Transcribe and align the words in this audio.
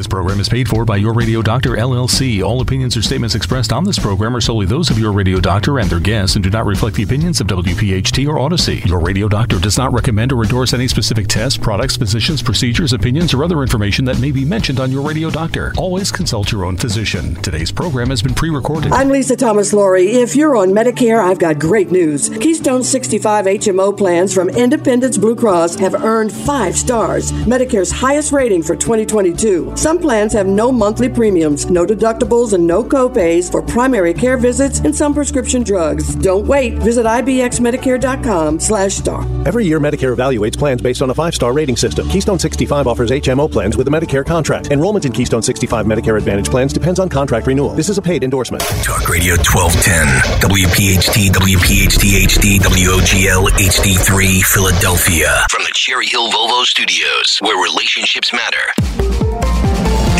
This 0.00 0.06
program 0.06 0.40
is 0.40 0.48
paid 0.48 0.66
for 0.66 0.86
by 0.86 0.96
Your 0.96 1.12
Radio 1.12 1.42
Doctor 1.42 1.72
LLC. 1.72 2.42
All 2.42 2.62
opinions 2.62 2.96
or 2.96 3.02
statements 3.02 3.34
expressed 3.34 3.70
on 3.70 3.84
this 3.84 3.98
program 3.98 4.34
are 4.34 4.40
solely 4.40 4.64
those 4.64 4.88
of 4.88 4.98
Your 4.98 5.12
Radio 5.12 5.40
Doctor 5.40 5.78
and 5.78 5.90
their 5.90 6.00
guests 6.00 6.36
and 6.36 6.42
do 6.42 6.48
not 6.48 6.64
reflect 6.64 6.96
the 6.96 7.02
opinions 7.02 7.38
of 7.38 7.48
WPHT 7.48 8.26
or 8.26 8.38
Odyssey. 8.38 8.80
Your 8.86 8.98
Radio 8.98 9.28
Doctor 9.28 9.58
does 9.58 9.76
not 9.76 9.92
recommend 9.92 10.32
or 10.32 10.42
endorse 10.42 10.72
any 10.72 10.88
specific 10.88 11.26
tests, 11.26 11.58
products, 11.58 11.98
physicians, 11.98 12.42
procedures, 12.42 12.94
opinions, 12.94 13.34
or 13.34 13.44
other 13.44 13.60
information 13.60 14.06
that 14.06 14.18
may 14.20 14.30
be 14.32 14.42
mentioned 14.42 14.80
on 14.80 14.90
Your 14.90 15.06
Radio 15.06 15.28
Doctor. 15.28 15.74
Always 15.76 16.10
consult 16.10 16.50
your 16.50 16.64
own 16.64 16.78
physician. 16.78 17.34
Today's 17.42 17.70
program 17.70 18.08
has 18.08 18.22
been 18.22 18.32
pre-recorded. 18.32 18.92
I'm 18.92 19.10
Lisa 19.10 19.36
Thomas 19.36 19.74
Laurie. 19.74 20.12
If 20.12 20.34
you're 20.34 20.56
on 20.56 20.70
Medicare, 20.70 21.22
I've 21.22 21.38
got 21.38 21.58
great 21.58 21.90
news. 21.90 22.30
Keystone 22.30 22.84
65 22.84 23.44
HMO 23.44 23.94
plans 23.94 24.32
from 24.32 24.48
Independence 24.48 25.18
Blue 25.18 25.36
Cross 25.36 25.74
have 25.74 25.94
earned 25.94 26.32
five 26.32 26.74
stars, 26.74 27.32
Medicare's 27.32 27.90
highest 27.90 28.32
rating 28.32 28.62
for 28.62 28.74
2022. 28.74 29.76
Some 29.76 29.89
plans 29.98 30.32
have 30.32 30.46
no 30.46 30.70
monthly 30.70 31.08
premiums, 31.08 31.70
no 31.70 31.86
deductibles, 31.86 32.52
and 32.52 32.66
no 32.66 32.84
copays 32.84 33.50
for 33.50 33.62
primary 33.62 34.14
care 34.14 34.36
visits 34.36 34.80
and 34.80 34.94
some 34.94 35.14
prescription 35.14 35.62
drugs. 35.62 36.14
Don't 36.16 36.46
wait. 36.46 36.74
Visit 36.74 37.06
ibxmedicare.com 37.06 38.60
slash 38.60 38.94
star. 38.94 39.22
Every 39.46 39.64
year, 39.64 39.80
Medicare 39.80 40.14
evaluates 40.14 40.56
plans 40.56 40.82
based 40.82 41.02
on 41.02 41.10
a 41.10 41.14
five-star 41.14 41.52
rating 41.52 41.76
system. 41.76 42.08
Keystone 42.08 42.38
65 42.38 42.86
offers 42.86 43.10
HMO 43.10 43.50
plans 43.50 43.76
with 43.76 43.88
a 43.88 43.90
Medicare 43.90 44.24
contract. 44.24 44.70
Enrollment 44.70 45.04
in 45.04 45.12
Keystone 45.12 45.42
65 45.42 45.86
Medicare 45.86 46.18
Advantage 46.18 46.50
plans 46.50 46.72
depends 46.72 47.00
on 47.00 47.08
contract 47.08 47.46
renewal. 47.46 47.70
This 47.74 47.88
is 47.88 47.98
a 47.98 48.02
paid 48.02 48.22
endorsement. 48.22 48.62
Talk 48.82 49.08
Radio 49.08 49.34
1210, 49.36 50.50
WPHT, 50.50 51.30
WPHT 51.30 52.24
HD, 52.26 52.58
WOGL 52.60 53.48
HD3, 53.48 54.42
Philadelphia. 54.42 55.46
From 55.50 55.62
the 55.64 55.72
Cherry 55.74 56.06
Hill 56.06 56.30
Volvo 56.30 56.64
Studios, 56.64 57.38
where 57.40 57.56
relationships 57.62 58.32
matter. 58.32 59.79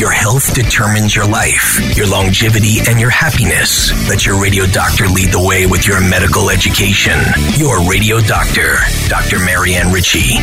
Your 0.00 0.12
health 0.12 0.54
determines 0.54 1.14
your 1.14 1.26
life, 1.26 1.78
your 1.94 2.06
longevity, 2.06 2.78
and 2.88 2.98
your 2.98 3.10
happiness. 3.10 3.92
Let 4.08 4.24
your 4.24 4.40
radio 4.40 4.64
doctor 4.64 5.06
lead 5.06 5.28
the 5.28 5.46
way 5.46 5.66
with 5.66 5.86
your 5.86 6.00
medical 6.00 6.48
education. 6.48 7.12
Your 7.58 7.86
radio 7.86 8.18
doctor, 8.20 8.76
Dr. 9.08 9.40
Marianne 9.40 9.92
Ritchie. 9.92 10.38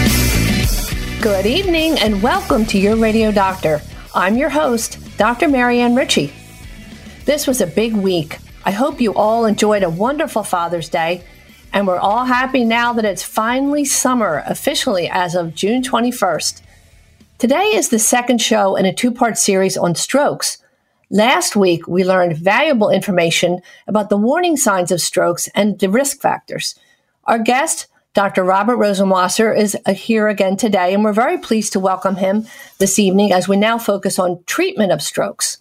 Good 1.24 1.48
evening 1.48 1.98
and 1.98 2.22
welcome 2.22 2.68
to 2.68 2.78
Your 2.78 2.98
Radio 2.98 3.32
Doctor. 3.32 3.82
I'm 4.14 4.38
your 4.38 4.50
host, 4.50 5.00
Dr. 5.18 5.48
Marianne 5.48 5.96
Ritchie. 5.96 6.32
This 7.26 7.48
was 7.48 7.60
a 7.60 7.66
big 7.66 7.96
week. 7.96 8.38
I 8.64 8.70
hope 8.70 9.02
you 9.02 9.16
all 9.16 9.48
enjoyed 9.48 9.82
a 9.82 9.90
wonderful 9.90 10.44
Father's 10.44 10.88
Day, 10.88 11.24
and 11.74 11.88
we're 11.88 11.98
all 11.98 12.26
happy 12.26 12.64
now 12.64 12.94
that 12.94 13.06
it's 13.06 13.24
finally 13.24 13.86
summer, 13.86 14.44
officially 14.46 15.10
as 15.10 15.34
of 15.34 15.56
June 15.56 15.82
21st. 15.82 16.62
Today 17.38 17.66
is 17.76 17.90
the 17.90 18.00
second 18.00 18.42
show 18.42 18.76
in 18.76 18.88
a 18.88 18.94
two 18.94 19.12
part 19.12 19.38
series 19.38 19.78
on 19.78 19.94
strokes. 19.94 20.58
Last 21.12 21.56
week, 21.56 21.88
we 21.88 22.04
learned 22.04 22.36
valuable 22.36 22.90
information 22.90 23.60
about 23.86 24.10
the 24.10 24.18
warning 24.18 24.58
signs 24.58 24.92
of 24.92 25.02
strokes 25.02 25.48
and 25.50 25.78
the 25.78 25.88
risk 25.88 26.20
factors. 26.20 26.74
Our 27.26 27.38
guest, 27.38 27.86
Dr. 28.16 28.44
Robert 28.44 28.78
Rosenwasser, 28.78 29.56
is 29.56 29.78
here 29.88 30.28
again 30.28 30.58
today, 30.58 30.96
and 30.96 31.04
we're 31.04 31.14
very 31.14 31.38
pleased 31.38 31.74
to 31.74 31.80
welcome 31.80 32.16
him 32.16 32.48
this 32.80 32.98
evening 32.98 33.32
as 33.32 33.48
we 33.48 33.56
now 33.56 33.78
focus 33.78 34.18
on 34.18 34.44
treatment 34.48 34.92
of 34.92 35.04
strokes. 35.04 35.60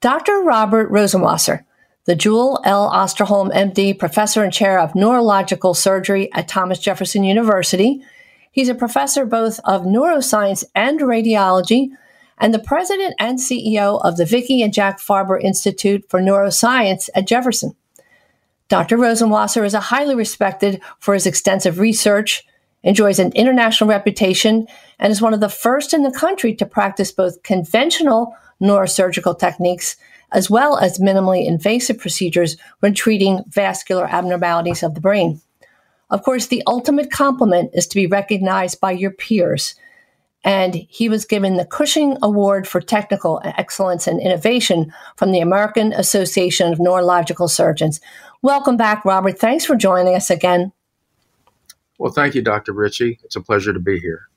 Dr. 0.00 0.42
Robert 0.42 0.92
Rosenwasser, 0.92 1.64
the 2.04 2.14
Jewell 2.14 2.60
L. 2.62 2.88
Osterholm, 2.88 3.52
MD, 3.52 3.98
professor 3.98 4.44
and 4.44 4.52
chair 4.52 4.78
of 4.78 4.94
neurological 4.94 5.74
surgery 5.74 6.32
at 6.32 6.46
Thomas 6.46 6.78
Jefferson 6.78 7.24
University, 7.24 8.00
He's 8.54 8.68
a 8.68 8.74
professor 8.74 9.26
both 9.26 9.58
of 9.64 9.82
neuroscience 9.82 10.62
and 10.76 11.00
radiology, 11.00 11.88
and 12.38 12.54
the 12.54 12.60
president 12.60 13.16
and 13.18 13.40
CEO 13.40 14.00
of 14.04 14.16
the 14.16 14.24
Vicki 14.24 14.62
and 14.62 14.72
Jack 14.72 15.00
Farber 15.00 15.42
Institute 15.42 16.04
for 16.08 16.20
Neuroscience 16.20 17.10
at 17.16 17.26
Jefferson. 17.26 17.74
Dr. 18.68 18.96
Rosenwasser 18.96 19.66
is 19.66 19.74
a 19.74 19.80
highly 19.80 20.14
respected 20.14 20.80
for 21.00 21.14
his 21.14 21.26
extensive 21.26 21.80
research, 21.80 22.46
enjoys 22.84 23.18
an 23.18 23.32
international 23.32 23.90
reputation, 23.90 24.68
and 25.00 25.10
is 25.10 25.20
one 25.20 25.34
of 25.34 25.40
the 25.40 25.48
first 25.48 25.92
in 25.92 26.04
the 26.04 26.12
country 26.12 26.54
to 26.54 26.64
practice 26.64 27.10
both 27.10 27.42
conventional 27.42 28.36
neurosurgical 28.62 29.36
techniques 29.36 29.96
as 30.30 30.48
well 30.48 30.78
as 30.78 31.00
minimally 31.00 31.44
invasive 31.44 31.98
procedures 31.98 32.56
when 32.78 32.94
treating 32.94 33.42
vascular 33.48 34.06
abnormalities 34.06 34.84
of 34.84 34.94
the 34.94 35.00
brain. 35.00 35.40
Of 36.10 36.22
course, 36.22 36.46
the 36.46 36.62
ultimate 36.66 37.10
compliment 37.10 37.70
is 37.74 37.86
to 37.88 37.96
be 37.96 38.06
recognized 38.06 38.80
by 38.80 38.92
your 38.92 39.10
peers. 39.10 39.74
And 40.44 40.74
he 40.74 41.08
was 41.08 41.24
given 41.24 41.56
the 41.56 41.64
Cushing 41.64 42.18
Award 42.22 42.68
for 42.68 42.80
Technical 42.80 43.40
Excellence 43.44 44.06
and 44.06 44.20
Innovation 44.20 44.92
from 45.16 45.32
the 45.32 45.40
American 45.40 45.92
Association 45.94 46.70
of 46.70 46.78
Neurological 46.78 47.48
Surgeons. 47.48 48.00
Welcome 48.42 48.76
back, 48.76 49.04
Robert. 49.06 49.38
Thanks 49.38 49.64
for 49.64 49.74
joining 49.74 50.14
us 50.14 50.28
again. 50.28 50.72
Well, 51.98 52.12
thank 52.12 52.34
you, 52.34 52.42
Dr. 52.42 52.72
Ritchie. 52.72 53.20
It's 53.24 53.36
a 53.36 53.40
pleasure 53.40 53.72
to 53.72 53.80
be 53.80 53.98
here. 53.98 54.28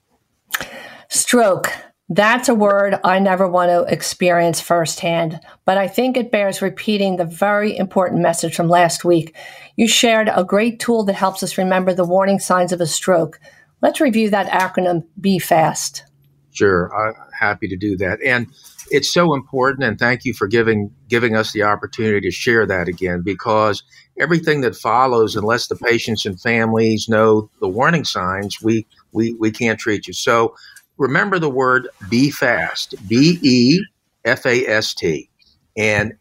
Stroke. 1.10 1.72
That's 2.10 2.48
a 2.48 2.56
word 2.56 2.98
I 3.04 3.20
never 3.20 3.50
want 3.50 3.70
to 3.70 3.94
experience 3.94 4.62
firsthand, 4.62 5.42
but 5.66 5.78
I 5.78 5.90
think 5.90 6.16
it 6.16 6.32
bears 6.32 6.62
repeating 6.62 7.18
the 7.18 7.26
very 7.26 7.78
important 7.78 8.22
message 8.22 8.56
from 8.56 8.70
last 8.70 9.04
week. 9.04 9.36
You 9.76 9.90
shared 9.90 10.30
a 10.34 10.46
great 10.46 10.80
tool 10.80 11.04
that 11.04 11.14
helps 11.14 11.44
us 11.44 11.58
remember 11.58 11.94
the 11.94 12.06
warning 12.06 12.40
signs 12.40 12.72
of 12.72 12.80
a 12.80 12.88
stroke. 12.88 13.42
Let's 13.82 14.00
review 14.00 14.30
that 14.30 14.48
acronym 14.48 15.04
Be 15.20 15.38
Fast. 15.38 16.06
Sure, 16.52 16.90
I'm 16.96 17.14
happy 17.38 17.68
to 17.68 17.76
do 17.76 17.98
that. 17.98 18.20
And 18.24 18.48
it's 18.90 19.14
so 19.14 19.34
important 19.34 19.84
and 19.84 20.00
thank 20.00 20.24
you 20.26 20.34
for 20.34 20.48
giving 20.48 20.92
giving 21.08 21.36
us 21.36 21.52
the 21.52 21.64
opportunity 21.64 22.22
to 22.22 22.32
share 22.32 22.66
that 22.66 22.88
again 22.88 23.22
because 23.22 23.84
everything 24.20 24.62
that 24.62 24.76
follows 24.76 25.36
unless 25.36 25.68
the 25.68 25.76
patients 25.76 26.26
and 26.26 26.40
families 26.40 27.08
know 27.10 27.50
the 27.60 27.68
warning 27.68 28.06
signs 28.06 28.62
we 28.62 28.88
we, 29.12 29.34
we 29.34 29.52
can't 29.52 29.80
treat 29.80 30.08
you 30.08 30.14
so 30.14 30.56
remember 30.98 31.40
the 31.40 31.50
word 31.50 31.88
be 32.10 32.32
fast, 32.32 32.96
B 33.08 33.40
E 33.42 33.80
F 34.26 34.46
A 34.46 34.66
S 34.68 34.94
T. 34.94 35.30
And 35.78 36.14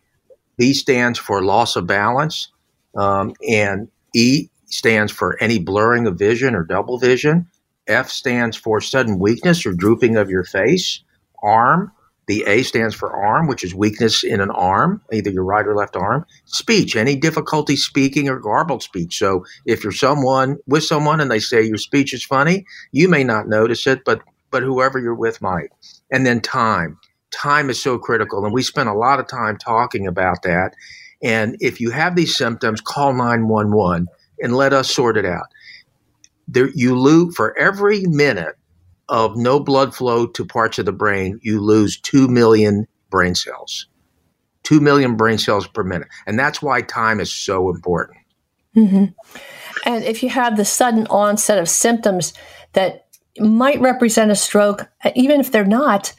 B 0.56 0.72
stands 0.72 1.18
for 1.18 1.42
loss 1.42 1.76
of 1.76 1.86
balance, 1.86 2.50
um, 2.96 3.34
and 3.48 3.88
E 4.14 4.48
stands 4.66 5.12
for 5.12 5.40
any 5.42 5.58
blurring 5.58 6.06
of 6.06 6.18
vision 6.18 6.54
or 6.54 6.64
double 6.64 6.98
vision. 6.98 7.46
F 7.86 8.10
stands 8.10 8.56
for 8.56 8.80
sudden 8.80 9.18
weakness 9.18 9.64
or 9.64 9.72
drooping 9.72 10.16
of 10.16 10.28
your 10.28 10.44
face. 10.44 11.02
Arm, 11.42 11.92
the 12.26 12.42
A 12.46 12.62
stands 12.62 12.94
for 12.94 13.10
arm, 13.12 13.46
which 13.46 13.62
is 13.62 13.74
weakness 13.74 14.24
in 14.24 14.40
an 14.40 14.50
arm, 14.50 15.00
either 15.12 15.30
your 15.30 15.44
right 15.44 15.66
or 15.66 15.76
left 15.76 15.94
arm. 15.94 16.26
Speech, 16.46 16.96
any 16.96 17.14
difficulty 17.14 17.76
speaking 17.76 18.28
or 18.28 18.40
garbled 18.40 18.82
speech. 18.82 19.16
So 19.18 19.44
if 19.64 19.84
you're 19.84 19.92
someone 19.92 20.58
with 20.66 20.82
someone 20.82 21.20
and 21.20 21.30
they 21.30 21.38
say 21.38 21.62
your 21.62 21.76
speech 21.76 22.12
is 22.12 22.24
funny, 22.24 22.64
you 22.90 23.08
may 23.08 23.22
not 23.22 23.48
notice 23.48 23.86
it, 23.86 24.04
but 24.04 24.22
but 24.50 24.62
whoever 24.62 24.98
you're 24.98 25.14
with 25.14 25.42
might. 25.42 25.70
And 26.10 26.26
then 26.26 26.40
time. 26.40 26.98
Time 27.30 27.70
is 27.70 27.80
so 27.80 27.98
critical. 27.98 28.44
And 28.44 28.54
we 28.54 28.62
spent 28.62 28.88
a 28.88 28.94
lot 28.94 29.20
of 29.20 29.28
time 29.28 29.56
talking 29.56 30.06
about 30.06 30.42
that. 30.42 30.74
And 31.22 31.56
if 31.60 31.80
you 31.80 31.90
have 31.90 32.16
these 32.16 32.36
symptoms, 32.36 32.80
call 32.80 33.12
911 33.12 34.06
and 34.40 34.56
let 34.56 34.72
us 34.72 34.90
sort 34.90 35.16
it 35.16 35.24
out. 35.24 35.46
There, 36.48 36.70
you 36.74 36.98
lose 36.98 37.34
for 37.34 37.56
every 37.58 38.02
minute 38.06 38.56
of 39.08 39.36
no 39.36 39.60
blood 39.60 39.94
flow 39.94 40.26
to 40.26 40.44
parts 40.44 40.78
of 40.78 40.86
the 40.86 40.92
brain, 40.92 41.38
you 41.42 41.60
lose 41.60 41.98
2 42.00 42.28
million 42.28 42.86
brain 43.10 43.34
cells. 43.34 43.86
2 44.64 44.80
million 44.80 45.16
brain 45.16 45.38
cells 45.38 45.66
per 45.66 45.84
minute. 45.84 46.08
And 46.26 46.38
that's 46.38 46.60
why 46.60 46.82
time 46.82 47.20
is 47.20 47.32
so 47.32 47.70
important. 47.70 48.18
Mm-hmm. 48.76 49.04
And 49.84 50.04
if 50.04 50.22
you 50.22 50.28
have 50.28 50.56
the 50.56 50.64
sudden 50.64 51.06
onset 51.06 51.58
of 51.58 51.68
symptoms 51.68 52.34
that 52.72 53.05
might 53.40 53.80
represent 53.80 54.30
a 54.30 54.36
stroke, 54.36 54.88
uh, 55.04 55.10
even 55.14 55.40
if 55.40 55.52
they're 55.52 55.64
not, 55.64 56.12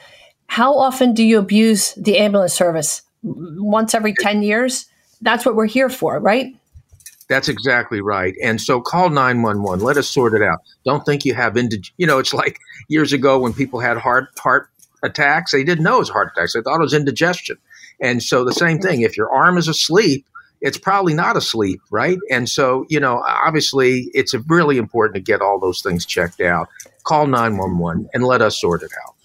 how 0.48 0.78
often 0.78 1.14
do 1.14 1.24
you 1.24 1.40
abuse 1.40 1.94
the 1.96 2.18
ambulance 2.18 2.54
service? 2.54 3.02
Once 3.24 3.94
every 3.94 4.14
10 4.14 4.44
years? 4.44 4.86
That's 5.22 5.46
what 5.46 5.56
we're 5.56 5.66
here 5.66 5.90
for, 5.90 6.20
right? 6.20 6.56
That's 7.28 7.50
exactly 7.50 8.00
right. 8.00 8.36
And 8.42 8.62
so 8.62 8.80
call 8.80 9.10
911. 9.10 9.84
Let 9.84 9.98
us 9.98 10.10
sort 10.10 10.34
it 10.34 10.42
out. 10.42 10.60
Don't 10.86 11.06
think 11.06 11.26
you 11.26 11.34
have 11.34 11.56
indig- 11.56 11.92
you 11.98 12.08
know, 12.08 12.20
it's 12.20 12.34
like 12.34 12.60
years 12.88 13.12
ago 13.12 13.38
when 13.38 13.54
people 13.54 13.80
had 13.80 13.98
heart 13.98 14.30
heart 14.40 14.70
attacks, 15.04 15.52
they 15.52 15.64
didn't 15.64 15.84
know 15.84 15.98
it 15.98 16.00
was 16.00 16.10
heart 16.10 16.32
attacks. 16.36 16.54
They 16.54 16.62
thought 16.62 16.80
it 16.80 16.84
was 16.84 16.94
indigestion. 16.94 17.58
And 18.00 18.24
so 18.24 18.46
the 18.46 18.54
same 18.54 18.80
thing, 18.80 19.02
if 19.02 19.18
your 19.18 19.30
arm 19.30 19.58
is 19.58 19.68
asleep, 19.68 20.26
it's 20.62 20.78
probably 20.78 21.14
not 21.14 21.38
asleep, 21.38 21.82
right? 21.92 22.18
And 22.32 22.50
so, 22.50 22.86
you 22.90 23.00
know, 23.00 23.24
obviously 23.28 24.10
it's 24.14 24.34
really 24.48 24.78
important 24.78 25.16
to 25.16 25.22
get 25.22 25.42
all 25.42 25.60
those 25.60 25.82
things 25.82 26.06
checked 26.06 26.42
out. 26.42 26.68
Call 27.04 27.28
911 27.28 28.10
and 28.14 28.24
let 28.24 28.42
us 28.42 28.60
sort 28.60 28.84
it 28.84 28.92
out. 29.06 29.16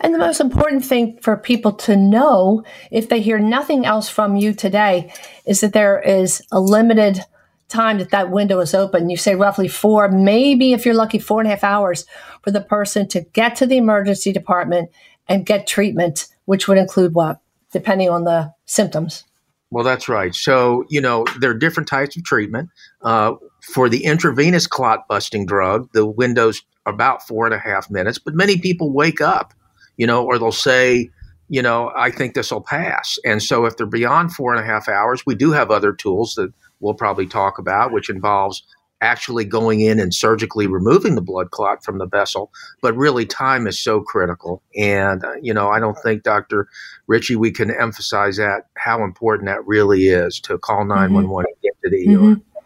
And 0.00 0.12
the 0.12 0.18
most 0.18 0.40
important 0.40 0.84
thing 0.84 1.18
for 1.22 1.36
people 1.36 1.72
to 1.72 1.96
know, 1.96 2.64
if 2.90 3.08
they 3.08 3.20
hear 3.20 3.38
nothing 3.38 3.86
else 3.86 4.08
from 4.08 4.34
you 4.34 4.52
today, 4.52 5.12
is 5.46 5.60
that 5.60 5.72
there 5.72 6.00
is 6.00 6.42
a 6.50 6.60
limited 6.60 7.24
time 7.68 7.98
that 7.98 8.10
that 8.10 8.30
window 8.30 8.58
is 8.58 8.74
open. 8.74 9.08
You 9.08 9.16
say 9.16 9.36
roughly 9.36 9.68
four, 9.68 10.08
maybe 10.08 10.72
if 10.72 10.84
you're 10.84 10.94
lucky, 10.94 11.20
four 11.20 11.40
and 11.40 11.46
a 11.46 11.50
half 11.50 11.62
hours 11.62 12.04
for 12.42 12.50
the 12.50 12.60
person 12.60 13.06
to 13.08 13.20
get 13.32 13.54
to 13.56 13.66
the 13.66 13.76
emergency 13.76 14.32
department 14.32 14.90
and 15.28 15.46
get 15.46 15.68
treatment, 15.68 16.26
which 16.46 16.66
would 16.66 16.78
include 16.78 17.14
what, 17.14 17.40
depending 17.72 18.10
on 18.10 18.24
the 18.24 18.52
symptoms. 18.66 19.24
Well, 19.72 19.84
that's 19.84 20.06
right. 20.06 20.34
So, 20.34 20.84
you 20.90 21.00
know, 21.00 21.24
there 21.40 21.50
are 21.50 21.54
different 21.54 21.88
types 21.88 22.14
of 22.14 22.24
treatment. 22.24 22.68
Uh, 23.00 23.36
for 23.62 23.88
the 23.88 24.04
intravenous 24.04 24.66
clot 24.66 25.08
busting 25.08 25.46
drug, 25.46 25.88
the 25.94 26.04
window's 26.04 26.62
about 26.84 27.26
four 27.26 27.46
and 27.46 27.54
a 27.54 27.58
half 27.58 27.90
minutes, 27.90 28.18
but 28.18 28.34
many 28.34 28.58
people 28.58 28.92
wake 28.92 29.22
up, 29.22 29.54
you 29.96 30.06
know, 30.06 30.26
or 30.26 30.38
they'll 30.38 30.52
say, 30.52 31.08
you 31.48 31.62
know, 31.62 31.90
I 31.96 32.10
think 32.10 32.34
this 32.34 32.50
will 32.50 32.60
pass. 32.60 33.18
And 33.24 33.42
so 33.42 33.64
if 33.64 33.78
they're 33.78 33.86
beyond 33.86 34.34
four 34.34 34.54
and 34.54 34.62
a 34.62 34.66
half 34.66 34.90
hours, 34.90 35.24
we 35.24 35.34
do 35.34 35.52
have 35.52 35.70
other 35.70 35.94
tools 35.94 36.34
that 36.34 36.52
we'll 36.80 36.92
probably 36.92 37.26
talk 37.26 37.58
about, 37.58 37.92
which 37.92 38.10
involves 38.10 38.62
actually 39.02 39.44
going 39.44 39.80
in 39.80 40.00
and 40.00 40.14
surgically 40.14 40.66
removing 40.66 41.16
the 41.16 41.20
blood 41.20 41.50
clot 41.50 41.84
from 41.84 41.98
the 41.98 42.06
vessel. 42.06 42.50
But 42.80 42.96
really, 42.96 43.26
time 43.26 43.66
is 43.66 43.78
so 43.78 44.00
critical. 44.00 44.62
And, 44.76 45.24
uh, 45.24 45.34
you 45.42 45.52
know, 45.52 45.68
I 45.68 45.80
don't 45.80 45.98
think, 45.98 46.22
Dr. 46.22 46.68
Ritchie, 47.08 47.36
we 47.36 47.50
can 47.50 47.70
emphasize 47.70 48.36
that, 48.36 48.68
how 48.76 49.04
important 49.04 49.48
that 49.48 49.66
really 49.66 50.06
is 50.06 50.40
to 50.40 50.56
call 50.56 50.84
911 50.84 51.28
mm-hmm. 51.28 51.38
and 51.38 51.62
get 51.62 51.72
to 51.82 51.90
the 51.90 52.06
mm-hmm. 52.06 52.32
ER. 52.32 52.62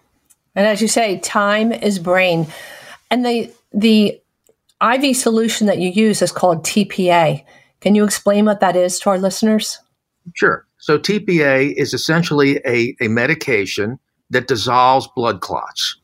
And 0.55 0.67
as 0.67 0.81
you 0.81 0.88
say, 0.88 1.19
time 1.21 1.73
is 1.73 1.99
brain. 1.99 2.47
And 3.11 3.25
the, 3.25 3.50
the 3.73 4.21
IV 4.82 5.17
solution 5.17 5.67
that 5.67 5.79
you 5.79 5.89
use 5.91 6.23
is 6.23 6.32
called 6.32 6.65
TPA. 6.65 7.44
Can 7.81 7.94
you 7.94 8.05
explain 8.05 8.44
what 8.44 8.61
that 8.61 8.77
is 8.77 8.99
to 9.00 9.11
our 9.11 9.19
listeners? 9.19 9.79
Sure. 10.35 10.67
So, 10.79 10.99
TPA 10.99 11.73
is 11.77 11.94
essentially 11.94 12.61
a, 12.67 12.94
a 13.00 13.09
medication 13.09 13.99
that 14.31 14.49
dissolves 14.49 15.09
blood 15.15 15.41
clots 15.41 15.97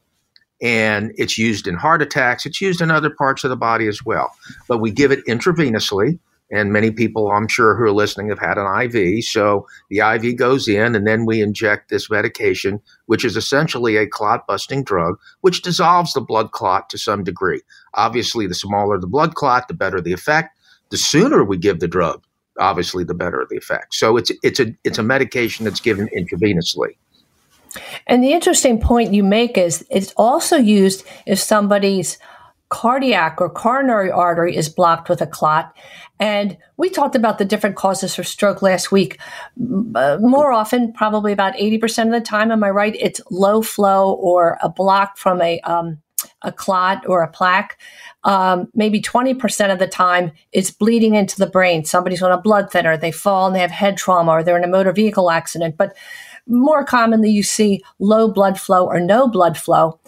and 0.62 1.12
it's 1.16 1.36
used 1.36 1.66
in 1.66 1.74
heart 1.74 2.00
attacks. 2.00 2.46
It's 2.46 2.60
used 2.60 2.80
in 2.80 2.90
other 2.90 3.10
parts 3.10 3.42
of 3.42 3.50
the 3.50 3.56
body 3.56 3.88
as 3.88 4.04
well. 4.04 4.32
But 4.68 4.78
we 4.78 4.92
give 4.92 5.10
it 5.10 5.26
intravenously, 5.26 6.18
and 6.52 6.72
many 6.72 6.92
people, 6.92 7.32
I'm 7.32 7.48
sure, 7.48 7.74
who 7.74 7.84
are 7.84 7.92
listening 7.92 8.28
have 8.28 8.38
had 8.38 8.58
an 8.58 8.82
IV. 8.82 9.24
So 9.24 9.66
the 9.90 9.98
IV 9.98 10.36
goes 10.36 10.68
in, 10.68 10.94
and 10.94 11.06
then 11.06 11.26
we 11.26 11.42
inject 11.42 11.90
this 11.90 12.08
medication, 12.08 12.80
which 13.06 13.24
is 13.24 13.36
essentially 13.36 13.96
a 13.96 14.06
clot 14.06 14.46
busting 14.46 14.84
drug, 14.84 15.18
which 15.40 15.62
dissolves 15.62 16.12
the 16.12 16.20
blood 16.20 16.52
clot 16.52 16.88
to 16.90 16.98
some 16.98 17.24
degree. 17.24 17.60
Obviously, 17.94 18.46
the 18.46 18.54
smaller 18.54 18.98
the 18.98 19.06
blood 19.06 19.34
clot, 19.34 19.66
the 19.66 19.74
better 19.74 20.00
the 20.00 20.12
effect. 20.12 20.56
The 20.90 20.96
sooner 20.98 21.42
we 21.42 21.56
give 21.56 21.80
the 21.80 21.88
drug, 21.88 22.22
obviously, 22.60 23.02
the 23.02 23.14
better 23.14 23.44
the 23.50 23.56
effect. 23.56 23.94
So 23.94 24.16
it's 24.16 24.30
it's 24.44 24.60
a 24.60 24.66
it's 24.84 24.98
a 24.98 25.02
medication 25.02 25.64
that's 25.64 25.80
given 25.80 26.08
intravenously. 26.16 26.96
And 28.06 28.22
the 28.22 28.32
interesting 28.32 28.80
point 28.80 29.14
you 29.14 29.22
make 29.22 29.56
is 29.56 29.84
it's 29.90 30.12
also 30.16 30.56
used 30.56 31.04
if 31.26 31.38
somebody's 31.38 32.18
cardiac 32.72 33.38
or 33.38 33.50
coronary 33.50 34.10
artery 34.10 34.56
is 34.56 34.70
blocked 34.70 35.10
with 35.10 35.20
a 35.20 35.26
clot. 35.26 35.76
And 36.18 36.56
we 36.78 36.88
talked 36.88 37.14
about 37.14 37.36
the 37.36 37.44
different 37.44 37.76
causes 37.76 38.14
for 38.14 38.24
stroke 38.24 38.62
last 38.62 38.90
week. 38.90 39.20
Uh, 39.94 40.16
more 40.20 40.52
often, 40.52 40.92
probably 40.94 41.32
about 41.32 41.54
80% 41.54 42.06
of 42.06 42.12
the 42.12 42.20
time, 42.20 42.50
am 42.50 42.64
I 42.64 42.70
right? 42.70 42.96
It's 42.98 43.20
low 43.30 43.60
flow 43.60 44.12
or 44.14 44.56
a 44.62 44.70
block 44.70 45.18
from 45.18 45.42
a, 45.42 45.60
um, 45.60 45.98
a 46.40 46.50
clot 46.50 47.04
or 47.06 47.22
a 47.22 47.28
plaque. 47.28 47.78
Um, 48.24 48.68
maybe 48.74 49.02
20% 49.02 49.72
of 49.72 49.78
the 49.78 49.86
time, 49.86 50.32
it's 50.52 50.70
bleeding 50.70 51.14
into 51.14 51.38
the 51.38 51.46
brain. 51.46 51.84
Somebody's 51.84 52.22
on 52.22 52.32
a 52.32 52.40
blood 52.40 52.70
thinner, 52.70 52.96
they 52.96 53.12
fall 53.12 53.48
and 53.48 53.56
they 53.56 53.60
have 53.60 53.70
head 53.70 53.98
trauma, 53.98 54.30
or 54.30 54.42
they're 54.42 54.56
in 54.56 54.64
a 54.64 54.68
motor 54.68 54.92
vehicle 54.92 55.30
accident. 55.30 55.76
But 55.76 55.94
more 56.46 56.84
commonly, 56.84 57.30
you 57.30 57.42
see 57.42 57.82
low 57.98 58.28
blood 58.28 58.58
flow 58.58 58.86
or 58.86 59.00
no 59.00 59.28
blood 59.28 59.56
flow. 59.56 59.98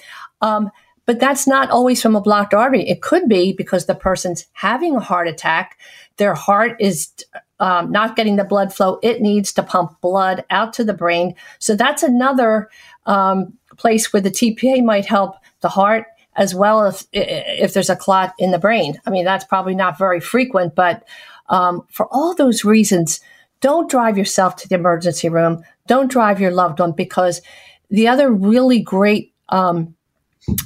Um, 0.40 0.70
but 1.06 1.20
that's 1.20 1.46
not 1.46 1.70
always 1.70 2.00
from 2.00 2.16
a 2.16 2.20
blocked 2.20 2.54
artery. 2.54 2.88
It 2.88 3.02
could 3.02 3.28
be 3.28 3.52
because 3.52 3.86
the 3.86 3.94
person's 3.94 4.46
having 4.52 4.96
a 4.96 5.00
heart 5.00 5.28
attack. 5.28 5.78
Their 6.16 6.34
heart 6.34 6.76
is 6.80 7.12
um, 7.60 7.90
not 7.92 8.16
getting 8.16 8.36
the 8.36 8.44
blood 8.44 8.74
flow 8.74 8.98
it 9.02 9.20
needs 9.20 9.52
to 9.52 9.62
pump 9.62 10.00
blood 10.00 10.44
out 10.50 10.72
to 10.74 10.84
the 10.84 10.94
brain. 10.94 11.34
So 11.58 11.76
that's 11.76 12.02
another 12.02 12.68
um, 13.06 13.52
place 13.76 14.12
where 14.12 14.22
the 14.22 14.30
TPA 14.30 14.84
might 14.84 15.06
help 15.06 15.36
the 15.60 15.68
heart 15.68 16.06
as 16.36 16.54
well 16.54 16.84
as 16.84 17.06
if 17.12 17.74
there's 17.74 17.90
a 17.90 17.96
clot 17.96 18.34
in 18.38 18.50
the 18.50 18.58
brain. 18.58 19.00
I 19.06 19.10
mean, 19.10 19.24
that's 19.24 19.44
probably 19.44 19.74
not 19.74 19.98
very 19.98 20.20
frequent, 20.20 20.74
but 20.74 21.04
um, 21.48 21.86
for 21.90 22.06
all 22.10 22.34
those 22.34 22.64
reasons, 22.64 23.20
don't 23.64 23.88
drive 23.88 24.18
yourself 24.18 24.56
to 24.56 24.68
the 24.68 24.74
emergency 24.74 25.30
room. 25.30 25.64
Don't 25.86 26.10
drive 26.10 26.38
your 26.38 26.50
loved 26.50 26.80
one 26.80 26.92
because 26.92 27.40
the 27.88 28.06
other 28.06 28.30
really 28.30 28.78
great 28.78 29.32
um, 29.48 29.94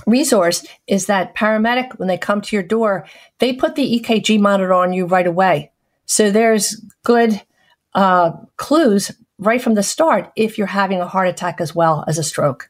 resource 0.04 0.66
is 0.88 1.06
that 1.06 1.32
paramedic, 1.36 1.96
when 2.00 2.08
they 2.08 2.18
come 2.18 2.40
to 2.40 2.56
your 2.56 2.64
door, 2.64 3.06
they 3.38 3.52
put 3.52 3.76
the 3.76 4.00
EKG 4.00 4.40
monitor 4.40 4.74
on 4.74 4.92
you 4.92 5.06
right 5.06 5.28
away. 5.28 5.70
So 6.06 6.32
there's 6.32 6.84
good 7.04 7.40
uh, 7.94 8.32
clues 8.56 9.12
right 9.38 9.62
from 9.62 9.74
the 9.74 9.84
start 9.84 10.32
if 10.34 10.58
you're 10.58 10.66
having 10.66 11.00
a 11.00 11.06
heart 11.06 11.28
attack 11.28 11.60
as 11.60 11.72
well 11.72 12.04
as 12.08 12.18
a 12.18 12.24
stroke. 12.24 12.68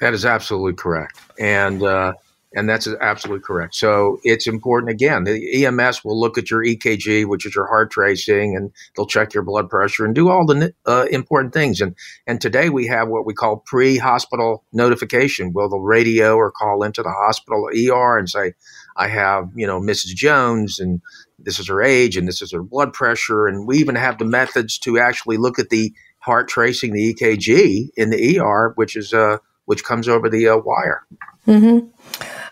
That 0.00 0.14
is 0.14 0.24
absolutely 0.24 0.74
correct. 0.74 1.18
And 1.40 1.82
uh, 1.82 2.12
and 2.54 2.68
that's 2.68 2.86
absolutely 3.00 3.42
correct. 3.42 3.74
So 3.74 4.18
it's 4.22 4.46
important. 4.46 4.90
Again, 4.90 5.24
the 5.24 5.64
EMS 5.64 6.04
will 6.04 6.18
look 6.18 6.38
at 6.38 6.50
your 6.50 6.64
EKG, 6.64 7.26
which 7.26 7.44
is 7.44 7.54
your 7.54 7.66
heart 7.66 7.90
tracing, 7.90 8.56
and 8.56 8.70
they'll 8.94 9.06
check 9.06 9.34
your 9.34 9.42
blood 9.42 9.68
pressure 9.68 10.04
and 10.04 10.14
do 10.14 10.28
all 10.28 10.46
the 10.46 10.72
uh, 10.86 11.06
important 11.10 11.52
things. 11.52 11.80
And 11.80 11.94
and 12.26 12.40
today 12.40 12.68
we 12.68 12.86
have 12.86 13.08
what 13.08 13.26
we 13.26 13.34
call 13.34 13.58
pre-hospital 13.66 14.64
notification. 14.72 15.52
Will 15.52 15.68
the 15.68 15.78
radio 15.78 16.36
or 16.36 16.50
call 16.52 16.82
into 16.82 17.02
the 17.02 17.12
hospital 17.12 17.68
ER 17.68 18.18
and 18.18 18.28
say, 18.28 18.54
"I 18.96 19.08
have 19.08 19.50
you 19.54 19.66
know 19.66 19.80
Mrs. 19.80 20.14
Jones 20.14 20.80
and." 20.80 21.00
This 21.38 21.58
is 21.58 21.68
her 21.68 21.82
age 21.82 22.16
and 22.16 22.26
this 22.26 22.40
is 22.40 22.50
her 22.52 22.62
blood 22.62 22.94
pressure. 22.94 23.46
And 23.46 23.68
we 23.68 23.76
even 23.76 23.94
have 23.94 24.16
the 24.16 24.24
methods 24.24 24.78
to 24.78 24.98
actually 24.98 25.36
look 25.36 25.58
at 25.58 25.68
the 25.68 25.92
heart 26.18 26.48
tracing, 26.48 26.94
the 26.94 27.14
EKG 27.14 27.90
in 27.94 28.08
the 28.08 28.38
ER, 28.40 28.72
which 28.76 28.96
is 28.96 29.12
uh, 29.12 29.36
which 29.66 29.84
comes 29.84 30.08
over 30.08 30.30
the 30.30 30.48
uh, 30.48 30.56
wire. 30.56 31.06
Mm-hmm. 31.46 31.88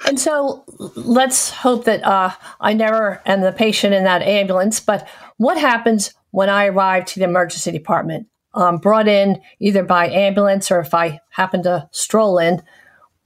And 0.06 0.20
so 0.20 0.64
let's 0.96 1.50
hope 1.50 1.84
that 1.84 2.04
uh, 2.04 2.30
I 2.60 2.74
never 2.74 3.22
am 3.24 3.40
the 3.40 3.52
patient 3.52 3.94
in 3.94 4.04
that 4.04 4.22
ambulance. 4.22 4.80
But 4.80 5.08
what 5.38 5.58
happens 5.58 6.12
when 6.30 6.50
I 6.50 6.66
arrive 6.66 7.06
to 7.06 7.20
the 7.20 7.24
emergency 7.24 7.70
department? 7.70 8.26
Um, 8.52 8.78
brought 8.78 9.08
in 9.08 9.40
either 9.58 9.82
by 9.82 10.08
ambulance 10.08 10.70
or 10.70 10.78
if 10.78 10.94
I 10.94 11.20
happen 11.30 11.64
to 11.64 11.88
stroll 11.90 12.38
in, 12.38 12.62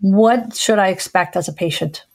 what 0.01 0.55
should 0.57 0.79
I 0.79 0.89
expect 0.89 1.37
as 1.37 1.49
a 1.49 1.53
patient? 1.53 2.07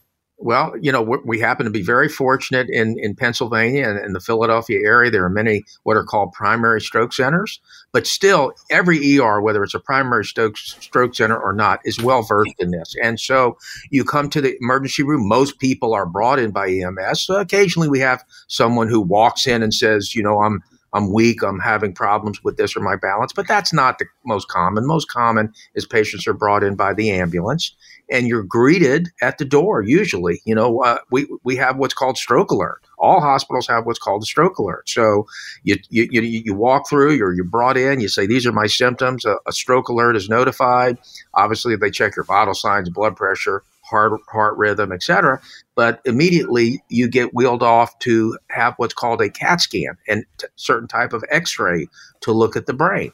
Well, 0.44 0.74
you 0.82 0.92
know, 0.92 1.02
we 1.02 1.40
happen 1.40 1.64
to 1.64 1.72
be 1.72 1.82
very 1.82 2.10
fortunate 2.10 2.68
in, 2.70 2.98
in 3.00 3.16
Pennsylvania 3.16 3.88
and 3.88 3.98
in 4.06 4.12
the 4.12 4.20
Philadelphia 4.20 4.78
area. 4.86 5.10
There 5.10 5.24
are 5.24 5.30
many 5.30 5.64
what 5.84 5.96
are 5.96 6.04
called 6.04 6.34
primary 6.34 6.82
stroke 6.82 7.14
centers, 7.14 7.62
but 7.94 8.06
still, 8.06 8.52
every 8.70 9.18
ER, 9.18 9.42
whether 9.42 9.64
it's 9.64 9.74
a 9.74 9.80
primary 9.80 10.26
stroke, 10.26 10.58
stroke 10.58 11.16
center 11.16 11.40
or 11.40 11.54
not, 11.54 11.80
is 11.86 12.02
well 12.02 12.24
versed 12.24 12.56
in 12.60 12.72
this. 12.72 12.94
And 13.02 13.22
so 13.22 13.58
you 13.90 14.04
come 14.04 14.30
to 14.32 14.42
the 14.42 14.58
emergency 14.60 15.04
room, 15.04 15.30
most 15.30 15.60
people 15.60 15.94
are 15.94 16.06
brought 16.06 16.40
in 16.40 16.52
by 16.52 16.70
EMS. 16.70 17.22
So 17.22 17.40
occasionally 17.40 17.88
we 17.88 18.02
have 18.02 18.22
someone 18.50 18.90
who 18.90 19.00
walks 19.00 19.48
in 19.48 19.64
and 19.64 19.74
says, 19.74 20.14
you 20.14 20.24
know, 20.24 20.42
I'm 20.42 20.62
I'm 20.92 21.12
weak, 21.12 21.42
I'm 21.42 21.60
having 21.60 21.94
problems 21.94 22.44
with 22.44 22.58
this 22.58 22.76
or 22.76 22.82
my 22.82 22.96
balance, 22.96 23.34
but 23.34 23.48
that's 23.48 23.74
not 23.74 23.98
the 23.98 24.06
most 24.26 24.48
common. 24.48 24.86
Most 24.86 25.10
common 25.10 25.52
is 25.74 25.88
patients 25.88 26.28
are 26.28 26.34
brought 26.34 26.64
in 26.64 26.76
by 26.76 26.94
the 26.94 27.10
ambulance 27.12 27.74
and 28.14 28.28
you're 28.28 28.44
greeted 28.44 29.10
at 29.22 29.40
the 29.40 29.46
door 29.46 29.82
usually. 29.82 30.40
You 30.46 30.56
know, 30.56 30.84
uh, 30.84 31.00
we, 31.12 31.28
we 31.44 31.56
have 31.58 31.78
what's 31.78 31.96
called 31.96 32.18
stroke 32.18 32.52
alert. 32.52 32.82
All 33.00 33.20
hospitals 33.20 33.68
have 33.68 33.86
what's 33.86 34.00
called 34.00 34.24
a 34.24 34.26
stroke 34.26 34.60
alert. 34.60 34.88
So 34.88 35.26
you, 35.64 35.78
you, 35.90 36.08
you, 36.12 36.22
you 36.22 36.54
walk 36.54 36.88
through, 36.88 37.14
you're, 37.14 37.34
you're 37.34 37.44
brought 37.44 37.76
in, 37.76 38.00
you 38.00 38.08
say, 38.08 38.28
these 38.28 38.46
are 38.46 38.54
my 38.54 38.68
symptoms. 38.68 39.26
A, 39.26 39.38
a 39.48 39.52
stroke 39.52 39.90
alert 39.90 40.16
is 40.16 40.30
notified. 40.30 41.00
Obviously, 41.34 41.76
they 41.76 41.90
check 41.90 42.16
your 42.16 42.24
vital 42.24 42.54
signs, 42.54 42.90
blood 42.90 43.16
pressure, 43.16 43.64
heart 43.82 44.22
heart 44.30 44.58
rhythm, 44.58 44.92
etc. 44.92 45.42
But 45.76 46.00
immediately 46.06 46.84
you 46.90 47.10
get 47.10 47.34
wheeled 47.34 47.64
off 47.64 47.98
to 48.00 48.38
have 48.50 48.76
what's 48.78 48.94
called 48.94 49.22
a 49.22 49.30
CAT 49.30 49.60
scan 49.60 49.98
and 50.08 50.24
t- 50.38 50.48
certain 50.56 50.88
type 50.88 51.14
of 51.14 51.24
X-ray 51.30 51.88
to 52.22 52.32
look 52.32 52.56
at 52.56 52.68
the 52.68 52.74
brain 52.74 53.12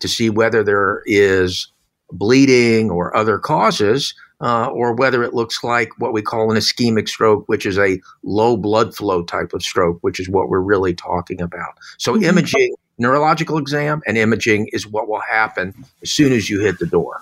to 0.00 0.08
see 0.08 0.28
whether 0.28 0.62
there 0.64 1.02
is 1.06 1.72
bleeding 2.12 2.90
or 2.90 3.16
other 3.16 3.38
causes. 3.38 4.14
Uh, 4.40 4.68
or 4.68 4.94
whether 4.94 5.22
it 5.22 5.34
looks 5.34 5.62
like 5.62 5.90
what 5.98 6.14
we 6.14 6.22
call 6.22 6.50
an 6.50 6.56
ischemic 6.56 7.08
stroke, 7.08 7.46
which 7.46 7.66
is 7.66 7.78
a 7.78 8.00
low 8.22 8.56
blood 8.56 8.96
flow 8.96 9.22
type 9.22 9.52
of 9.52 9.62
stroke, 9.62 9.98
which 10.00 10.18
is 10.18 10.30
what 10.30 10.48
we're 10.48 10.60
really 10.60 10.94
talking 10.94 11.42
about. 11.42 11.74
So, 11.98 12.14
mm-hmm. 12.14 12.24
imaging 12.24 12.74
neurological 12.96 13.58
exam 13.58 14.02
and 14.06 14.16
imaging 14.16 14.68
is 14.72 14.86
what 14.86 15.08
will 15.08 15.20
happen 15.20 15.74
as 16.02 16.10
soon 16.10 16.32
as 16.32 16.48
you 16.48 16.60
hit 16.60 16.78
the 16.78 16.86
door 16.86 17.20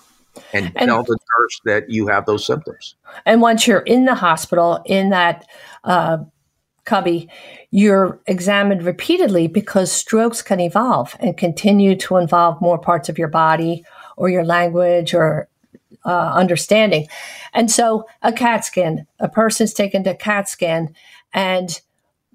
and, 0.52 0.72
and 0.76 0.88
tell 0.88 1.02
the 1.02 1.18
nurse 1.38 1.60
that 1.64 1.90
you 1.90 2.08
have 2.08 2.26
those 2.26 2.46
symptoms. 2.46 2.94
And 3.24 3.40
once 3.40 3.66
you're 3.66 3.80
in 3.80 4.04
the 4.04 4.14
hospital, 4.14 4.82
in 4.84 5.10
that 5.10 5.46
uh, 5.84 6.18
cubby, 6.84 7.28
you're 7.70 8.20
examined 8.26 8.82
repeatedly 8.82 9.46
because 9.46 9.92
strokes 9.92 10.42
can 10.42 10.60
evolve 10.60 11.16
and 11.20 11.36
continue 11.36 11.94
to 11.96 12.16
involve 12.16 12.60
more 12.60 12.78
parts 12.78 13.08
of 13.08 13.18
your 13.18 13.28
body 13.28 13.84
or 14.16 14.28
your 14.28 14.44
language 14.44 15.14
or 15.14 15.48
uh, 16.08 16.32
understanding. 16.34 17.06
And 17.52 17.70
so 17.70 18.06
a 18.22 18.32
CAT 18.32 18.64
scan, 18.64 19.06
a 19.20 19.28
person's 19.28 19.74
taken 19.74 20.02
to 20.04 20.14
CAT 20.14 20.48
scan 20.48 20.94
and 21.34 21.80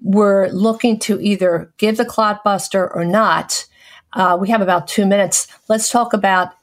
we're 0.00 0.48
looking 0.48 0.98
to 1.00 1.20
either 1.20 1.72
give 1.76 1.96
the 1.96 2.04
clot 2.04 2.44
buster 2.44 2.92
or 2.94 3.04
not. 3.04 3.66
Uh, 4.12 4.38
we 4.40 4.48
have 4.48 4.60
about 4.60 4.86
two 4.86 5.06
minutes. 5.06 5.48
Let's 5.68 5.88
talk 5.88 6.12
about 6.12 6.54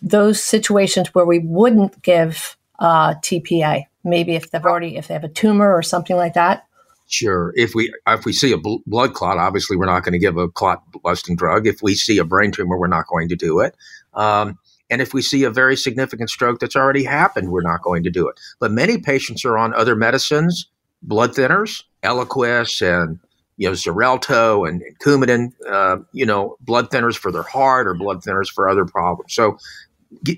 those 0.00 0.42
situations 0.42 1.14
where 1.14 1.26
we 1.26 1.38
wouldn't 1.38 2.02
give 2.02 2.56
uh, 2.80 3.14
TPA. 3.14 3.84
Maybe 4.02 4.34
if 4.34 4.50
they've 4.50 4.64
already, 4.64 4.96
if 4.96 5.06
they 5.06 5.14
have 5.14 5.22
a 5.22 5.28
tumor 5.28 5.72
or 5.72 5.82
something 5.82 6.16
like 6.16 6.34
that. 6.34 6.66
Sure. 7.06 7.52
If 7.56 7.74
we 7.74 7.92
if 8.06 8.24
we 8.24 8.32
see 8.32 8.52
a 8.52 8.58
bl- 8.58 8.76
blood 8.86 9.12
clot, 9.14 9.36
obviously 9.36 9.76
we're 9.76 9.86
not 9.86 10.02
going 10.02 10.14
to 10.14 10.18
give 10.18 10.38
a 10.38 10.48
clot 10.48 10.82
busting 11.02 11.36
drug. 11.36 11.66
If 11.66 11.82
we 11.82 11.94
see 11.94 12.18
a 12.18 12.24
brain 12.24 12.50
tumor, 12.50 12.78
we're 12.78 12.86
not 12.88 13.06
going 13.06 13.28
to 13.28 13.36
do 13.36 13.60
it. 13.60 13.76
Um, 14.14 14.58
and 14.92 15.00
if 15.00 15.14
we 15.14 15.22
see 15.22 15.42
a 15.44 15.50
very 15.50 15.74
significant 15.74 16.28
stroke 16.28 16.60
that's 16.60 16.76
already 16.76 17.02
happened, 17.02 17.50
we're 17.50 17.62
not 17.62 17.80
going 17.80 18.02
to 18.02 18.10
do 18.10 18.28
it. 18.28 18.38
But 18.60 18.70
many 18.72 18.98
patients 18.98 19.42
are 19.42 19.56
on 19.56 19.72
other 19.72 19.96
medicines, 19.96 20.68
blood 21.02 21.32
thinners, 21.32 21.82
Eliquis 22.02 22.82
and 22.82 23.18
you 23.56 23.68
know 23.68 23.72
Xarelto 23.72 24.68
and, 24.68 24.82
Coumadin, 25.02 25.52
uh, 25.66 25.96
you 26.12 26.26
know 26.26 26.56
blood 26.60 26.90
thinners 26.90 27.16
for 27.16 27.32
their 27.32 27.42
heart 27.42 27.86
or 27.86 27.94
blood 27.94 28.22
thinners 28.22 28.50
for 28.52 28.68
other 28.68 28.84
problems. 28.84 29.32
So 29.32 29.56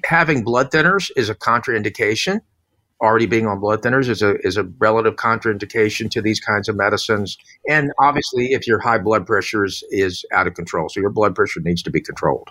having 0.05 0.45
blood 0.45 0.71
thinners 0.71 1.11
is 1.17 1.29
a 1.29 1.35
contraindication 1.35 2.41
already 3.01 3.27
being 3.27 3.49
on 3.49 3.59
blood 3.59 3.83
thinners 3.83 4.09
is 4.09 4.23
a 4.23 4.37
is 4.47 4.57
a 4.57 4.63
relative 4.79 5.17
contraindication 5.17 6.09
to 6.13 6.23
these 6.23 6.39
kinds 6.39 6.69
of 6.69 6.77
medicines. 6.77 7.37
And 7.69 7.91
obviously, 8.01 8.53
if 8.53 8.69
your 8.69 8.79
high 8.79 8.99
blood 8.99 9.27
pressure 9.27 9.65
is, 9.65 9.83
is 9.91 10.25
out 10.33 10.47
of 10.47 10.55
control, 10.55 10.89
so 10.89 11.01
your 11.01 11.11
blood 11.11 11.35
pressure 11.35 11.61
needs 11.61 11.83
to 11.83 11.91
be 11.91 12.01
controlled. 12.01 12.51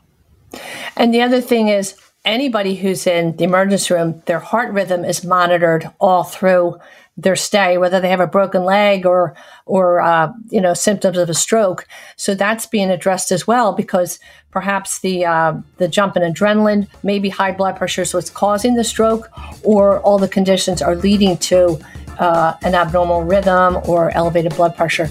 And 0.95 1.13
the 1.13 1.21
other 1.21 1.41
thing 1.41 1.67
is, 1.67 1.95
anybody 2.25 2.75
who's 2.75 3.05
in 3.05 3.35
the 3.37 3.43
emergency 3.43 3.93
room, 3.93 4.21
their 4.25 4.39
heart 4.39 4.71
rhythm 4.73 5.03
is 5.03 5.23
monitored 5.23 5.89
all 5.99 6.23
through 6.23 6.79
their 7.15 7.35
stay, 7.35 7.77
whether 7.77 7.99
they 7.99 8.09
have 8.09 8.19
a 8.19 8.27
broken 8.27 8.63
leg 8.63 9.05
or 9.05 9.35
or 9.65 10.01
uh, 10.01 10.31
you 10.49 10.59
know 10.59 10.73
symptoms 10.73 11.17
of 11.17 11.29
a 11.29 11.33
stroke. 11.33 11.87
So 12.15 12.33
that's 12.33 12.65
being 12.65 12.89
addressed 12.89 13.31
as 13.31 13.45
well 13.45 13.73
because 13.73 14.19
perhaps 14.49 14.99
the 14.99 15.25
uh, 15.25 15.53
the 15.77 15.87
jump 15.87 16.17
in 16.17 16.23
adrenaline, 16.23 16.87
maybe 17.03 17.29
high 17.29 17.51
blood 17.51 17.75
pressure 17.75 18.01
is 18.01 18.13
what's 18.13 18.31
causing 18.31 18.75
the 18.75 18.83
stroke, 18.83 19.29
or 19.63 19.99
all 19.99 20.17
the 20.17 20.27
conditions 20.27 20.81
are 20.81 20.95
leading 20.95 21.37
to 21.37 21.79
uh, 22.19 22.55
an 22.61 22.75
abnormal 22.75 23.23
rhythm 23.23 23.79
or 23.85 24.11
elevated 24.11 24.55
blood 24.55 24.75
pressure. 24.75 25.09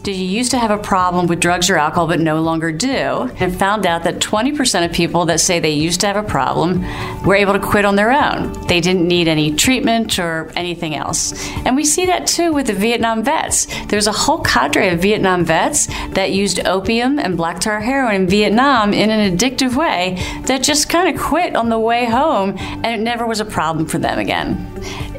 did 0.02 0.16
you 0.16 0.26
used 0.26 0.50
to 0.50 0.59
have 0.59 0.73
a 0.73 0.78
problem 0.78 1.28
with 1.28 1.38
drugs 1.38 1.71
or 1.71 1.76
alcohol 1.76 2.09
but 2.09 2.18
no 2.18 2.40
longer 2.40 2.73
do? 2.73 3.30
And 3.38 3.56
found 3.56 3.87
out 3.87 4.02
that 4.02 4.18
20% 4.18 4.85
of 4.85 4.92
people 4.92 5.26
that 5.26 5.38
say 5.38 5.61
they 5.61 5.71
used 5.71 6.00
to 6.00 6.09
have 6.09 6.16
a 6.16 6.28
problem 6.28 6.82
were 7.25 7.37
able 7.37 7.52
to 7.52 7.61
quit 7.61 7.85
on 7.85 7.94
their 7.94 8.11
own. 8.11 8.52
They 8.66 8.80
didn't 8.80 9.06
need 9.06 9.28
any 9.28 9.54
treatment 9.54 10.18
or 10.18 10.50
anything 10.56 10.97
else. 10.97 11.32
And 11.59 11.76
we 11.76 11.85
see 11.85 12.06
that 12.06 12.26
too 12.26 12.52
with 12.52 12.66
the 12.66 12.73
Vietnam 12.73 13.23
vets. 13.23 13.66
There's 13.87 14.09
a 14.09 14.12
whole 14.12 14.40
cadre 14.40 14.88
of 14.88 15.00
Vietnam 15.00 15.44
vets 15.44 15.87
that 16.14 16.32
used 16.32 16.66
opium 16.66 17.21
and 17.21 17.37
black 17.37 17.61
tar 17.61 17.80
heroin 17.80 18.23
in 18.23 18.26
Vietnam 18.26 18.92
in 18.92 19.09
an 19.11 19.37
addictive 19.37 19.76
way 19.76 20.16
that 20.47 20.64
just 20.64 20.88
kind 20.88 21.14
of 21.14 21.23
quit 21.23 21.54
on 21.54 21.68
the 21.68 21.78
way 21.78 22.06
home 22.06 22.56
and 22.59 22.87
it 22.87 23.00
never 23.00 23.25
was 23.25 23.38
a 23.38 23.44
problem 23.44 23.87
for 23.87 23.99
them 23.99 24.18
again. 24.18 24.68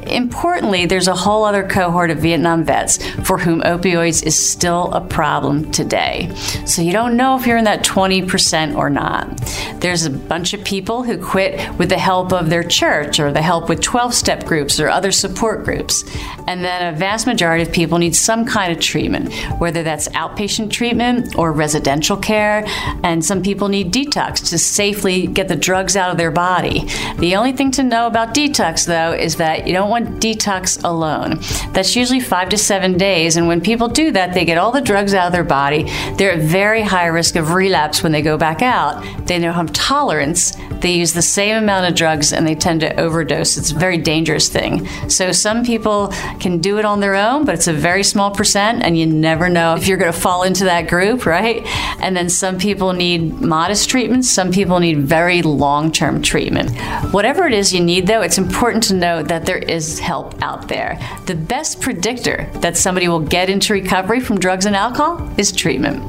Importantly, 0.08 0.86
there's 0.86 1.08
a 1.08 1.14
whole 1.14 1.44
other 1.44 1.66
cohort 1.66 2.10
of 2.10 2.18
Vietnam 2.18 2.64
vets 2.64 3.04
for 3.26 3.38
whom 3.38 3.60
opioids 3.62 4.24
is 4.24 4.38
still 4.38 4.92
a 4.92 5.00
problem 5.00 5.70
today. 5.72 6.30
So 6.66 6.82
you 6.82 6.92
don't 6.92 7.16
know 7.16 7.36
if 7.36 7.46
you're 7.46 7.56
in 7.56 7.64
that 7.64 7.84
20% 7.84 8.76
or 8.76 8.90
not. 8.90 9.36
There's 9.80 10.04
a 10.04 10.10
bunch 10.10 10.54
of 10.54 10.64
people 10.64 11.02
who 11.02 11.18
quit 11.22 11.76
with 11.78 11.88
the 11.88 11.98
help 11.98 12.32
of 12.32 12.48
their 12.48 12.62
church 12.62 13.20
or 13.20 13.32
the 13.32 13.42
help 13.42 13.68
with 13.68 13.80
12 13.80 14.14
step 14.14 14.44
groups 14.44 14.80
or 14.80 14.88
other 14.88 15.12
support 15.12 15.64
groups. 15.64 16.04
And 16.46 16.64
then 16.64 16.94
a 16.94 16.96
vast 16.96 17.26
majority 17.26 17.62
of 17.62 17.72
people 17.72 17.98
need 17.98 18.14
some 18.14 18.46
kind 18.46 18.72
of 18.72 18.80
treatment, 18.80 19.32
whether 19.58 19.82
that's 19.82 20.08
outpatient 20.10 20.70
treatment 20.70 21.36
or 21.36 21.52
residential 21.52 22.16
care. 22.16 22.64
And 23.02 23.24
some 23.24 23.42
people 23.42 23.68
need 23.68 23.92
detox 23.92 24.48
to 24.50 24.58
safely 24.58 25.26
get 25.26 25.48
the 25.48 25.56
drugs 25.56 25.96
out 25.96 26.10
of 26.10 26.16
their 26.16 26.30
body. 26.30 26.86
The 27.18 27.36
only 27.36 27.52
thing 27.52 27.70
to 27.72 27.82
know 27.82 28.06
about 28.06 28.34
detox, 28.34 28.86
though, 28.86 29.12
is 29.12 29.36
that 29.36 29.66
you 29.66 29.72
don't 29.72 29.90
want 29.94 30.20
detox 30.20 30.82
alone. 30.82 31.38
That's 31.72 31.94
usually 31.94 32.20
five 32.20 32.48
to 32.48 32.58
seven 32.58 32.98
days. 32.98 33.36
And 33.36 33.46
when 33.46 33.60
people 33.60 33.88
do 33.88 34.10
that, 34.10 34.34
they 34.34 34.44
get 34.44 34.58
all 34.58 34.72
the 34.72 34.80
drugs 34.80 35.14
out 35.14 35.26
of 35.26 35.32
their 35.32 35.44
body. 35.44 35.84
They're 36.16 36.32
at 36.32 36.40
very 36.40 36.82
high 36.82 37.06
risk 37.06 37.36
of 37.36 37.52
relapse 37.52 38.02
when 38.02 38.12
they 38.12 38.22
go 38.22 38.36
back 38.36 38.60
out. 38.60 39.02
They 39.26 39.38
don't 39.38 39.54
have 39.54 39.72
tolerance. 39.72 40.52
They 40.80 40.92
use 40.92 41.12
the 41.14 41.22
same 41.22 41.56
amount 41.56 41.88
of 41.88 41.94
drugs 41.94 42.32
and 42.32 42.46
they 42.46 42.54
tend 42.54 42.80
to 42.80 42.94
overdose. 43.00 43.56
It's 43.56 43.70
a 43.70 43.74
very 43.74 43.96
dangerous 43.96 44.48
thing. 44.48 44.86
So 45.08 45.32
some 45.32 45.64
people 45.64 46.08
can 46.40 46.58
do 46.58 46.78
it 46.78 46.84
on 46.84 47.00
their 47.00 47.14
own, 47.14 47.44
but 47.44 47.54
it's 47.54 47.68
a 47.68 47.72
very 47.72 48.02
small 48.02 48.30
percent, 48.30 48.82
and 48.82 48.98
you 48.98 49.06
never 49.06 49.48
know 49.48 49.74
if 49.74 49.86
you're 49.86 49.96
going 49.96 50.12
to 50.12 50.18
fall 50.18 50.42
into 50.42 50.64
that 50.64 50.88
group, 50.88 51.24
right? 51.24 51.62
And 52.00 52.16
then 52.16 52.28
some 52.28 52.58
people 52.58 52.92
need 52.92 53.40
modest 53.40 53.88
treatments, 53.88 54.28
some 54.30 54.50
people 54.50 54.78
need 54.80 54.98
very 54.98 55.40
long 55.42 55.92
term 55.92 56.20
treatment. 56.20 56.70
Whatever 57.12 57.46
it 57.46 57.54
is 57.54 57.72
you 57.72 57.80
need, 57.80 58.06
though, 58.06 58.22
it's 58.22 58.38
important 58.38 58.82
to 58.84 58.94
know 58.94 59.22
that 59.22 59.46
there 59.46 59.58
is 59.58 59.83
help 59.98 60.40
out 60.42 60.68
there. 60.68 60.98
The 61.26 61.34
best 61.34 61.80
predictor 61.80 62.50
that 62.56 62.76
somebody 62.76 63.08
will 63.08 63.20
get 63.20 63.50
into 63.50 63.72
recovery 63.72 64.20
from 64.20 64.38
drugs 64.38 64.66
and 64.66 64.76
alcohol 64.76 65.28
is 65.38 65.52
treatment. 65.52 66.02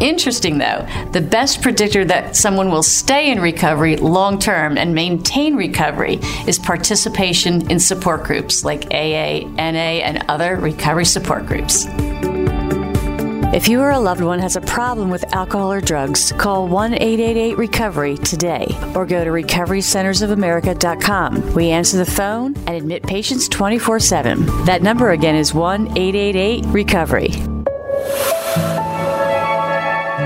Interesting 0.00 0.56
though, 0.58 0.86
the 1.12 1.20
best 1.20 1.60
predictor 1.60 2.04
that 2.06 2.34
someone 2.34 2.70
will 2.70 2.82
stay 2.82 3.30
in 3.30 3.38
recovery 3.40 3.96
long 3.96 4.38
term 4.38 4.78
and 4.78 4.94
maintain 4.94 5.56
recovery 5.56 6.18
is 6.46 6.58
participation 6.58 7.70
in 7.70 7.78
support 7.78 8.24
groups 8.24 8.64
like 8.64 8.86
AA, 8.86 9.46
NA, 9.56 10.00
and 10.00 10.24
other 10.28 10.56
recovery 10.56 11.04
support 11.04 11.44
groups. 11.46 11.86
If 13.52 13.66
you 13.66 13.80
or 13.80 13.90
a 13.90 13.98
loved 13.98 14.20
one 14.20 14.38
has 14.38 14.54
a 14.54 14.60
problem 14.60 15.10
with 15.10 15.34
alcohol 15.34 15.72
or 15.72 15.80
drugs, 15.80 16.30
call 16.30 16.68
1 16.68 16.94
888 16.94 17.58
Recovery 17.58 18.16
today 18.16 18.64
or 18.94 19.04
go 19.04 19.24
to 19.24 19.30
recoverycentersofamerica.com. 19.30 21.54
We 21.54 21.70
answer 21.70 21.96
the 21.96 22.06
phone 22.06 22.54
and 22.68 22.76
admit 22.76 23.02
patients 23.02 23.48
24 23.48 23.98
7. 23.98 24.46
That 24.66 24.82
number 24.82 25.10
again 25.10 25.34
is 25.34 25.52
1 25.52 25.98
888 25.98 26.64
Recovery. 26.66 27.30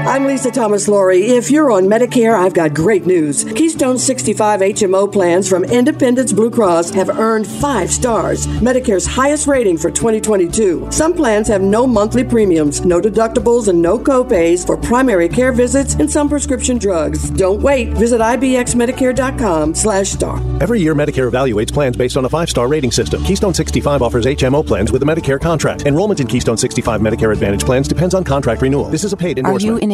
I'm 0.07 0.27
Lisa 0.27 0.51
Thomas 0.51 0.87
Laurie. 0.87 1.23
If 1.23 1.51
you're 1.51 1.71
on 1.71 1.85
Medicare, 1.85 2.35
I've 2.39 2.53
got 2.53 2.75
great 2.75 3.07
news. 3.07 3.43
Keystone 3.43 3.99
65 3.99 4.61
HMO 4.61 5.11
plans 5.11 5.49
from 5.49 5.65
Independence 5.65 6.31
Blue 6.31 6.51
Cross 6.51 6.91
have 6.91 7.09
earned 7.09 7.47
five 7.47 7.91
stars, 7.91 8.47
Medicare's 8.47 9.07
highest 9.07 9.47
rating 9.47 9.79
for 9.79 9.91
2022. 9.91 10.89
Some 10.91 11.15
plans 11.15 11.49
have 11.49 11.63
no 11.63 11.87
monthly 11.87 12.23
premiums, 12.23 12.85
no 12.85 13.01
deductibles, 13.01 13.69
and 13.69 13.81
no 13.81 13.99
copays 13.99 14.67
for 14.67 14.77
primary 14.77 15.27
care 15.27 15.53
visits 15.53 15.95
and 15.95 16.11
some 16.11 16.29
prescription 16.29 16.77
drugs. 16.77 17.31
Don't 17.31 17.63
wait. 17.63 17.89
Visit 17.95 18.21
ibxmedicare.com 18.21 19.75
slash 19.75 20.11
star. 20.11 20.37
Every 20.61 20.81
year, 20.83 20.95
Medicare 20.95 21.31
evaluates 21.33 21.73
plans 21.73 21.97
based 21.97 22.19
on 22.19 22.27
a 22.27 22.29
five-star 22.29 22.69
rating 22.69 22.93
system. 22.93 23.25
Keystone 23.25 23.55
65 23.55 24.03
offers 24.03 24.27
HMO 24.27 24.67
plans 24.67 24.93
with 24.93 25.03
a 25.03 25.07
Medicare 25.07 25.41
contract. 25.41 25.87
Enrollment 25.87 26.21
in 26.21 26.27
Keystone 26.27 26.59
65 26.59 27.01
Medicare 27.01 27.33
Advantage 27.33 27.65
plans 27.65 27.89
depends 27.89 28.15
on 28.15 28.23
contract 28.23 28.61
renewal. 28.61 28.85
This 28.91 29.03
is 29.05 29.15
a 29.15 29.17
paid 29.17 29.39
endorsement. 29.39 29.63
Are 29.63 29.67
you 29.67 29.79
in 29.79 29.94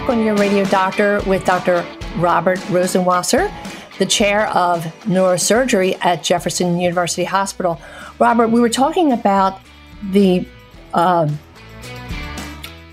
Back 0.00 0.08
on 0.08 0.24
your 0.24 0.34
radio 0.36 0.64
doctor 0.64 1.20
with 1.26 1.44
Dr. 1.44 1.84
Robert 2.16 2.58
Rosenwasser, 2.70 3.52
the 3.98 4.06
chair 4.06 4.48
of 4.48 4.82
neurosurgery 5.04 5.98
at 6.02 6.22
Jefferson 6.22 6.80
University 6.80 7.24
Hospital. 7.24 7.78
Robert, 8.18 8.48
we 8.48 8.60
were 8.60 8.70
talking 8.70 9.12
about 9.12 9.60
the 10.10 10.46
um, 10.94 11.38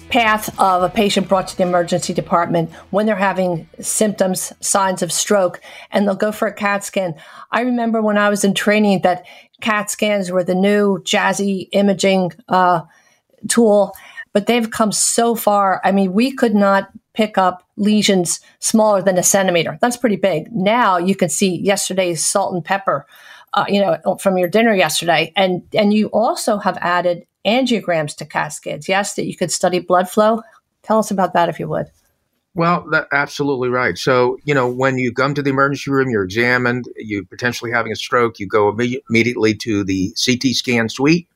path 0.10 0.50
of 0.60 0.84
a 0.84 0.90
patient 0.90 1.30
brought 1.30 1.48
to 1.48 1.56
the 1.56 1.64
emergency 1.64 2.14
department 2.14 2.70
when 2.90 3.06
they're 3.06 3.16
having 3.16 3.70
symptoms, 3.80 4.52
signs 4.60 5.02
of 5.02 5.12
stroke, 5.12 5.62
and 5.92 6.06
they'll 6.06 6.16
go 6.16 6.34
for 6.34 6.50
a 6.50 6.54
CAT 6.54 6.84
scan. 6.84 7.16
I 7.52 7.62
remember 7.62 8.02
when 8.02 8.18
I 8.18 8.28
was 8.28 8.44
in 8.44 8.54
training 8.54 9.02
that 9.04 9.26
CAT 9.62 9.90
scans 9.90 10.30
were 10.30 10.44
the 10.44 10.56
new 10.56 11.00
jazzy 11.04 11.70
imaging 11.72 12.34
uh, 12.50 12.82
tool, 13.48 13.94
but 14.34 14.48
they've 14.48 14.70
come 14.70 14.92
so 14.92 15.36
far. 15.36 15.82
I 15.84 15.92
mean, 15.92 16.14
we 16.14 16.32
could 16.32 16.56
not 16.56 16.90
pick 17.14 17.38
up 17.38 17.64
lesions 17.78 18.40
smaller 18.60 19.02
than 19.02 19.18
a 19.18 19.24
centimeter. 19.24 19.78
That's 19.82 19.98
pretty 19.98 20.18
big. 20.18 20.52
Now 20.52 20.98
you 20.98 21.16
can 21.16 21.30
see 21.30 21.58
yesterday's 21.58 22.26
salt 22.26 22.54
and 22.54 22.64
pepper. 22.64 23.06
Uh, 23.54 23.66
you 23.70 23.82
know, 23.82 24.18
from 24.18 24.38
your 24.38 24.50
dinner 24.50 24.76
yesterday, 24.76 25.32
and 25.36 25.64
and 25.74 25.94
you 25.94 26.08
also 26.08 26.58
have 26.58 26.78
added 26.82 27.26
angiograms 27.46 28.16
to 28.18 28.26
CAT 28.26 28.54
scans. 28.54 28.90
Yes, 28.90 29.16
that 29.16 29.26
you 29.26 29.36
could 29.36 29.52
study 29.52 29.80
blood 29.80 30.10
flow. 30.10 30.42
Tell 30.84 31.00
us 31.00 31.12
about 31.12 31.34
that 31.34 31.50
if 31.50 31.60
you 31.60 31.68
would. 31.70 31.88
Well, 32.58 32.88
that's 32.90 33.08
absolutely 33.12 33.70
right. 33.70 33.98
So, 33.98 34.38
you 34.44 34.54
know, 34.54 34.68
when 34.68 34.98
you 34.98 35.14
come 35.14 35.36
to 35.36 35.44
the 35.44 35.52
emergency 35.52 35.92
room, 35.92 36.10
you're 36.10 36.24
examined, 36.24 36.86
you 36.96 37.24
potentially 37.24 37.70
having 37.72 37.92
a 37.92 37.96
stroke, 37.96 38.40
you 38.40 38.48
go 38.48 38.74
imme- 38.74 39.00
immediately 39.12 39.54
to 39.58 39.84
the 39.84 40.12
CT 40.26 40.56
scan 40.56 40.90
suite. 40.90 41.28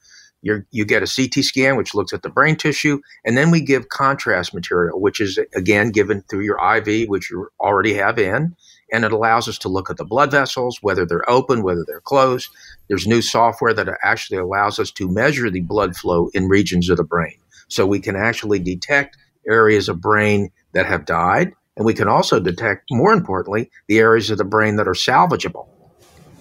You 0.41 0.63
you 0.71 0.85
get 0.85 1.03
a 1.03 1.13
CT 1.13 1.43
scan, 1.43 1.77
which 1.77 1.93
looks 1.93 2.13
at 2.13 2.23
the 2.23 2.29
brain 2.29 2.55
tissue, 2.55 2.99
and 3.23 3.37
then 3.37 3.51
we 3.51 3.61
give 3.61 3.89
contrast 3.89 4.53
material, 4.53 4.99
which 4.99 5.19
is 5.19 5.39
again 5.55 5.91
given 5.91 6.23
through 6.23 6.43
your 6.43 6.59
IV, 6.77 7.09
which 7.09 7.29
you 7.29 7.47
already 7.59 7.93
have 7.93 8.17
in, 8.17 8.55
and 8.91 9.05
it 9.05 9.11
allows 9.11 9.47
us 9.47 9.57
to 9.59 9.69
look 9.69 9.89
at 9.89 9.97
the 9.97 10.05
blood 10.05 10.31
vessels, 10.31 10.79
whether 10.81 11.05
they're 11.05 11.29
open, 11.29 11.63
whether 11.63 11.83
they're 11.85 12.01
closed. 12.01 12.49
There's 12.87 13.07
new 13.07 13.21
software 13.21 13.73
that 13.73 13.87
actually 14.03 14.37
allows 14.37 14.79
us 14.79 14.91
to 14.91 15.09
measure 15.09 15.49
the 15.49 15.61
blood 15.61 15.95
flow 15.95 16.29
in 16.33 16.47
regions 16.47 16.89
of 16.89 16.97
the 16.97 17.03
brain, 17.03 17.37
so 17.67 17.85
we 17.85 17.99
can 17.99 18.15
actually 18.15 18.59
detect 18.59 19.17
areas 19.47 19.89
of 19.89 20.01
brain 20.01 20.51
that 20.73 20.85
have 20.85 21.05
died, 21.05 21.53
and 21.77 21.85
we 21.85 21.93
can 21.93 22.07
also 22.07 22.39
detect, 22.39 22.85
more 22.91 23.13
importantly, 23.13 23.69
the 23.87 23.99
areas 23.99 24.29
of 24.29 24.37
the 24.37 24.43
brain 24.43 24.75
that 24.77 24.87
are 24.87 24.93
salvageable. 24.93 25.67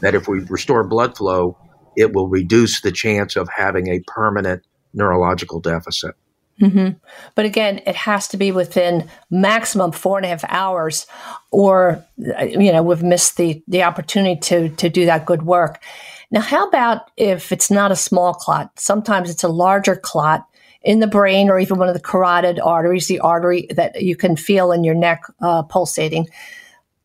That 0.00 0.14
if 0.14 0.26
we 0.26 0.40
restore 0.40 0.82
blood 0.84 1.16
flow, 1.16 1.58
it 1.96 2.12
will 2.12 2.28
reduce 2.28 2.80
the 2.80 2.92
chance 2.92 3.36
of 3.36 3.48
having 3.48 3.88
a 3.88 4.00
permanent 4.06 4.62
neurological 4.92 5.60
deficit. 5.60 6.14
Mm-hmm. 6.60 6.98
But 7.34 7.46
again, 7.46 7.80
it 7.86 7.96
has 7.96 8.28
to 8.28 8.36
be 8.36 8.52
within 8.52 9.08
maximum 9.30 9.92
four 9.92 10.18
and 10.18 10.26
a 10.26 10.28
half 10.28 10.44
hours, 10.48 11.06
or 11.50 12.04
you 12.18 12.70
know 12.70 12.82
we've 12.82 13.02
missed 13.02 13.38
the 13.38 13.62
the 13.66 13.82
opportunity 13.82 14.38
to 14.40 14.68
to 14.76 14.90
do 14.90 15.06
that 15.06 15.24
good 15.24 15.42
work. 15.42 15.82
Now, 16.30 16.40
how 16.40 16.68
about 16.68 17.10
if 17.16 17.50
it's 17.50 17.70
not 17.70 17.92
a 17.92 17.96
small 17.96 18.34
clot? 18.34 18.78
Sometimes 18.78 19.30
it's 19.30 19.42
a 19.42 19.48
larger 19.48 19.96
clot 19.96 20.46
in 20.82 21.00
the 21.00 21.06
brain 21.06 21.50
or 21.50 21.58
even 21.58 21.78
one 21.78 21.88
of 21.88 21.94
the 21.94 22.00
carotid 22.00 22.60
arteries, 22.60 23.06
the 23.06 23.20
artery 23.20 23.66
that 23.70 24.02
you 24.02 24.16
can 24.16 24.36
feel 24.36 24.72
in 24.72 24.84
your 24.84 24.94
neck 24.94 25.22
uh, 25.40 25.62
pulsating. 25.62 26.28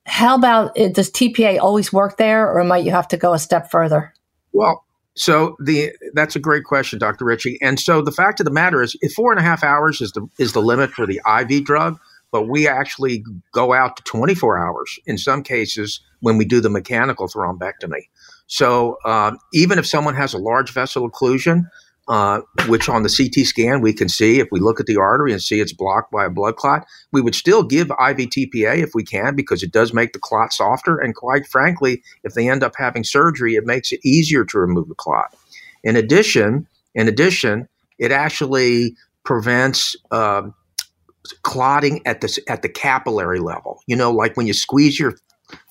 How 0.06 0.36
about 0.36 0.76
does 0.76 1.10
TPA 1.10 1.60
always 1.60 1.92
work 1.92 2.18
there, 2.18 2.52
or 2.52 2.64
might 2.64 2.86
you 2.86 2.92
have 2.92 3.08
to 3.08 3.18
go 3.18 3.34
a 3.34 3.40
step 3.40 3.72
further? 3.72 4.14
Well, 4.56 4.86
so 5.16 5.58
the 5.60 5.92
that's 6.14 6.36
a 6.36 6.40
great 6.40 6.64
question, 6.64 6.98
Dr. 6.98 7.26
Ritchie. 7.26 7.58
And 7.62 7.80
so 7.80 8.02
the 8.02 8.12
fact 8.12 8.40
of 8.40 8.46
the 8.46 8.52
matter 8.52 8.82
is, 8.82 8.96
four 9.16 9.32
and 9.32 9.40
a 9.40 9.44
half 9.44 9.64
hours 9.64 10.02
is 10.02 10.12
the 10.14 10.28
is 10.40 10.54
the 10.54 10.62
limit 10.62 10.92
for 10.92 11.06
the 11.06 11.22
IV 11.40 11.66
drug, 11.66 12.00
but 12.32 12.48
we 12.48 12.68
actually 12.68 13.24
go 13.54 13.74
out 13.74 13.98
to 13.98 14.04
24 14.04 14.58
hours 14.58 14.98
in 15.06 15.18
some 15.18 15.44
cases 15.44 16.00
when 16.22 16.38
we 16.38 16.46
do 16.46 16.62
the 16.62 16.70
mechanical 16.70 17.28
thrombectomy. 17.28 18.08
So 18.48 18.98
um, 19.06 19.40
even 19.54 19.78
if 19.78 19.86
someone 19.86 20.16
has 20.16 20.34
a 20.34 20.38
large 20.38 20.72
vessel 20.72 21.10
occlusion, 21.10 21.70
uh, 22.08 22.42
which 22.68 22.88
on 22.88 23.04
the 23.04 23.10
CT 23.10 23.46
scan 23.46 23.82
we 23.82 23.92
can 23.92 24.08
see 24.08 24.40
if 24.40 24.48
we 24.52 24.60
look 24.60 24.80
at 24.80 24.86
the 24.86 24.98
artery 24.98 25.32
and 25.32 25.42
see 25.42 25.60
it's 25.60 25.74
blocked 25.74 26.12
by 26.12 26.26
a 26.26 26.30
blood 26.30 26.56
clot, 26.56 26.86
we 27.12 27.22
would 27.22 27.36
still 27.36 27.64
give 27.64 27.90
IV 27.90 28.30
TPA 28.30 28.78
if 28.78 28.92
we 28.94 29.04
can 29.04 29.36
because 29.36 29.64
it 29.64 29.72
does 29.72 29.94
make 29.94 30.14
the 30.14 30.20
clot 30.20 30.54
softer. 30.54 31.00
And 31.00 31.16
quite 31.16 31.48
frankly, 31.48 32.04
if 32.24 32.34
they 32.34 32.48
end 32.50 32.64
up 32.64 32.74
having 32.78 33.04
surgery, 33.04 33.56
it 33.56 33.66
makes 33.66 33.92
it 33.92 34.00
easier 34.04 34.46
to 34.46 34.60
remove 34.60 34.88
the 34.88 34.96
clot. 34.96 35.36
In 35.84 35.96
addition, 35.96 36.68
in 36.94 37.08
addition, 37.08 37.68
it 37.98 38.12
actually 38.12 38.96
prevents 39.24 39.96
uh, 40.12 40.44
clotting 41.42 42.06
at 42.06 42.22
the 42.22 42.42
at 42.48 42.62
the 42.62 42.70
capillary 42.70 43.40
level. 43.40 43.82
You 43.88 43.96
know, 43.96 44.12
like 44.12 44.38
when 44.38 44.48
you 44.48 44.54
squeeze 44.54 45.00
your 45.00 45.16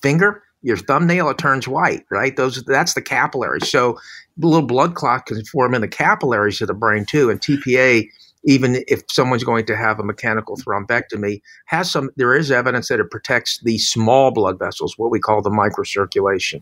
finger, 0.01 0.43
your 0.61 0.77
thumbnail, 0.77 1.29
it 1.29 1.37
turns 1.37 1.67
white, 1.67 2.05
right? 2.09 2.35
Those 2.35 2.63
that's 2.63 2.93
the 2.93 3.01
capillary. 3.01 3.61
So 3.61 3.97
little 4.37 4.61
blood 4.61 4.95
clot 4.95 5.25
can 5.25 5.43
form 5.45 5.73
in 5.73 5.81
the 5.81 5.87
capillaries 5.87 6.61
of 6.61 6.67
the 6.67 6.73
brain 6.73 7.05
too. 7.05 7.29
And 7.29 7.39
TPA, 7.39 8.07
even 8.43 8.83
if 8.87 9.03
someone's 9.09 9.43
going 9.43 9.65
to 9.65 9.75
have 9.75 9.99
a 9.99 10.03
mechanical 10.03 10.57
thrombectomy, 10.57 11.41
has 11.65 11.89
some. 11.89 12.09
There 12.15 12.35
is 12.35 12.51
evidence 12.51 12.89
that 12.89 12.99
it 12.99 13.09
protects 13.09 13.59
the 13.61 13.77
small 13.77 14.31
blood 14.31 14.59
vessels, 14.59 14.97
what 14.97 15.11
we 15.11 15.19
call 15.19 15.41
the 15.41 15.49
microcirculation. 15.49 16.61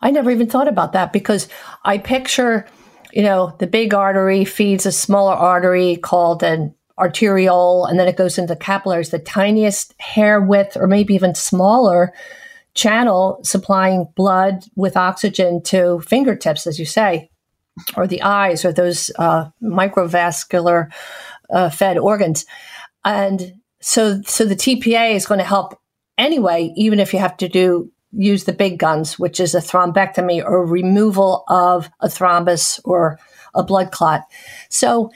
I 0.00 0.10
never 0.10 0.30
even 0.30 0.48
thought 0.48 0.68
about 0.68 0.92
that 0.92 1.12
because 1.12 1.48
I 1.84 1.98
picture, 1.98 2.66
you 3.12 3.22
know, 3.22 3.54
the 3.58 3.66
big 3.66 3.92
artery 3.92 4.44
feeds 4.44 4.86
a 4.86 4.92
smaller 4.92 5.34
artery 5.34 5.96
called 5.96 6.42
an 6.42 6.74
arteriole, 6.98 7.84
and 7.84 7.98
then 7.98 8.08
it 8.08 8.16
goes 8.16 8.38
into 8.38 8.56
capillaries, 8.56 9.10
the 9.10 9.18
tiniest 9.18 9.94
hair 10.00 10.40
width, 10.40 10.76
or 10.76 10.86
maybe 10.86 11.14
even 11.14 11.34
smaller 11.34 12.12
channel 12.78 13.40
supplying 13.42 14.06
blood 14.14 14.64
with 14.76 14.96
oxygen 14.96 15.60
to 15.64 15.98
fingertips, 16.00 16.64
as 16.64 16.78
you 16.78 16.86
say, 16.86 17.28
or 17.96 18.06
the 18.06 18.22
eyes, 18.22 18.64
or 18.64 18.72
those 18.72 19.10
uh, 19.18 19.50
microvascular 19.60 20.88
uh, 21.50 21.70
fed 21.70 21.98
organs. 21.98 22.46
And 23.04 23.60
so, 23.80 24.22
so 24.22 24.44
the 24.44 24.54
TPA 24.54 25.14
is 25.14 25.26
going 25.26 25.38
to 25.38 25.44
help 25.44 25.76
anyway, 26.16 26.72
even 26.76 27.00
if 27.00 27.12
you 27.12 27.18
have 27.18 27.36
to 27.38 27.48
do 27.48 27.90
use 28.12 28.44
the 28.44 28.52
big 28.52 28.78
guns, 28.78 29.18
which 29.18 29.40
is 29.40 29.56
a 29.56 29.60
thrombectomy 29.60 30.42
or 30.42 30.64
removal 30.64 31.44
of 31.48 31.90
a 32.00 32.06
thrombus 32.06 32.80
or 32.84 33.18
a 33.54 33.64
blood 33.64 33.90
clot. 33.90 34.22
So, 34.70 35.10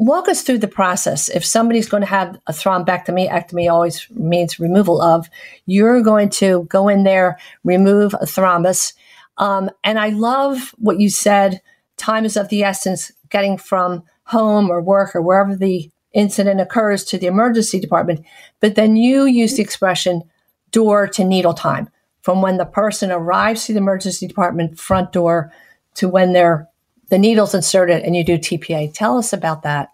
walk 0.00 0.30
us 0.30 0.42
through 0.42 0.58
the 0.58 0.66
process. 0.66 1.28
If 1.28 1.44
somebody's 1.44 1.88
going 1.88 2.00
to 2.00 2.08
have 2.08 2.40
a 2.46 2.52
thrombectomy, 2.52 3.30
ectomy 3.30 3.70
always 3.70 4.06
means 4.10 4.58
removal 4.58 5.02
of, 5.02 5.28
you're 5.66 6.00
going 6.00 6.30
to 6.30 6.64
go 6.70 6.88
in 6.88 7.04
there, 7.04 7.38
remove 7.64 8.14
a 8.14 8.24
thrombus. 8.24 8.94
Um, 9.36 9.70
and 9.84 9.98
I 9.98 10.08
love 10.08 10.74
what 10.78 11.00
you 11.00 11.10
said 11.10 11.60
time 11.98 12.24
is 12.24 12.38
of 12.38 12.48
the 12.48 12.64
essence, 12.64 13.12
getting 13.28 13.58
from 13.58 14.02
home 14.24 14.70
or 14.70 14.80
work 14.80 15.14
or 15.14 15.20
wherever 15.20 15.54
the 15.54 15.90
incident 16.14 16.62
occurs 16.62 17.04
to 17.04 17.18
the 17.18 17.26
emergency 17.26 17.78
department. 17.78 18.24
But 18.60 18.76
then 18.76 18.96
you 18.96 19.26
use 19.26 19.56
the 19.56 19.62
expression 19.62 20.22
door 20.70 21.08
to 21.08 21.24
needle 21.24 21.52
time 21.52 21.90
from 22.22 22.40
when 22.40 22.56
the 22.56 22.64
person 22.64 23.12
arrives 23.12 23.66
to 23.66 23.74
the 23.74 23.78
emergency 23.78 24.26
department 24.26 24.78
front 24.78 25.12
door 25.12 25.52
to 25.96 26.08
when 26.08 26.32
they're 26.32 26.69
the 27.10 27.18
needle's 27.18 27.54
inserted 27.54 28.02
and 28.02 28.16
you 28.16 28.24
do 28.24 28.38
TPA. 28.38 28.92
Tell 28.94 29.18
us 29.18 29.32
about 29.32 29.62
that. 29.62 29.90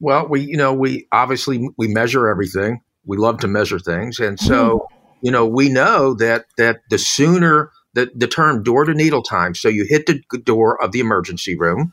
Well, 0.00 0.26
we 0.28 0.40
you 0.40 0.56
know 0.56 0.72
we 0.72 1.06
obviously 1.12 1.68
we 1.76 1.88
measure 1.88 2.28
everything. 2.28 2.80
We 3.04 3.16
love 3.16 3.38
to 3.40 3.48
measure 3.48 3.78
things, 3.78 4.18
and 4.18 4.38
so 4.38 4.78
mm. 4.78 4.96
you 5.20 5.30
know 5.30 5.46
we 5.46 5.68
know 5.68 6.14
that 6.14 6.46
that 6.58 6.80
the 6.90 6.98
sooner 6.98 7.70
the 7.94 8.10
the 8.14 8.26
term 8.26 8.62
door 8.62 8.84
to 8.84 8.94
needle 8.94 9.22
time. 9.22 9.54
So 9.54 9.68
you 9.68 9.84
hit 9.88 10.06
the 10.06 10.20
door 10.38 10.82
of 10.82 10.92
the 10.92 11.00
emergency 11.00 11.56
room, 11.56 11.92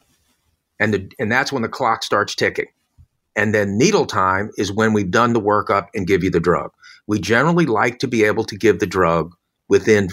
and 0.79 0.93
the 0.93 1.11
and 1.19 1.31
that's 1.31 1.51
when 1.51 1.61
the 1.61 1.69
clock 1.69 2.03
starts 2.03 2.33
ticking. 2.33 2.67
And 3.35 3.53
then 3.53 3.77
needle 3.77 4.05
time 4.05 4.49
is 4.57 4.71
when 4.71 4.91
we've 4.91 5.11
done 5.11 5.33
the 5.33 5.39
workup 5.39 5.87
and 5.93 6.07
give 6.07 6.23
you 6.23 6.31
the 6.31 6.39
drug. 6.39 6.71
We 7.07 7.19
generally 7.19 7.65
like 7.65 7.99
to 7.99 8.07
be 8.07 8.23
able 8.23 8.43
to 8.45 8.57
give 8.57 8.79
the 8.79 8.87
drug 8.87 9.35
within 9.67 10.09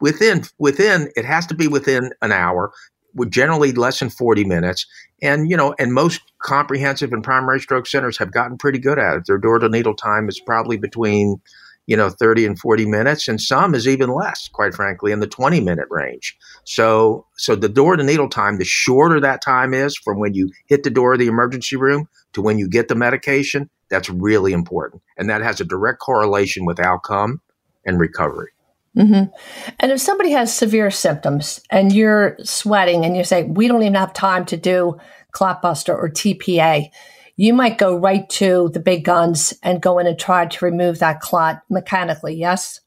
within 0.00 0.42
within 0.58 1.10
it 1.16 1.24
has 1.24 1.46
to 1.46 1.54
be 1.54 1.68
within 1.68 2.10
an 2.22 2.32
hour 2.32 2.72
with 3.14 3.30
generally 3.30 3.72
less 3.72 3.98
than 3.98 4.10
40 4.10 4.44
minutes. 4.44 4.86
And 5.22 5.50
you 5.50 5.56
know 5.56 5.74
and 5.78 5.92
most 5.92 6.20
comprehensive 6.38 7.12
and 7.12 7.22
primary 7.22 7.60
stroke 7.60 7.86
centers 7.86 8.18
have 8.18 8.32
gotten 8.32 8.56
pretty 8.56 8.78
good 8.78 8.98
at 8.98 9.16
it. 9.16 9.26
Their 9.26 9.38
door 9.38 9.58
to 9.58 9.68
needle 9.68 9.94
time 9.94 10.28
is 10.28 10.40
probably 10.40 10.76
between 10.76 11.40
you 11.86 11.96
know 11.96 12.08
30 12.08 12.46
and 12.46 12.58
40 12.58 12.86
minutes 12.86 13.28
and 13.28 13.40
some 13.40 13.74
is 13.74 13.88
even 13.88 14.10
less 14.10 14.48
quite 14.48 14.74
frankly 14.74 15.12
in 15.12 15.20
the 15.20 15.26
20 15.26 15.60
minute 15.60 15.88
range. 15.90 16.36
So 16.64 17.26
so 17.36 17.54
the 17.54 17.68
door 17.68 17.96
to 17.96 18.02
needle 18.02 18.28
time 18.28 18.58
the 18.58 18.64
shorter 18.64 19.20
that 19.20 19.42
time 19.42 19.74
is 19.74 19.96
from 19.96 20.18
when 20.18 20.34
you 20.34 20.50
hit 20.66 20.82
the 20.82 20.90
door 20.90 21.14
of 21.14 21.18
the 21.18 21.26
emergency 21.26 21.76
room 21.76 22.08
to 22.32 22.40
when 22.40 22.58
you 22.58 22.68
get 22.68 22.88
the 22.88 22.94
medication 22.94 23.68
that's 23.90 24.08
really 24.08 24.52
important. 24.52 25.02
And 25.18 25.28
that 25.28 25.42
has 25.42 25.60
a 25.60 25.64
direct 25.64 25.98
correlation 25.98 26.64
with 26.64 26.78
outcome 26.78 27.40
and 27.84 27.98
recovery 27.98 28.50
Mm-hmm. 28.96 29.32
And 29.78 29.92
if 29.92 30.00
somebody 30.00 30.30
has 30.32 30.54
severe 30.54 30.90
symptoms 30.90 31.60
and 31.70 31.92
you're 31.92 32.36
sweating 32.42 33.04
and 33.04 33.16
you 33.16 33.24
say, 33.24 33.44
we 33.44 33.68
don't 33.68 33.82
even 33.82 33.94
have 33.94 34.12
time 34.12 34.44
to 34.46 34.56
do 34.56 34.98
clotbuster 35.32 35.94
or 35.94 36.10
TPA, 36.10 36.90
you 37.36 37.54
might 37.54 37.78
go 37.78 37.96
right 37.96 38.28
to 38.30 38.68
the 38.74 38.80
big 38.80 39.04
guns 39.04 39.54
and 39.62 39.80
go 39.80 39.98
in 39.98 40.06
and 40.06 40.18
try 40.18 40.46
to 40.46 40.64
remove 40.64 40.98
that 40.98 41.20
clot 41.20 41.62
mechanically. 41.70 42.34
Yes. 42.34 42.80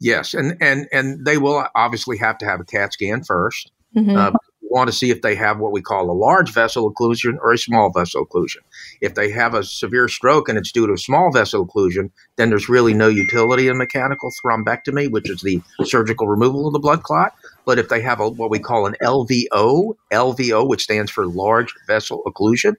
Yes, 0.00 0.34
and 0.34 0.56
and 0.60 0.88
and 0.92 1.24
they 1.24 1.38
will 1.38 1.64
obviously 1.76 2.18
have 2.18 2.36
to 2.38 2.44
have 2.44 2.58
a 2.58 2.64
CAT 2.64 2.92
scan 2.92 3.20
1st 3.20 3.66
mm-hmm. 3.96 4.16
uh, 4.16 4.32
want 4.72 4.90
to 4.90 4.96
see 4.96 5.10
if 5.10 5.22
they 5.22 5.34
have 5.34 5.58
what 5.58 5.72
we 5.72 5.80
call 5.80 6.10
a 6.10 6.12
large 6.12 6.52
vessel 6.52 6.92
occlusion 6.92 7.36
or 7.40 7.52
a 7.52 7.58
small 7.58 7.90
vessel 7.90 8.26
occlusion. 8.26 8.58
If 9.00 9.14
they 9.14 9.30
have 9.30 9.54
a 9.54 9.62
severe 9.62 10.08
stroke 10.08 10.48
and 10.48 10.58
it's 10.58 10.72
due 10.72 10.86
to 10.86 10.94
a 10.94 10.98
small 10.98 11.30
vessel 11.30 11.66
occlusion, 11.66 12.10
then 12.36 12.48
there's 12.48 12.68
really 12.68 12.94
no 12.94 13.08
utility 13.08 13.68
in 13.68 13.78
mechanical 13.78 14.30
thrombectomy, 14.44 15.10
which 15.10 15.30
is 15.30 15.42
the 15.42 15.62
surgical 15.84 16.26
removal 16.26 16.66
of 16.66 16.72
the 16.72 16.78
blood 16.78 17.02
clot. 17.02 17.34
But 17.64 17.78
if 17.78 17.88
they 17.88 18.00
have 18.00 18.18
a, 18.18 18.28
what 18.28 18.50
we 18.50 18.58
call 18.58 18.86
an 18.86 18.96
LVO, 19.02 19.94
LVO, 20.12 20.68
which 20.68 20.82
stands 20.82 21.10
for 21.10 21.26
large 21.26 21.72
vessel 21.86 22.22
occlusion, 22.26 22.74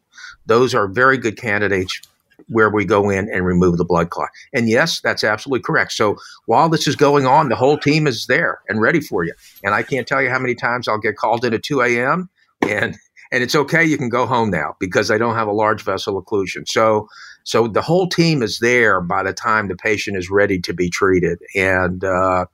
those 0.45 0.75
are 0.75 0.87
very 0.87 1.17
good 1.17 1.37
candidates 1.37 2.01
where 2.47 2.69
we 2.69 2.85
go 2.85 3.09
in 3.09 3.29
and 3.31 3.45
remove 3.45 3.77
the 3.77 3.85
blood 3.85 4.09
clot. 4.09 4.29
And 4.53 4.69
yes, 4.69 5.01
that's 5.01 5.23
absolutely 5.23 5.63
correct. 5.63 5.93
So 5.93 6.17
while 6.45 6.69
this 6.69 6.87
is 6.87 6.95
going 6.95 7.25
on, 7.25 7.49
the 7.49 7.55
whole 7.55 7.77
team 7.77 8.07
is 8.07 8.25
there 8.27 8.61
and 8.67 8.81
ready 8.81 8.99
for 8.99 9.23
you. 9.23 9.33
And 9.63 9.73
I 9.73 9.83
can't 9.83 10.07
tell 10.07 10.21
you 10.21 10.29
how 10.29 10.39
many 10.39 10.55
times 10.55 10.87
I'll 10.87 10.97
get 10.97 11.15
called 11.15 11.45
in 11.45 11.53
at 11.53 11.63
2 11.63 11.81
a.m. 11.81 12.29
and 12.61 12.95
and 13.31 13.41
it's 13.41 13.55
okay. 13.55 13.83
You 13.83 13.97
can 13.97 14.09
go 14.09 14.27
home 14.27 14.51
now 14.51 14.75
because 14.79 15.09
I 15.09 15.17
don't 15.17 15.33
have 15.33 15.47
a 15.47 15.53
large 15.53 15.81
vessel 15.81 16.21
occlusion. 16.21 16.67
So 16.67 17.07
so 17.43 17.67
the 17.67 17.81
whole 17.81 18.07
team 18.07 18.43
is 18.43 18.59
there 18.59 19.01
by 19.01 19.23
the 19.23 19.33
time 19.33 19.67
the 19.67 19.75
patient 19.75 20.17
is 20.17 20.29
ready 20.29 20.59
to 20.59 20.73
be 20.73 20.89
treated. 20.89 21.39
And 21.55 22.03
uh, 22.03 22.45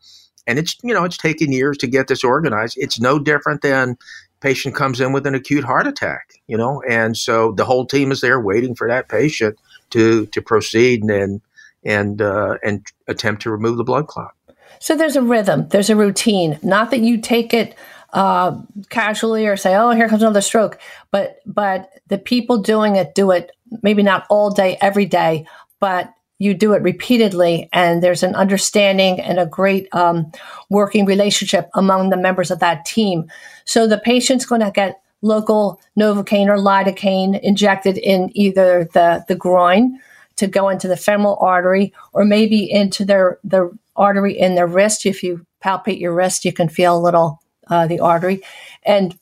and 0.47 0.57
it's 0.57 0.77
you 0.83 0.93
know 0.93 1.03
it's 1.03 1.17
taken 1.17 1.51
years 1.51 1.77
to 1.79 1.87
get 1.87 2.07
this 2.07 2.23
organized. 2.23 2.75
It's 2.77 2.99
no 2.99 3.19
different 3.19 3.61
than 3.61 3.97
patient 4.41 4.73
comes 4.73 5.01
in 5.01 5.11
with 5.11 5.27
an 5.27 5.35
acute 5.35 5.63
heart 5.63 5.85
attack, 5.85 6.33
you 6.47 6.57
know, 6.57 6.81
and 6.89 7.17
so 7.17 7.51
the 7.51 7.65
whole 7.65 7.85
team 7.85 8.11
is 8.11 8.21
there 8.21 8.39
waiting 8.39 8.73
for 8.73 8.87
that 8.87 9.09
patient 9.09 9.57
to 9.91 10.25
to 10.27 10.41
proceed 10.41 11.03
and 11.03 11.41
and 11.83 12.21
uh, 12.21 12.57
and 12.63 12.85
attempt 13.07 13.41
to 13.43 13.51
remove 13.51 13.77
the 13.77 13.83
blood 13.83 14.07
clot. 14.07 14.31
So 14.79 14.95
there's 14.95 15.15
a 15.15 15.21
rhythm, 15.21 15.67
there's 15.69 15.89
a 15.89 15.95
routine. 15.95 16.59
Not 16.63 16.91
that 16.91 17.01
you 17.01 17.19
take 17.19 17.53
it 17.53 17.75
uh, 18.13 18.59
casually 18.89 19.45
or 19.45 19.57
say, 19.57 19.75
"Oh, 19.75 19.91
here 19.91 20.07
comes 20.07 20.21
another 20.21 20.41
stroke," 20.41 20.79
but 21.11 21.39
but 21.45 21.89
the 22.07 22.17
people 22.17 22.61
doing 22.61 22.95
it 22.95 23.15
do 23.15 23.31
it 23.31 23.51
maybe 23.83 24.03
not 24.03 24.25
all 24.29 24.49
day, 24.49 24.77
every 24.81 25.05
day, 25.05 25.45
but 25.79 26.13
you 26.39 26.53
do 26.53 26.73
it 26.73 26.81
repeatedly, 26.81 27.69
and 27.73 28.01
there's 28.01 28.23
an 28.23 28.33
understanding 28.33 29.19
and 29.19 29.39
a 29.39 29.45
great 29.45 29.93
um, 29.93 30.31
working 30.69 31.05
relationship 31.05 31.69
among 31.73 32.09
the 32.09 32.17
members 32.17 32.49
of 32.49 32.59
that 32.59 32.85
team. 32.85 33.29
So 33.65 33.85
the 33.85 33.97
patient's 33.97 34.45
going 34.45 34.61
to 34.61 34.71
get 34.71 35.01
local 35.21 35.79
Novocaine 35.97 36.47
or 36.47 36.57
lidocaine 36.57 37.39
injected 37.41 37.97
in 37.97 38.29
either 38.33 38.89
the, 38.93 39.25
the 39.27 39.35
groin 39.35 39.99
to 40.37 40.47
go 40.47 40.69
into 40.69 40.87
the 40.87 40.97
femoral 40.97 41.37
artery 41.41 41.93
or 42.13 42.23
maybe 42.23 42.69
into 42.71 43.03
their 43.03 43.39
the 43.43 43.69
artery 43.95 44.39
in 44.39 44.55
their 44.55 44.67
wrist. 44.67 45.05
If 45.05 45.21
you 45.21 45.45
palpate 45.63 45.99
your 45.99 46.13
wrist, 46.13 46.45
you 46.45 46.53
can 46.53 46.69
feel 46.69 46.97
a 46.97 46.99
little 46.99 47.41
uh, 47.67 47.87
the 47.87 47.99
artery. 47.99 48.41
And 48.83 49.17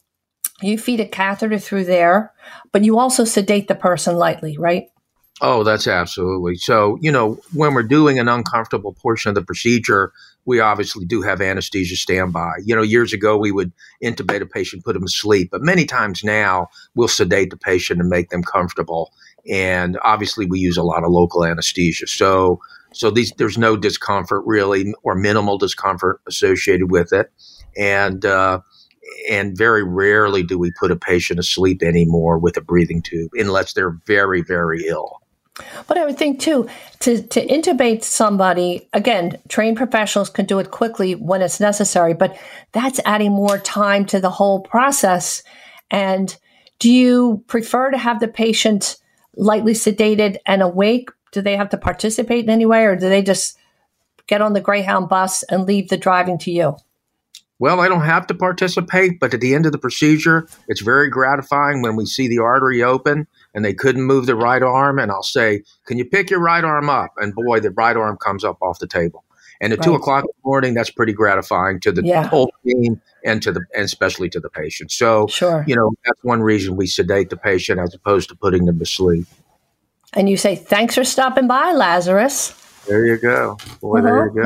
you 0.62 0.78
feed 0.78 1.00
a 1.00 1.08
catheter 1.08 1.60
through 1.60 1.86
there, 1.86 2.34
but 2.72 2.84
you 2.84 2.98
also 2.98 3.26
sedate 3.26 3.68
the 3.68 3.76
person 3.76 4.16
lightly, 4.16 4.58
right? 4.58 4.88
Oh, 5.40 5.64
that's 5.64 5.88
absolutely. 5.88 6.56
So, 6.56 6.98
you 7.00 7.12
know, 7.12 7.40
when 7.54 7.76
we're 7.76 7.84
doing 7.84 8.18
an 8.18 8.28
uncomfortable 8.28 8.94
portion 8.94 9.30
of 9.30 9.36
the 9.36 9.44
procedure, 9.44 10.12
we 10.46 10.60
obviously 10.60 11.06
do 11.06 11.22
have 11.22 11.42
anesthesia 11.42 11.96
standby. 11.96 12.54
You 12.66 12.76
know, 12.76 12.82
years 12.82 13.14
ago 13.14 13.38
we 13.38 13.52
would 13.52 13.72
intubate 14.04 14.42
a 14.42 14.48
patient, 14.48 14.84
put 14.84 14.94
them 14.94 15.04
to 15.04 15.12
sleep, 15.12 15.50
but 15.52 15.62
many 15.62 15.86
times 15.86 16.24
now 16.24 16.70
we'll 16.96 17.08
sedate 17.08 17.52
the 17.52 17.58
patient 17.58 18.00
and 18.00 18.10
make 18.10 18.30
them 18.30 18.42
comfortable. 18.42 19.12
And 19.48 20.00
obviously 20.04 20.48
we 20.48 20.60
use 20.60 20.78
a 20.78 20.84
lot 20.84 21.04
of 21.04 21.12
local 21.12 21.46
anesthesia. 21.46 22.08
So, 22.08 22.60
so 22.94 23.12
these 23.12 23.32
there's 23.38 23.60
no 23.60 23.78
discomfort 23.78 24.44
really 24.46 24.92
or 25.04 25.14
minimal 25.14 25.60
discomfort 25.60 26.20
associated 26.28 26.90
with 26.90 27.14
it. 27.14 27.32
And 27.78 28.26
uh, 28.26 28.62
and 29.30 29.56
very 29.56 29.84
rarely 29.84 30.42
do 30.42 30.58
we 30.58 30.72
put 30.80 30.90
a 30.92 30.96
patient 30.96 31.40
asleep 31.40 31.84
anymore 31.84 32.40
with 32.40 32.58
a 32.58 32.62
breathing 32.62 33.04
tube 33.04 33.30
unless 33.34 33.74
they're 33.74 34.00
very 34.08 34.42
very 34.42 34.86
ill. 34.88 35.22
But 35.88 35.98
I 35.98 36.06
would 36.06 36.18
think 36.18 36.40
too 36.40 36.68
to 37.00 37.22
to 37.22 37.48
intubate 37.48 38.04
somebody 38.04 38.88
again, 38.94 39.38
trained 39.48 39.78
professionals 39.78 40.30
can 40.30 40.46
do 40.46 40.60
it 40.60 40.72
quickly 40.72 41.16
when 41.16 41.42
it's 41.42 41.60
necessary, 41.60 42.14
but 42.14 42.38
that's 42.72 43.00
adding 43.06 43.32
more 43.32 43.58
time 43.58 44.06
to 44.06 44.20
the 44.20 44.30
whole 44.30 44.62
process. 44.62 45.44
And 45.90 46.36
do 46.80 46.92
you 46.92 47.44
prefer 47.48 47.92
to 47.92 47.98
have 47.98 48.20
the 48.20 48.28
patient 48.28 48.98
lightly 49.36 49.74
sedated 49.74 50.38
and 50.46 50.62
awake? 50.62 51.10
Do 51.32 51.42
they 51.42 51.56
have 51.56 51.70
to 51.70 51.78
participate 51.78 52.44
in 52.44 52.50
any 52.50 52.66
way, 52.66 52.86
or 52.86 52.96
do 52.96 53.10
they 53.10 53.22
just 53.22 53.58
get 54.28 54.42
on 54.42 54.54
the 54.54 54.62
Greyhound 54.62 55.10
bus 55.10 55.44
and 55.44 55.66
leave 55.66 55.90
the 55.90 55.98
driving 55.98 56.38
to 56.40 56.52
you? 56.52 56.78
Well, 57.60 57.80
I 57.80 57.88
don't 57.88 58.02
have 58.02 58.28
to 58.28 58.36
participate, 58.36 59.20
but 59.20 59.34
at 59.34 59.42
the 59.42 59.56
end 59.56 59.66
of 59.66 59.72
the 59.72 59.80
procedure, 59.80 60.48
it's 60.68 60.82
very 60.82 61.10
gratifying 61.10 61.82
when 61.82 61.96
we 61.96 62.06
see 62.06 62.28
the 62.28 62.40
artery 62.40 62.84
open 62.84 63.28
and 63.54 63.64
they 63.64 63.74
couldn't 63.74 64.04
move 64.04 64.26
the 64.26 64.36
right 64.36 64.62
arm. 64.62 65.00
And 65.00 65.12
I'll 65.12 65.24
say, 65.24 65.64
Can 65.86 65.98
you 65.98 66.06
pick 66.06 66.30
your 66.30 66.40
right 66.40 66.64
arm 66.64 66.90
up? 66.90 67.12
And 67.18 67.34
boy, 67.34 67.60
the 67.60 67.72
right 67.72 67.96
arm 67.96 68.18
comes 68.18 68.44
up 68.44 68.58
off 68.62 68.80
the 68.80 68.88
table. 68.88 69.24
And 69.60 69.74
at 69.74 69.80
right. 69.80 69.86
two 69.86 69.96
o'clock 69.96 70.24
in 70.24 70.28
the 70.28 70.48
morning, 70.48 70.74
that's 70.76 70.92
pretty 70.92 71.14
gratifying 71.14 71.80
to 71.80 71.92
the 71.92 72.04
yeah. 72.04 72.28
whole 72.28 72.52
team 72.64 73.02
and 73.26 73.42
to 73.42 73.52
the 73.52 73.62
and 73.74 73.84
especially 73.86 74.30
to 74.30 74.40
the 74.40 74.50
patient. 74.50 74.92
So, 74.92 75.28
sure. 75.28 75.64
you 75.68 75.76
know, 75.76 75.92
that's 76.06 76.24
one 76.24 76.42
reason 76.42 76.76
we 76.76 76.86
sedate 76.86 77.30
the 77.30 77.38
patient 77.38 77.80
as 77.80 77.94
opposed 77.94 78.30
to 78.30 78.36
putting 78.36 78.66
them 78.66 78.78
to 78.80 78.86
sleep. 78.86 79.26
And 80.14 80.30
you 80.30 80.38
say, 80.38 80.56
"Thanks 80.56 80.96
for 80.96 81.04
stopping 81.04 81.48
by, 81.48 81.74
Lazarus." 81.74 82.52
There 82.88 83.06
you 83.06 83.18
go. 83.18 83.58
Boy, 83.82 84.00
uh-huh. 84.00 84.08
there 84.08 84.26
you 84.28 84.46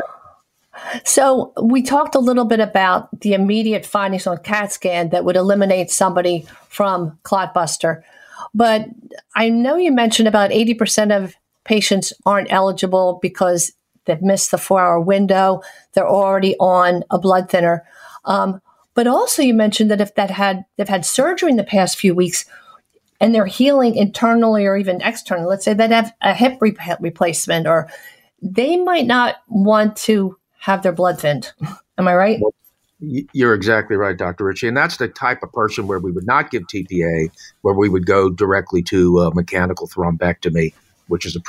So 1.04 1.52
we 1.62 1.82
talked 1.82 2.14
a 2.14 2.18
little 2.18 2.44
bit 2.44 2.60
about 2.60 3.20
the 3.20 3.34
immediate 3.34 3.86
findings 3.86 4.26
on 4.26 4.38
CAT 4.38 4.72
scan 4.72 5.10
that 5.10 5.24
would 5.24 5.36
eliminate 5.36 5.90
somebody 5.90 6.46
from 6.68 7.18
Clotbuster. 7.24 8.02
But 8.54 8.86
I 9.34 9.48
know 9.48 9.76
you 9.76 9.92
mentioned 9.92 10.28
about 10.28 10.50
80% 10.50 11.16
of 11.16 11.34
patients 11.64 12.12
aren't 12.26 12.52
eligible 12.52 13.18
because 13.22 13.72
they've 14.04 14.22
missed 14.22 14.50
the 14.50 14.58
four 14.58 14.80
hour 14.80 15.00
window. 15.00 15.62
They're 15.92 16.08
already 16.08 16.56
on 16.58 17.04
a 17.10 17.18
blood 17.18 17.50
thinner. 17.50 17.84
Um, 18.24 18.60
but 18.94 19.06
also 19.06 19.42
you 19.42 19.54
mentioned 19.54 19.90
that 19.90 20.00
if 20.00 20.14
that 20.16 20.30
had 20.30 20.64
they've 20.76 20.88
had 20.88 21.06
surgery 21.06 21.50
in 21.50 21.56
the 21.56 21.64
past 21.64 21.98
few 21.98 22.14
weeks, 22.14 22.44
and 23.20 23.34
they're 23.34 23.46
healing 23.46 23.94
internally 23.94 24.66
or 24.66 24.76
even 24.76 25.00
externally, 25.00 25.46
let's 25.46 25.64
say 25.64 25.74
they 25.74 25.86
have 25.88 26.12
a 26.20 26.34
hip 26.34 26.58
re- 26.60 26.76
replacement, 27.00 27.66
or 27.66 27.88
they 28.42 28.76
might 28.76 29.06
not 29.06 29.36
want 29.48 29.96
to 29.96 30.36
have 30.58 30.82
their 30.82 30.92
blood 30.92 31.20
thinned. 31.20 31.52
Am 31.98 32.08
I 32.08 32.14
right? 32.14 32.40
You're 33.02 33.54
exactly 33.54 33.96
right, 33.96 34.16
Dr. 34.16 34.44
Ritchie. 34.44 34.68
And 34.68 34.76
that's 34.76 34.96
the 34.96 35.08
type 35.08 35.42
of 35.42 35.52
person 35.52 35.88
where 35.88 35.98
we 35.98 36.12
would 36.12 36.26
not 36.26 36.52
give 36.52 36.62
TPA, 36.68 37.30
where 37.62 37.74
we 37.74 37.88
would 37.88 38.06
go 38.06 38.30
directly 38.30 38.80
to 38.84 39.18
uh, 39.18 39.30
mechanical 39.34 39.88
thrombectomy, 39.88 40.72
which 41.08 41.26
is 41.26 41.34
a, 41.34 41.40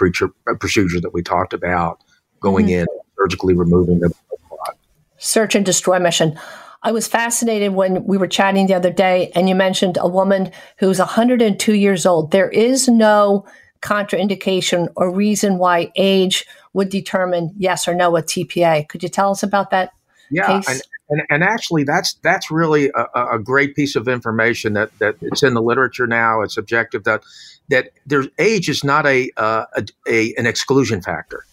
a, 0.50 0.56
procedure 0.56 1.00
that 1.00 1.14
we 1.14 1.22
talked 1.22 1.54
about, 1.54 2.04
going 2.40 2.66
mm-hmm. 2.66 2.82
in, 2.82 2.88
surgically 3.20 3.54
removing 3.54 4.00
the 4.00 4.10
blood. 4.50 4.76
Search 5.18 5.54
and 5.54 5.64
destroy 5.64 6.00
mission. 6.00 6.40
I 6.82 6.92
was 6.92 7.08
fascinated 7.08 7.74
when 7.74 8.04
we 8.06 8.18
were 8.18 8.28
chatting 8.28 8.66
the 8.66 8.74
other 8.74 8.92
day 8.92 9.32
and 9.36 9.48
you 9.48 9.54
mentioned 9.54 9.98
a 10.02 10.08
woman 10.08 10.52
who's 10.80 10.98
102 10.98 11.76
years 11.76 12.06
old. 12.08 12.32
There 12.32 12.50
is 12.50 12.88
no 12.90 13.46
contraindication 13.82 14.88
or 14.96 15.14
reason 15.14 15.60
why 15.60 15.92
age 15.96 16.48
would 16.74 16.90
determine 16.90 17.54
yes 17.58 17.88
or 17.88 17.94
no 17.94 18.18
a 18.18 18.24
TPA. 18.24 18.88
Could 18.90 19.04
you 19.04 19.10
tell 19.10 19.32
us 19.32 19.44
about 19.44 19.70
that? 19.70 19.92
Yeah, 20.32 20.62
and, 20.68 20.82
and, 21.14 21.22
and, 21.30 21.44
actually, 21.44 21.84
that's 21.84 22.16
that's 22.24 22.50
really 22.50 22.90
a, 22.96 23.36
a, 23.36 23.40
great 23.40 23.76
piece 23.76 23.96
of 23.96 24.08
information 24.08 24.74
that, 24.74 24.98
that 24.98 25.16
it's 25.22 25.44
in 25.44 25.54
the 25.54 25.62
literature 25.62 26.08
now. 26.08 26.42
It's 26.42 26.58
objective 26.58 27.04
that 27.04 27.22
that 27.70 27.90
there's 28.08 28.28
age 28.40 28.68
is 28.68 28.84
not 28.84 29.06
a, 29.06 29.30
uh, 29.38 29.66
a, 29.76 29.86
a 30.08 30.34
an 30.38 30.48
exclusion 30.48 31.02
factor. 31.02 31.46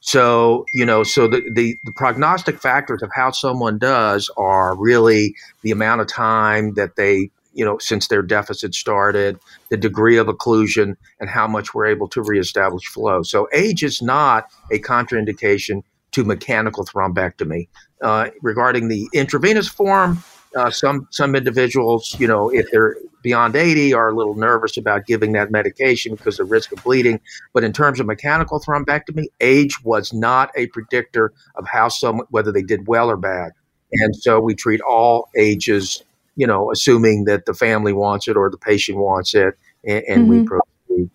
So, 0.00 0.64
you 0.72 0.86
know, 0.86 1.02
so 1.02 1.28
the, 1.28 1.42
the, 1.52 1.76
the, 1.84 1.92
prognostic 1.92 2.58
factors 2.58 3.02
of 3.02 3.10
how 3.14 3.32
someone 3.32 3.78
does 3.78 4.30
are 4.36 4.74
really 4.74 5.34
the 5.60 5.72
amount 5.72 6.00
of 6.00 6.06
time 6.06 6.72
that 6.74 6.96
they, 6.96 7.30
you 7.52 7.66
know, 7.66 7.76
since 7.78 8.08
their 8.08 8.22
deficit 8.22 8.74
started, 8.74 9.38
the 9.68 9.76
degree 9.76 10.16
of 10.16 10.28
occlusion, 10.28 10.96
and 11.18 11.28
how 11.28 11.46
much 11.46 11.74
we're 11.74 11.86
able 11.86 12.08
to 12.08 12.22
reestablish 12.22 12.86
flow. 12.86 13.22
So, 13.22 13.48
age 13.52 13.82
is 13.82 14.00
not 14.00 14.46
a 14.70 14.78
contraindication 14.78 15.82
to 16.12 16.24
mechanical 16.24 16.84
thrombectomy. 16.84 17.68
Uh, 18.02 18.30
regarding 18.42 18.88
the 18.88 19.08
intravenous 19.12 19.68
form, 19.68 20.22
uh, 20.56 20.70
some 20.70 21.06
some 21.10 21.34
individuals, 21.34 22.16
you 22.18 22.26
know, 22.26 22.48
if 22.48 22.70
they're 22.70 22.96
beyond 23.22 23.54
80, 23.54 23.92
are 23.92 24.08
a 24.08 24.14
little 24.14 24.34
nervous 24.34 24.76
about 24.76 25.06
giving 25.06 25.32
that 25.32 25.50
medication 25.50 26.14
because 26.14 26.40
of 26.40 26.46
the 26.48 26.50
risk 26.50 26.72
of 26.72 26.82
bleeding. 26.82 27.20
But 27.52 27.64
in 27.64 27.72
terms 27.72 28.00
of 28.00 28.06
mechanical 28.06 28.60
thrombectomy, 28.60 29.26
age 29.40 29.82
was 29.84 30.12
not 30.12 30.50
a 30.56 30.66
predictor 30.68 31.32
of 31.54 31.66
how 31.66 31.88
some 31.88 32.22
whether 32.30 32.50
they 32.50 32.62
did 32.62 32.88
well 32.88 33.10
or 33.10 33.16
bad. 33.16 33.52
And 33.92 34.16
so 34.16 34.40
we 34.40 34.54
treat 34.54 34.80
all 34.80 35.28
ages, 35.36 36.02
you 36.36 36.46
know, 36.46 36.70
assuming 36.70 37.24
that 37.24 37.46
the 37.46 37.54
family 37.54 37.92
wants 37.92 38.28
it 38.28 38.36
or 38.36 38.50
the 38.50 38.58
patient 38.58 38.98
wants 38.98 39.34
it, 39.34 39.58
and, 39.84 40.04
and 40.08 40.28
mm-hmm. 40.28 40.40
we 40.40 40.46
proceed. 40.46 41.10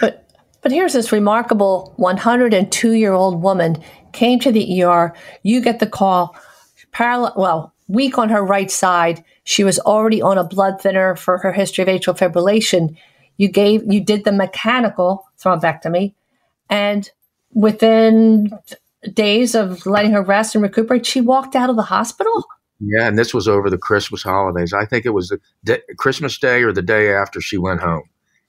But 0.00 0.28
but 0.62 0.72
here's 0.72 0.92
this 0.92 1.12
remarkable 1.12 1.92
102 1.96 2.92
year 2.92 3.12
old 3.12 3.42
woman 3.42 3.82
came 4.12 4.38
to 4.40 4.52
the 4.52 4.82
ER. 4.82 5.14
You 5.42 5.60
get 5.60 5.78
the 5.78 5.86
call. 5.86 6.36
Parallel, 6.92 7.34
well, 7.36 7.74
weak 7.88 8.18
on 8.18 8.28
her 8.28 8.44
right 8.44 8.70
side. 8.70 9.24
She 9.44 9.64
was 9.64 9.78
already 9.80 10.22
on 10.22 10.38
a 10.38 10.44
blood 10.44 10.80
thinner 10.80 11.16
for 11.16 11.38
her 11.38 11.52
history 11.52 11.82
of 11.82 11.88
atrial 11.88 12.16
fibrillation. 12.16 12.96
You 13.36 13.48
gave, 13.48 13.82
you 13.90 14.04
did 14.04 14.24
the 14.24 14.32
mechanical 14.32 15.24
thrombectomy, 15.42 16.14
and 16.68 17.10
within 17.52 18.52
days 19.14 19.54
of 19.54 19.84
letting 19.86 20.12
her 20.12 20.22
rest 20.22 20.54
and 20.54 20.62
recuperate, 20.62 21.06
she 21.06 21.20
walked 21.20 21.56
out 21.56 21.70
of 21.70 21.76
the 21.76 21.82
hospital. 21.82 22.44
Yeah, 22.80 23.06
and 23.06 23.18
this 23.18 23.32
was 23.32 23.48
over 23.48 23.70
the 23.70 23.78
Christmas 23.78 24.22
holidays. 24.22 24.72
I 24.72 24.84
think 24.84 25.06
it 25.06 25.10
was 25.10 25.28
the 25.28 25.40
day, 25.64 25.80
Christmas 25.98 26.38
Day 26.38 26.62
or 26.62 26.72
the 26.72 26.82
day 26.82 27.12
after 27.12 27.40
she 27.40 27.56
went 27.56 27.80
home. 27.80 28.04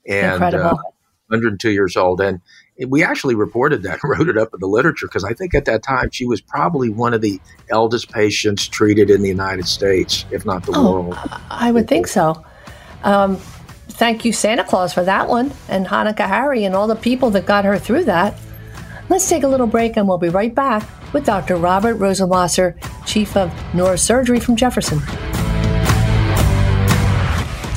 And, 0.08 0.34
Incredible. 0.34 0.80
Uh, 0.80 0.92
102 1.28 1.72
years 1.72 1.96
old. 1.96 2.22
And 2.22 2.42
we 2.88 3.04
actually 3.04 3.36
reported 3.36 3.84
that, 3.84 4.00
wrote 4.04 4.30
it 4.30 4.38
up 4.38 4.54
in 4.54 4.60
the 4.60 4.68
literature 4.68 5.08
because 5.08 5.24
I 5.24 5.34
think 5.34 5.54
at 5.54 5.66
that 5.66 5.84
time 5.84 6.10
she 6.12 6.26
was 6.26 6.42
probably 6.42 6.90
one 6.90 7.14
of 7.14 7.22
the 7.22 7.40
eldest 7.70 8.12
patients 8.12 8.68
treated 8.68 9.10
in 9.10 9.22
the 9.22 9.30
United 9.30 9.68
States, 9.68 10.26
if 10.32 10.46
not 10.46 10.66
the 10.66 10.74
oh, 10.76 11.02
world. 11.02 11.18
I 11.50 11.72
would 11.72 11.88
think 11.88 12.08
so. 12.08 12.44
Um, 13.04 13.38
thank 13.90 14.26
you, 14.26 14.34
Santa 14.34 14.64
Claus, 14.64 14.94
for 14.94 15.04
that 15.04 15.28
one, 15.28 15.52
and 15.68 15.86
Hanukkah 15.86 16.28
Harry, 16.28 16.64
and 16.64 16.76
all 16.76 16.88
the 16.88 16.96
people 16.96 17.30
that 17.32 17.46
got 17.46 17.66
her 17.66 17.78
through 17.78 18.06
that. 18.06 18.38
Let's 19.10 19.28
take 19.28 19.44
a 19.44 19.48
little 19.48 19.68
break, 19.68 19.98
and 19.98 20.08
we'll 20.08 20.18
be 20.18 20.30
right 20.30 20.54
back 20.54 20.88
with 21.14 21.26
Dr. 21.26 21.58
Robert 21.58 21.98
Rosenwasser, 21.98 22.76
Chief 23.06 23.36
of 23.36 23.50
Neurosurgery 23.74 24.42
from 24.42 24.56
Jefferson. 24.56 25.00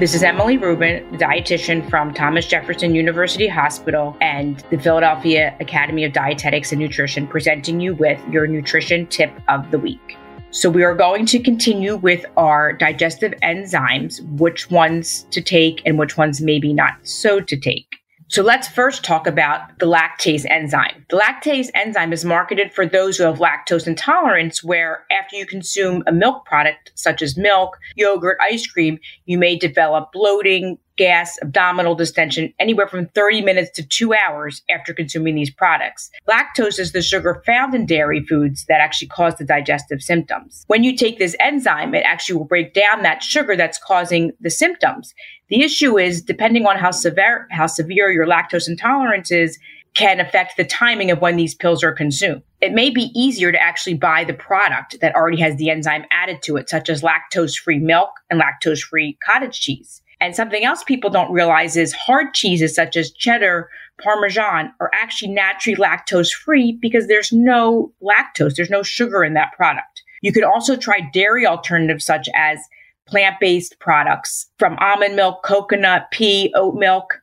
This 0.00 0.12
is 0.12 0.24
Emily 0.24 0.58
Rubin, 0.58 1.08
dietitian 1.18 1.88
from 1.88 2.12
Thomas 2.12 2.46
Jefferson 2.46 2.96
University 2.96 3.46
Hospital 3.46 4.16
and 4.20 4.58
the 4.68 4.76
Philadelphia 4.76 5.56
Academy 5.60 6.02
of 6.02 6.12
Dietetics 6.12 6.72
and 6.72 6.80
Nutrition, 6.80 7.28
presenting 7.28 7.78
you 7.78 7.94
with 7.94 8.20
your 8.28 8.48
nutrition 8.48 9.06
tip 9.06 9.30
of 9.46 9.70
the 9.70 9.78
week. 9.78 10.18
So, 10.50 10.68
we 10.68 10.82
are 10.82 10.96
going 10.96 11.26
to 11.26 11.38
continue 11.38 11.94
with 11.94 12.26
our 12.36 12.72
digestive 12.72 13.34
enzymes, 13.44 14.20
which 14.36 14.68
ones 14.68 15.28
to 15.30 15.40
take 15.40 15.80
and 15.86 15.96
which 15.96 16.16
ones 16.16 16.40
maybe 16.40 16.72
not 16.72 16.94
so 17.04 17.38
to 17.38 17.56
take. 17.56 17.93
So 18.28 18.42
let's 18.42 18.68
first 18.68 19.04
talk 19.04 19.26
about 19.26 19.78
the 19.78 19.86
lactase 19.86 20.46
enzyme. 20.50 21.04
The 21.10 21.18
lactase 21.18 21.68
enzyme 21.74 22.12
is 22.12 22.24
marketed 22.24 22.72
for 22.72 22.86
those 22.86 23.18
who 23.18 23.24
have 23.24 23.38
lactose 23.38 23.86
intolerance, 23.86 24.64
where 24.64 25.04
after 25.10 25.36
you 25.36 25.46
consume 25.46 26.02
a 26.06 26.12
milk 26.12 26.46
product 26.46 26.92
such 26.94 27.20
as 27.20 27.36
milk, 27.36 27.78
yogurt, 27.96 28.38
ice 28.40 28.66
cream, 28.66 28.98
you 29.26 29.36
may 29.36 29.58
develop 29.58 30.10
bloating, 30.12 30.78
gas, 30.96 31.38
abdominal 31.42 31.94
distension 31.94 32.52
anywhere 32.58 32.86
from 32.86 33.08
30 33.08 33.42
minutes 33.42 33.70
to 33.72 33.86
two 33.86 34.14
hours 34.14 34.62
after 34.70 34.94
consuming 34.94 35.34
these 35.34 35.50
products. 35.50 36.10
Lactose 36.28 36.78
is 36.78 36.92
the 36.92 37.02
sugar 37.02 37.42
found 37.44 37.74
in 37.74 37.84
dairy 37.84 38.24
foods 38.24 38.64
that 38.66 38.80
actually 38.80 39.08
cause 39.08 39.34
the 39.36 39.44
digestive 39.44 40.00
symptoms. 40.00 40.64
When 40.68 40.84
you 40.84 40.96
take 40.96 41.18
this 41.18 41.36
enzyme, 41.40 41.94
it 41.94 42.04
actually 42.06 42.36
will 42.36 42.44
break 42.44 42.74
down 42.74 43.02
that 43.02 43.22
sugar 43.22 43.56
that's 43.56 43.78
causing 43.78 44.32
the 44.40 44.50
symptoms. 44.50 45.14
The 45.50 45.62
issue 45.62 45.98
is 45.98 46.22
depending 46.22 46.66
on 46.66 46.76
how 46.76 46.90
severe 46.90 47.46
how 47.50 47.66
severe 47.66 48.10
your 48.10 48.26
lactose 48.26 48.68
intolerance 48.68 49.30
is 49.30 49.58
can 49.94 50.18
affect 50.18 50.56
the 50.56 50.64
timing 50.64 51.10
of 51.10 51.20
when 51.20 51.36
these 51.36 51.54
pills 51.54 51.84
are 51.84 51.92
consumed. 51.92 52.42
It 52.60 52.72
may 52.72 52.90
be 52.90 53.12
easier 53.14 53.52
to 53.52 53.62
actually 53.62 53.94
buy 53.94 54.24
the 54.24 54.34
product 54.34 54.96
that 55.00 55.14
already 55.14 55.40
has 55.40 55.56
the 55.56 55.70
enzyme 55.70 56.04
added 56.10 56.42
to 56.42 56.56
it, 56.56 56.68
such 56.68 56.88
as 56.88 57.02
lactose 57.02 57.56
free 57.56 57.78
milk 57.78 58.10
and 58.28 58.40
lactose 58.40 58.82
free 58.82 59.16
cottage 59.24 59.60
cheese. 59.60 60.02
And 60.20 60.34
something 60.34 60.64
else 60.64 60.82
people 60.82 61.10
don't 61.10 61.32
realize 61.32 61.76
is 61.76 61.92
hard 61.92 62.34
cheeses 62.34 62.74
such 62.74 62.96
as 62.96 63.12
cheddar, 63.12 63.68
parmesan 64.02 64.72
are 64.80 64.90
actually 64.94 65.32
naturally 65.32 65.76
lactose 65.76 66.32
free 66.32 66.78
because 66.80 67.06
there's 67.06 67.32
no 67.32 67.92
lactose, 68.02 68.54
there's 68.54 68.70
no 68.70 68.82
sugar 68.82 69.22
in 69.22 69.34
that 69.34 69.52
product. 69.52 70.02
You 70.22 70.32
could 70.32 70.44
also 70.44 70.76
try 70.76 71.00
dairy 71.12 71.46
alternatives 71.46 72.04
such 72.04 72.28
as 72.34 72.58
plant 73.06 73.36
based 73.40 73.78
products 73.80 74.46
from 74.58 74.76
almond 74.78 75.16
milk, 75.16 75.42
coconut, 75.42 76.10
pea, 76.10 76.52
oat 76.54 76.74
milk. 76.74 77.20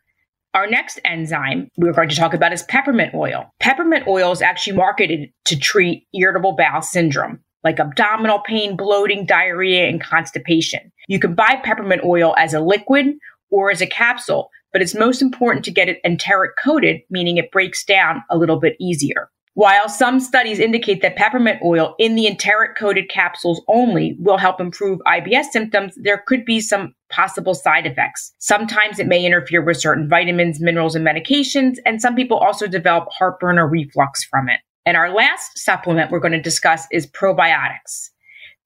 Our 0.54 0.68
next 0.68 1.00
enzyme 1.06 1.70
we're 1.78 1.94
going 1.94 2.10
to 2.10 2.16
talk 2.16 2.34
about 2.34 2.54
is 2.54 2.64
peppermint 2.64 3.14
oil. 3.14 3.50
Peppermint 3.60 4.08
oil 4.08 4.32
is 4.32 4.42
actually 4.42 4.76
marketed 4.76 5.30
to 5.46 5.58
treat 5.58 6.08
irritable 6.14 6.54
bowel 6.54 6.82
syndrome 6.82 7.40
like 7.64 7.80
abdominal 7.80 8.40
pain, 8.40 8.76
bloating, 8.76 9.26
diarrhea, 9.26 9.88
and 9.88 10.02
constipation. 10.02 10.92
You 11.08 11.20
can 11.20 11.36
buy 11.36 11.60
peppermint 11.64 12.04
oil 12.04 12.36
as 12.38 12.54
a 12.54 12.60
liquid 12.60 13.14
or 13.50 13.72
as 13.72 13.82
a 13.82 13.88
capsule, 13.88 14.50
but 14.74 14.82
it's 14.82 14.96
most 14.96 15.22
important 15.22 15.66
to 15.66 15.72
get 15.72 15.90
it 15.90 16.00
enteric 16.04 16.52
coated, 16.64 17.02
meaning 17.10 17.38
it 17.38 17.52
breaks 17.52 17.84
down 17.84 18.24
a 18.30 18.38
little 18.38 18.60
bit 18.60 18.76
easier. 18.80 19.30
While 19.54 19.90
some 19.90 20.22
studies 20.22 20.60
indicate 20.60 21.02
that 21.02 21.18
peppermint 21.18 21.62
oil 21.62 21.94
in 22.00 22.16
the 22.16 22.26
enteric 22.26 22.78
coated 22.78 23.10
capsules 23.10 23.62
only 23.68 24.16
will 24.18 24.38
help 24.38 24.62
improve 24.62 25.00
IBS 25.06 25.48
symptoms, 25.52 25.94
there 25.98 26.24
could 26.26 26.46
be 26.46 26.62
some 26.62 26.96
possible 27.10 27.54
side 27.54 27.86
effects. 27.86 28.34
Sometimes 28.38 28.98
it 28.98 29.08
may 29.08 29.26
interfere 29.26 29.62
with 29.62 29.82
certain 29.82 30.08
vitamins, 30.08 30.62
minerals, 30.62 30.96
and 30.96 31.06
medications, 31.06 31.80
and 31.86 32.02
some 32.02 32.16
people 32.16 32.38
also 32.38 32.66
develop 32.66 33.10
heartburn 33.12 33.60
or 33.60 33.68
reflux 33.68 34.24
from 34.24 34.48
it. 34.48 34.62
And 34.86 34.96
our 34.96 35.14
last 35.14 35.58
supplement 35.58 36.12
we're 36.12 36.22
going 36.22 36.32
to 36.32 36.42
discuss 36.42 36.88
is 36.90 37.06
probiotics. 37.06 38.10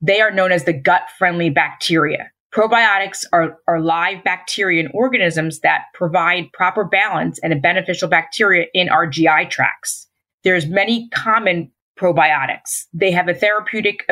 They 0.01 0.21
are 0.21 0.29
known 0.29 0.51
as 0.51 0.65
the 0.65 0.73
gut 0.73 1.09
friendly 1.17 1.49
bacteria. 1.49 2.29
Probiotics 2.53 3.25
are, 3.33 3.57
are 3.67 3.81
live 3.81 4.23
bacteria 4.23 4.83
and 4.83 4.91
organisms 4.93 5.61
that 5.61 5.85
provide 5.95 6.53
proper 6.53 6.85
balance 6.85 7.39
and 7.39 7.51
a 7.51 7.57
beneficial 7.57 8.07
bacteria 8.07 8.67
in 8.75 8.87
our 8.87 9.07
GI 9.07 9.47
tracts. 9.49 10.05
There's 10.45 10.67
many 10.67 11.09
common 11.09 11.71
probiotics. 11.99 12.85
They 12.93 13.11
have 13.11 13.27
a 13.27 13.33
therapeutic 13.33 14.07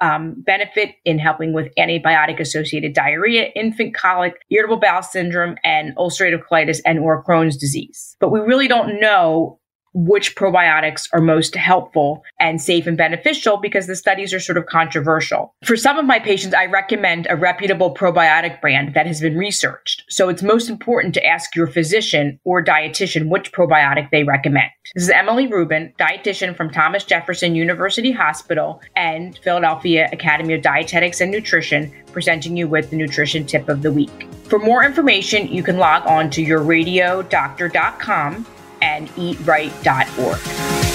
um, 0.00 0.42
benefit 0.44 0.96
in 1.04 1.18
helping 1.18 1.52
with 1.52 1.72
antibiotic 1.78 2.40
associated 2.40 2.94
diarrhea, 2.94 3.50
infant 3.54 3.94
colic, 3.94 4.34
irritable 4.50 4.78
bowel 4.78 5.02
syndrome, 5.02 5.56
and 5.62 5.94
ulcerative 5.96 6.42
colitis 6.50 6.80
and 6.84 6.98
or 6.98 7.22
Crohn's 7.24 7.56
disease. 7.56 8.16
But 8.18 8.30
we 8.30 8.40
really 8.40 8.66
don't 8.66 9.00
know 9.00 9.60
which 9.94 10.34
probiotics 10.34 11.08
are 11.12 11.20
most 11.20 11.54
helpful 11.54 12.24
and 12.40 12.60
safe 12.60 12.86
and 12.86 12.96
beneficial 12.96 13.56
because 13.56 13.86
the 13.86 13.96
studies 13.96 14.34
are 14.34 14.40
sort 14.40 14.58
of 14.58 14.66
controversial. 14.66 15.54
For 15.64 15.76
some 15.76 15.98
of 15.98 16.04
my 16.04 16.18
patients, 16.18 16.54
I 16.54 16.66
recommend 16.66 17.26
a 17.30 17.36
reputable 17.36 17.94
probiotic 17.94 18.60
brand 18.60 18.94
that 18.94 19.06
has 19.06 19.20
been 19.20 19.38
researched. 19.38 20.04
So 20.08 20.28
it's 20.28 20.42
most 20.42 20.68
important 20.68 21.14
to 21.14 21.24
ask 21.24 21.54
your 21.54 21.68
physician 21.68 22.40
or 22.44 22.62
dietitian 22.62 23.28
which 23.28 23.52
probiotic 23.52 24.10
they 24.10 24.24
recommend. 24.24 24.70
This 24.94 25.04
is 25.04 25.10
Emily 25.10 25.46
Rubin, 25.46 25.94
dietitian 25.98 26.56
from 26.56 26.70
Thomas 26.70 27.04
Jefferson 27.04 27.54
University 27.54 28.10
Hospital 28.10 28.82
and 28.96 29.38
Philadelphia 29.38 30.08
Academy 30.12 30.54
of 30.54 30.62
Dietetics 30.62 31.20
and 31.20 31.30
Nutrition, 31.30 31.92
presenting 32.12 32.56
you 32.56 32.66
with 32.68 32.90
the 32.90 32.96
nutrition 32.96 33.46
tip 33.46 33.68
of 33.68 33.82
the 33.82 33.92
week. 33.92 34.26
For 34.44 34.58
more 34.58 34.84
information, 34.84 35.46
you 35.48 35.62
can 35.62 35.78
log 35.78 36.06
on 36.06 36.30
to 36.30 36.44
yourradiodoctor.com 36.44 38.46
and 38.84 39.08
eatright.org. 39.16 40.93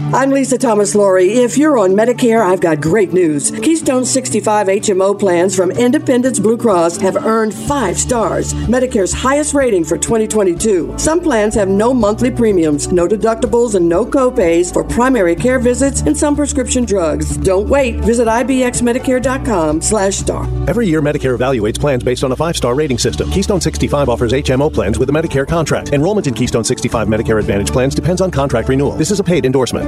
I'm 0.00 0.30
Lisa 0.30 0.56
Thomas 0.56 0.94
Laury. 0.94 1.32
If 1.32 1.58
you're 1.58 1.76
on 1.76 1.90
Medicare, 1.90 2.40
I've 2.40 2.60
got 2.60 2.80
great 2.80 3.12
news. 3.12 3.50
Keystone 3.50 4.04
65 4.04 4.68
HMO 4.68 5.18
plans 5.18 5.56
from 5.56 5.72
Independence 5.72 6.38
Blue 6.38 6.56
Cross 6.56 6.98
have 6.98 7.16
earned 7.16 7.52
five 7.52 7.98
stars, 7.98 8.54
Medicare's 8.54 9.12
highest 9.12 9.54
rating 9.54 9.84
for 9.84 9.98
2022. 9.98 10.94
Some 10.98 11.20
plans 11.20 11.52
have 11.56 11.68
no 11.68 11.92
monthly 11.92 12.30
premiums, 12.30 12.92
no 12.92 13.08
deductibles, 13.08 13.74
and 13.74 13.88
no 13.88 14.06
copays 14.06 14.72
for 14.72 14.84
primary 14.84 15.34
care 15.34 15.58
visits 15.58 16.02
and 16.02 16.16
some 16.16 16.36
prescription 16.36 16.84
drugs. 16.84 17.36
Don't 17.36 17.68
wait. 17.68 17.96
Visit 17.96 18.28
ibxmedicare.com 18.28 19.82
slash 19.82 20.16
star. 20.18 20.44
Every 20.68 20.86
year, 20.86 21.02
Medicare 21.02 21.36
evaluates 21.36 21.78
plans 21.78 22.04
based 22.04 22.22
on 22.22 22.30
a 22.30 22.36
five-star 22.36 22.76
rating 22.76 22.98
system. 22.98 23.28
Keystone 23.32 23.60
65 23.60 24.08
offers 24.08 24.32
HMO 24.32 24.72
plans 24.72 24.96
with 24.96 25.10
a 25.10 25.12
Medicare 25.12 25.46
contract. 25.46 25.92
Enrollment 25.92 26.28
in 26.28 26.34
Keystone 26.34 26.62
65 26.64 27.08
Medicare 27.08 27.40
Advantage 27.40 27.72
plans 27.72 27.96
depends 27.96 28.20
on 28.20 28.30
contract 28.30 28.68
renewal. 28.68 28.92
This 28.92 29.10
is 29.10 29.18
a 29.18 29.24
paid 29.24 29.44
endorsement. 29.44 29.87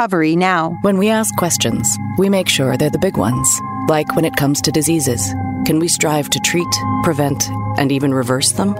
recovery 0.00 0.34
now. 0.34 0.78
When 0.80 0.96
we 0.96 1.10
ask 1.10 1.36
questions, 1.36 1.98
we 2.16 2.30
make 2.30 2.48
sure 2.48 2.74
they're 2.78 2.88
the 2.88 2.98
big 2.98 3.18
ones. 3.18 3.46
Like 3.86 4.16
when 4.16 4.24
it 4.24 4.34
comes 4.34 4.62
to 4.62 4.72
diseases, 4.72 5.20
can 5.66 5.78
we 5.78 5.88
strive 5.88 6.30
to 6.30 6.40
treat, 6.40 6.74
prevent, 7.02 7.46
and 7.76 7.92
even 7.92 8.14
reverse 8.14 8.52
them? 8.52 8.74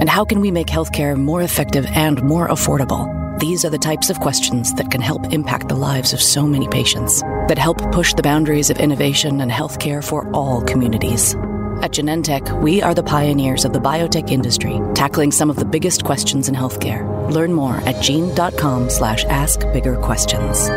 And 0.00 0.10
how 0.10 0.26
can 0.26 0.38
we 0.42 0.50
make 0.50 0.66
healthcare 0.66 1.16
more 1.16 1.40
effective 1.40 1.86
and 1.86 2.22
more 2.22 2.48
affordable? 2.48 3.08
These 3.38 3.64
are 3.64 3.70
the 3.70 3.78
types 3.78 4.10
of 4.10 4.20
questions 4.20 4.74
that 4.74 4.90
can 4.90 5.00
help 5.00 5.32
impact 5.32 5.70
the 5.70 5.76
lives 5.76 6.12
of 6.12 6.20
so 6.20 6.46
many 6.46 6.68
patients, 6.68 7.22
that 7.48 7.56
help 7.56 7.78
push 7.90 8.12
the 8.12 8.22
boundaries 8.22 8.68
of 8.68 8.78
innovation 8.78 9.40
and 9.40 9.50
healthcare 9.50 10.04
for 10.04 10.30
all 10.32 10.60
communities. 10.60 11.34
At 11.82 11.92
Genentech, 11.92 12.62
we 12.62 12.82
are 12.82 12.94
the 12.94 13.02
pioneers 13.02 13.64
of 13.64 13.72
the 13.72 13.78
biotech 13.78 14.30
industry, 14.30 14.80
tackling 14.94 15.30
some 15.30 15.50
of 15.50 15.56
the 15.56 15.64
biggest 15.64 16.04
questions 16.04 16.48
in 16.48 16.54
healthcare. 16.54 17.30
Learn 17.30 17.52
more 17.52 17.76
at 17.86 18.02
gene.com 18.02 18.88
slash 18.88 19.24
ask 19.26 19.60
bigger 19.72 19.96
questions. 19.96 20.68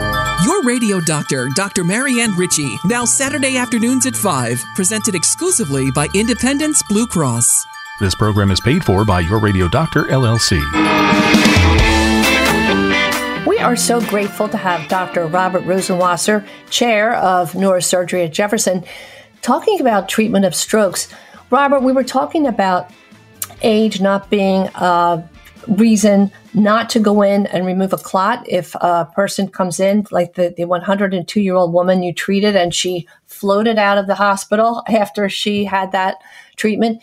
Your 0.46 0.62
radio 0.64 1.00
doctor, 1.02 1.48
Dr. 1.56 1.84
Marianne 1.84 2.36
Ritchie, 2.38 2.78
now 2.86 3.06
Saturday 3.06 3.58
afternoons 3.58 4.06
at 4.06 4.16
5, 4.16 4.64
presented 4.76 5.16
exclusively 5.16 5.90
by 5.92 6.08
Independence 6.14 6.82
Blue 6.90 7.08
Cross. 7.08 7.66
This 8.00 8.16
program 8.16 8.52
is 8.52 8.60
paid 8.60 8.84
for 8.84 9.04
by 9.06 9.22
Your 9.22 9.40
Radio 9.40 9.68
Doctor, 9.68 10.04
LLC. 10.04 10.60
We 13.46 13.58
are 13.60 13.76
so 13.76 14.00
grateful 14.02 14.48
to 14.50 14.58
have 14.58 14.88
Dr. 14.90 15.28
Robert 15.28 15.64
Rosenwasser, 15.64 16.46
Chair 16.70 17.16
of 17.16 17.54
Neurosurgery 17.54 18.26
at 18.26 18.32
Jefferson, 18.32 18.86
talking 19.41 19.80
about 19.80 20.10
treatment 20.10 20.45
of 20.45 20.56
strokes. 20.56 21.08
Robert, 21.49 21.82
we 21.82 21.91
were 21.91 22.04
talking 22.04 22.47
about 22.47 22.91
age 23.62 24.02
not 24.02 24.30
being 24.30 24.67
a 24.75 25.28
reason 25.67 26.32
not 26.54 26.89
to 26.89 26.99
go 26.99 27.21
in 27.21 27.45
and 27.47 27.65
remove 27.65 27.93
a 27.93 27.97
clot 27.97 28.43
if 28.47 28.75
a 28.75 29.08
person 29.13 29.47
comes 29.47 29.80
in, 29.80 30.06
like 30.12 30.34
the, 30.34 30.54
the 30.56 30.65
102 30.65 31.41
year 31.41 31.56
old 31.56 31.73
woman 31.73 32.02
you 32.02 32.13
treated 32.13 32.56
and 32.56 32.73
she 32.73 33.08
floated 33.28 33.78
out 33.78 33.97
of 33.97 34.08
the 34.08 34.15
hospital 34.15 34.84
after 34.88 35.30
she 35.30 35.65
had 35.65 35.91
that 35.91 36.17
treatment. 36.56 37.02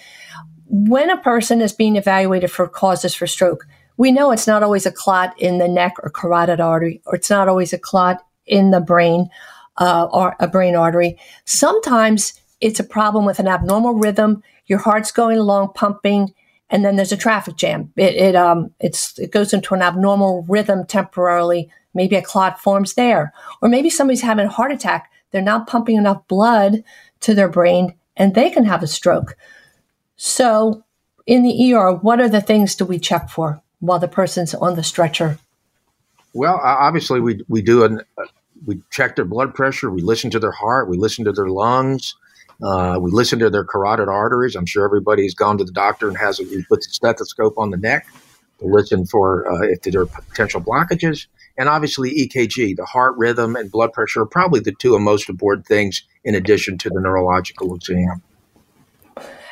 When 0.68 1.10
a 1.10 1.20
person 1.20 1.60
is 1.60 1.72
being 1.72 1.96
evaluated 1.96 2.50
for 2.50 2.68
causes 2.68 3.14
for 3.14 3.26
stroke, 3.26 3.66
we 3.96 4.12
know 4.12 4.32
it's 4.32 4.48
not 4.48 4.62
always 4.62 4.84
a 4.84 4.92
clot 4.92 5.40
in 5.40 5.58
the 5.58 5.68
neck 5.68 5.94
or 6.02 6.10
carotid 6.10 6.60
artery, 6.60 7.00
or 7.06 7.14
it's 7.14 7.30
not 7.30 7.48
always 7.48 7.72
a 7.72 7.78
clot 7.78 8.24
in 8.46 8.70
the 8.70 8.80
brain 8.80 9.30
uh, 9.78 10.08
or 10.12 10.36
a 10.40 10.48
brain 10.48 10.74
artery. 10.74 11.18
Sometimes 11.44 12.40
it's 12.60 12.80
a 12.80 12.84
problem 12.84 13.24
with 13.24 13.38
an 13.38 13.48
abnormal 13.48 13.94
rhythm. 13.94 14.42
Your 14.66 14.78
heart's 14.78 15.12
going 15.12 15.38
along, 15.38 15.72
pumping, 15.74 16.34
and 16.70 16.84
then 16.84 16.96
there's 16.96 17.12
a 17.12 17.16
traffic 17.16 17.56
jam. 17.56 17.92
It, 17.96 18.14
it 18.14 18.36
um 18.36 18.72
it's 18.80 19.18
it 19.18 19.30
goes 19.30 19.52
into 19.52 19.74
an 19.74 19.82
abnormal 19.82 20.44
rhythm 20.48 20.84
temporarily. 20.86 21.70
Maybe 21.94 22.16
a 22.16 22.22
clot 22.22 22.60
forms 22.60 22.94
there, 22.94 23.32
or 23.62 23.68
maybe 23.68 23.88
somebody's 23.88 24.22
having 24.22 24.46
a 24.46 24.50
heart 24.50 24.72
attack. 24.72 25.10
They're 25.30 25.42
not 25.42 25.66
pumping 25.66 25.96
enough 25.96 26.26
blood 26.28 26.84
to 27.20 27.34
their 27.34 27.48
brain, 27.48 27.94
and 28.16 28.34
they 28.34 28.50
can 28.50 28.66
have 28.66 28.82
a 28.82 28.86
stroke. 28.86 29.36
So, 30.16 30.84
in 31.26 31.42
the 31.42 31.72
ER, 31.72 31.92
what 31.94 32.20
are 32.20 32.28
the 32.28 32.42
things 32.42 32.74
do 32.74 32.84
we 32.84 32.98
check 32.98 33.30
for 33.30 33.62
while 33.80 33.98
the 33.98 34.08
person's 34.08 34.54
on 34.54 34.76
the 34.76 34.82
stretcher? 34.82 35.38
Well, 36.34 36.60
obviously, 36.62 37.20
we 37.20 37.42
we 37.48 37.62
do 37.62 37.84
an 37.84 38.02
we 38.64 38.80
check 38.90 39.16
their 39.16 39.24
blood 39.24 39.54
pressure, 39.54 39.90
we 39.90 40.02
listen 40.02 40.30
to 40.30 40.38
their 40.38 40.52
heart, 40.52 40.88
we 40.88 40.96
listen 40.96 41.24
to 41.24 41.32
their 41.32 41.48
lungs, 41.48 42.14
uh, 42.62 42.98
we 43.00 43.10
listen 43.10 43.38
to 43.40 43.50
their 43.50 43.64
carotid 43.64 44.08
arteries. 44.08 44.56
I'm 44.56 44.66
sure 44.66 44.84
everybody's 44.84 45.34
gone 45.34 45.58
to 45.58 45.64
the 45.64 45.72
doctor 45.72 46.08
and 46.08 46.16
has 46.16 46.40
a, 46.40 46.44
the 46.44 46.78
stethoscope 46.80 47.58
on 47.58 47.70
the 47.70 47.76
neck 47.76 48.06
to 48.60 48.66
listen 48.66 49.06
for 49.06 49.50
uh, 49.50 49.66
if 49.66 49.82
there 49.82 50.02
are 50.02 50.06
potential 50.06 50.60
blockages. 50.60 51.26
And 51.58 51.68
obviously, 51.68 52.10
EKG, 52.10 52.76
the 52.76 52.84
heart 52.84 53.14
rhythm 53.16 53.56
and 53.56 53.70
blood 53.70 53.92
pressure 53.92 54.22
are 54.22 54.26
probably 54.26 54.60
the 54.60 54.72
two 54.72 54.98
most 54.98 55.28
important 55.28 55.66
things 55.66 56.02
in 56.24 56.34
addition 56.34 56.78
to 56.78 56.90
the 56.90 57.00
neurological 57.00 57.74
exam. 57.74 58.22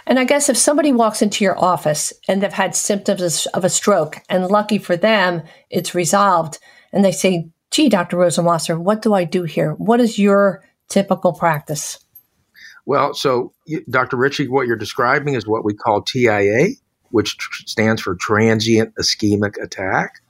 And 0.06 0.18
I 0.18 0.24
guess 0.24 0.50
if 0.50 0.58
somebody 0.58 0.92
walks 0.92 1.22
into 1.22 1.44
your 1.44 1.58
office 1.58 2.12
and 2.28 2.42
they've 2.42 2.52
had 2.52 2.74
symptoms 2.74 3.46
of 3.46 3.64
a 3.64 3.70
stroke, 3.70 4.18
and 4.28 4.46
lucky 4.46 4.78
for 4.78 4.96
them, 4.96 5.42
it's 5.70 5.94
resolved, 5.94 6.58
and 6.92 7.02
they 7.04 7.12
say, 7.12 7.48
gee, 7.74 7.88
Dr. 7.88 8.16
Rosenwasser, 8.18 8.78
what 8.78 9.02
do 9.02 9.14
I 9.14 9.24
do 9.24 9.42
here? 9.42 9.72
What 9.72 10.00
is 10.00 10.16
your 10.16 10.62
typical 10.88 11.32
practice? 11.32 11.98
Well, 12.86 13.14
so 13.14 13.52
Dr. 13.90 14.16
Ritchie, 14.16 14.46
what 14.46 14.68
you're 14.68 14.76
describing 14.76 15.34
is 15.34 15.44
what 15.44 15.64
we 15.64 15.74
call 15.74 16.02
TIA, 16.02 16.68
which 17.10 17.36
tr- 17.36 17.66
stands 17.66 18.00
for 18.00 18.14
transient 18.14 18.94
ischemic 18.94 19.60
attack. 19.60 20.20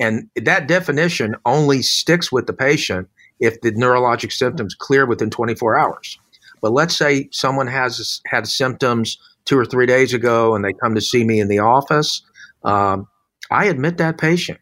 And 0.00 0.28
that 0.34 0.66
definition 0.66 1.36
only 1.46 1.82
sticks 1.82 2.32
with 2.32 2.48
the 2.48 2.52
patient 2.52 3.08
if 3.38 3.60
the 3.60 3.70
neurologic 3.70 4.32
symptoms 4.32 4.74
clear 4.74 5.06
within 5.06 5.30
24 5.30 5.78
hours. 5.78 6.18
But 6.60 6.72
let's 6.72 6.96
say 6.96 7.28
someone 7.30 7.68
has 7.68 8.20
had 8.26 8.48
symptoms 8.48 9.18
two 9.44 9.56
or 9.56 9.64
three 9.64 9.86
days 9.86 10.14
ago 10.14 10.56
and 10.56 10.64
they 10.64 10.72
come 10.72 10.96
to 10.96 11.00
see 11.00 11.22
me 11.22 11.38
in 11.38 11.46
the 11.46 11.60
office. 11.60 12.22
Um, 12.64 13.06
I 13.52 13.66
admit 13.66 13.98
that 13.98 14.18
patient 14.18 14.58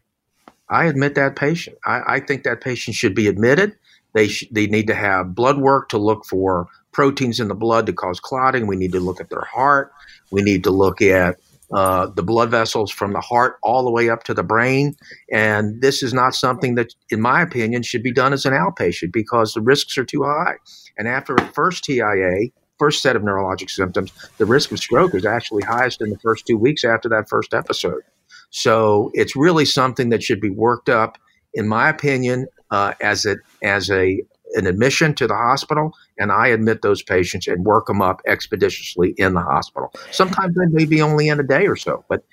I 0.69 0.85
admit 0.85 1.15
that 1.15 1.35
patient. 1.35 1.77
I, 1.85 2.01
I, 2.15 2.19
think 2.19 2.43
that 2.43 2.61
patient 2.61 2.95
should 2.95 3.15
be 3.15 3.27
admitted 3.27 3.75
They 4.13 4.27
sh- 4.27 4.47
they 4.51 4.67
need 4.67 4.87
to 4.87 4.95
have 4.95 5.33
blood 5.35 5.57
work 5.57 5.89
to 5.89 5.97
look 5.97 6.25
for 6.25 6.67
proteins 6.91 7.39
in 7.39 7.47
the 7.47 7.55
blood 7.55 7.85
to 7.85 7.93
cause 7.93 8.19
clotting. 8.19 8.67
We 8.67 8.75
need 8.75 8.91
to 8.93 8.99
look 8.99 9.21
at 9.21 9.29
their 9.29 9.45
heart. 9.45 9.91
We 10.31 10.41
need 10.41 10.63
to 10.65 10.71
look 10.71 11.01
at 11.01 11.37
uh, 11.71 12.07
the 12.07 12.23
blood 12.23 12.49
vessels 12.49 12.91
from 12.91 13.13
the 13.13 13.21
heart 13.21 13.57
all 13.61 13.83
the 13.83 13.91
way 13.91 14.09
up 14.09 14.23
to 14.23 14.33
the 14.33 14.43
brain. 14.43 14.95
And 15.31 15.81
this 15.81 16.01
is 16.01 16.13
not 16.13 16.33
something 16.33 16.75
that, 16.75 16.93
in 17.09 17.21
my 17.21 17.41
opinion, 17.41 17.83
should 17.83 18.03
be 18.03 18.13
done 18.13 18.33
as 18.33 18.45
an 18.45 18.53
outpatient 18.53 19.11
because 19.11 19.53
the 19.53 19.61
risks 19.61 19.97
are 19.97 20.05
too 20.05 20.23
high. 20.23 20.55
And 20.97 21.07
after 21.07 21.35
a 21.35 21.45
first 21.53 21.83
TIA, 21.83 22.49
first 22.79 23.01
set 23.01 23.15
of 23.15 23.21
neurologic 23.21 23.69
symptoms, 23.69 24.11
the 24.37 24.45
risk 24.45 24.71
of 24.71 24.79
stroke 24.79 25.13
is 25.13 25.25
actually 25.25 25.63
highest 25.63 26.01
in 26.01 26.09
the 26.09 26.19
first 26.19 26.45
two 26.47 26.57
weeks 26.57 26.83
after 26.83 27.09
that 27.09 27.29
first 27.29 27.53
episode. 27.53 28.01
So 28.49 29.11
it's 29.13 29.35
really 29.35 29.65
something 29.65 30.09
that 30.09 30.23
should 30.23 30.41
be 30.41 30.49
worked 30.49 30.89
up, 30.89 31.17
in 31.53 31.67
my 31.67 31.89
opinion, 31.89 32.47
uh, 32.71 32.93
as 33.01 33.25
a 33.25 33.37
as 33.63 33.89
a 33.89 34.21
an 34.53 34.65
admission 34.65 35.13
to 35.15 35.27
the 35.27 35.35
hospital, 35.35 35.93
and 36.17 36.31
I 36.31 36.47
admit 36.47 36.81
those 36.81 37.03
patients 37.03 37.47
and 37.47 37.65
work 37.65 37.87
them 37.87 38.01
up 38.01 38.21
expeditiously 38.25 39.13
in 39.17 39.33
the 39.33 39.41
hospital. 39.41 39.93
Sometimes 40.11 40.55
they 40.55 40.65
may 40.67 40.85
be 40.85 41.01
only 41.01 41.27
in 41.27 41.39
a 41.39 41.43
day 41.43 41.67
or 41.67 41.75
so, 41.75 42.05
but 42.07 42.23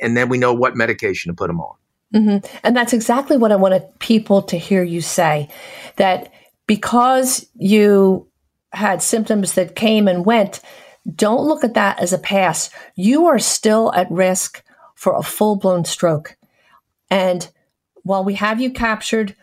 and 0.00 0.16
then 0.16 0.28
we 0.28 0.38
know 0.38 0.54
what 0.54 0.76
medication 0.76 1.32
to 1.32 1.36
put 1.36 1.48
them 1.48 1.60
on. 1.60 1.76
Mm-hmm. 2.14 2.58
And 2.62 2.76
that's 2.76 2.92
exactly 2.92 3.36
what 3.36 3.50
I 3.50 3.56
wanted 3.56 3.82
people 3.98 4.42
to 4.42 4.56
hear 4.56 4.84
you 4.84 5.00
say 5.00 5.48
that 5.96 6.32
because 6.66 7.46
you 7.54 8.28
had 8.72 9.02
symptoms 9.02 9.54
that 9.54 9.74
came 9.74 10.06
and 10.06 10.24
went, 10.24 10.60
don't 11.14 11.46
look 11.46 11.64
at 11.64 11.74
that 11.74 11.98
as 11.98 12.12
a 12.12 12.18
pass. 12.18 12.70
You 12.94 13.26
are 13.26 13.38
still 13.38 13.92
at 13.94 14.10
risk 14.10 14.63
for 14.94 15.16
a 15.16 15.22
full 15.22 15.56
blown 15.56 15.84
stroke. 15.84 16.36
And 17.10 17.48
while 18.02 18.24
we 18.24 18.34
have 18.34 18.60
you 18.60 18.70
captured, 18.70 19.34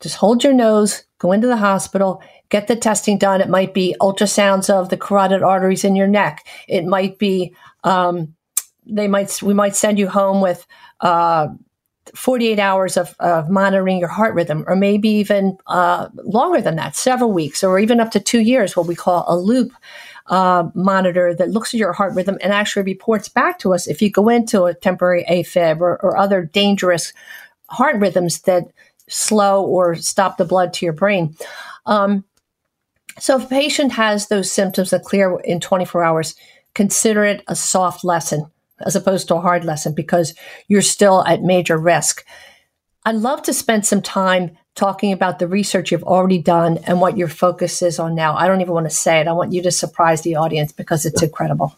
just 0.00 0.16
hold 0.16 0.42
your 0.42 0.52
nose, 0.52 1.04
go 1.18 1.32
into 1.32 1.46
the 1.46 1.56
hospital, 1.56 2.22
get 2.48 2.66
the 2.66 2.76
testing 2.76 3.18
done. 3.18 3.40
It 3.40 3.48
might 3.48 3.74
be 3.74 3.94
ultrasounds 4.00 4.70
of 4.70 4.88
the 4.88 4.96
carotid 4.96 5.42
arteries 5.42 5.84
in 5.84 5.96
your 5.96 6.08
neck. 6.08 6.46
It 6.68 6.84
might 6.84 7.18
be, 7.18 7.54
um, 7.84 8.34
they 8.86 9.08
might, 9.08 9.40
we 9.42 9.54
might 9.54 9.76
send 9.76 9.98
you 9.98 10.08
home 10.08 10.40
with, 10.40 10.66
uh, 11.00 11.48
48 12.14 12.58
hours 12.58 12.96
of, 12.96 13.14
of, 13.20 13.48
monitoring 13.48 13.98
your 13.98 14.08
heart 14.08 14.34
rhythm, 14.34 14.64
or 14.66 14.74
maybe 14.74 15.08
even 15.08 15.56
uh, 15.68 16.08
longer 16.24 16.60
than 16.60 16.74
that, 16.76 16.96
several 16.96 17.30
weeks, 17.32 17.62
or 17.62 17.78
even 17.78 18.00
up 18.00 18.10
to 18.10 18.18
two 18.18 18.40
years, 18.40 18.76
what 18.76 18.86
we 18.86 18.96
call 18.96 19.24
a 19.28 19.36
loop 19.36 19.70
uh, 20.30 20.68
monitor 20.74 21.34
that 21.34 21.50
looks 21.50 21.74
at 21.74 21.80
your 21.80 21.92
heart 21.92 22.14
rhythm 22.14 22.38
and 22.40 22.52
actually 22.52 22.84
reports 22.84 23.28
back 23.28 23.58
to 23.58 23.74
us 23.74 23.88
if 23.88 24.00
you 24.00 24.10
go 24.10 24.28
into 24.28 24.64
a 24.64 24.74
temporary 24.74 25.24
AFib 25.28 25.80
or, 25.80 26.00
or 26.02 26.16
other 26.16 26.44
dangerous 26.44 27.12
heart 27.68 27.96
rhythms 27.96 28.40
that 28.42 28.68
slow 29.08 29.64
or 29.64 29.96
stop 29.96 30.38
the 30.38 30.44
blood 30.44 30.72
to 30.72 30.86
your 30.86 30.92
brain. 30.92 31.34
Um, 31.84 32.24
so 33.18 33.36
if 33.36 33.44
a 33.44 33.48
patient 33.48 33.92
has 33.92 34.28
those 34.28 34.50
symptoms 34.50 34.90
that 34.90 35.02
clear 35.02 35.38
in 35.40 35.58
24 35.58 36.04
hours, 36.04 36.36
consider 36.74 37.24
it 37.24 37.42
a 37.48 37.56
soft 37.56 38.04
lesson 38.04 38.46
as 38.86 38.94
opposed 38.94 39.28
to 39.28 39.34
a 39.34 39.40
hard 39.40 39.64
lesson 39.64 39.94
because 39.94 40.32
you're 40.68 40.80
still 40.80 41.24
at 41.26 41.42
major 41.42 41.76
risk. 41.76 42.24
I'd 43.04 43.16
love 43.16 43.42
to 43.42 43.52
spend 43.52 43.84
some 43.84 44.00
time 44.00 44.56
talking 44.74 45.12
about 45.12 45.38
the 45.38 45.48
research 45.48 45.90
you've 45.90 46.04
already 46.04 46.38
done 46.38 46.78
and 46.86 47.00
what 47.00 47.16
your 47.16 47.28
focus 47.28 47.82
is 47.82 47.98
on 47.98 48.14
now. 48.14 48.34
I 48.34 48.46
don't 48.46 48.60
even 48.60 48.72
want 48.72 48.88
to 48.88 48.94
say 48.94 49.20
it. 49.20 49.28
I 49.28 49.32
want 49.32 49.52
you 49.52 49.62
to 49.62 49.70
surprise 49.70 50.22
the 50.22 50.36
audience 50.36 50.72
because 50.72 51.04
it's 51.04 51.22
incredible. 51.22 51.74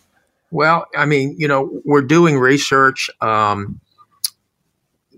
Well, 0.50 0.86
I 0.94 1.06
mean, 1.06 1.34
you 1.38 1.48
know, 1.48 1.80
we're 1.84 2.02
doing 2.02 2.38
research, 2.38 3.08
um, 3.22 3.80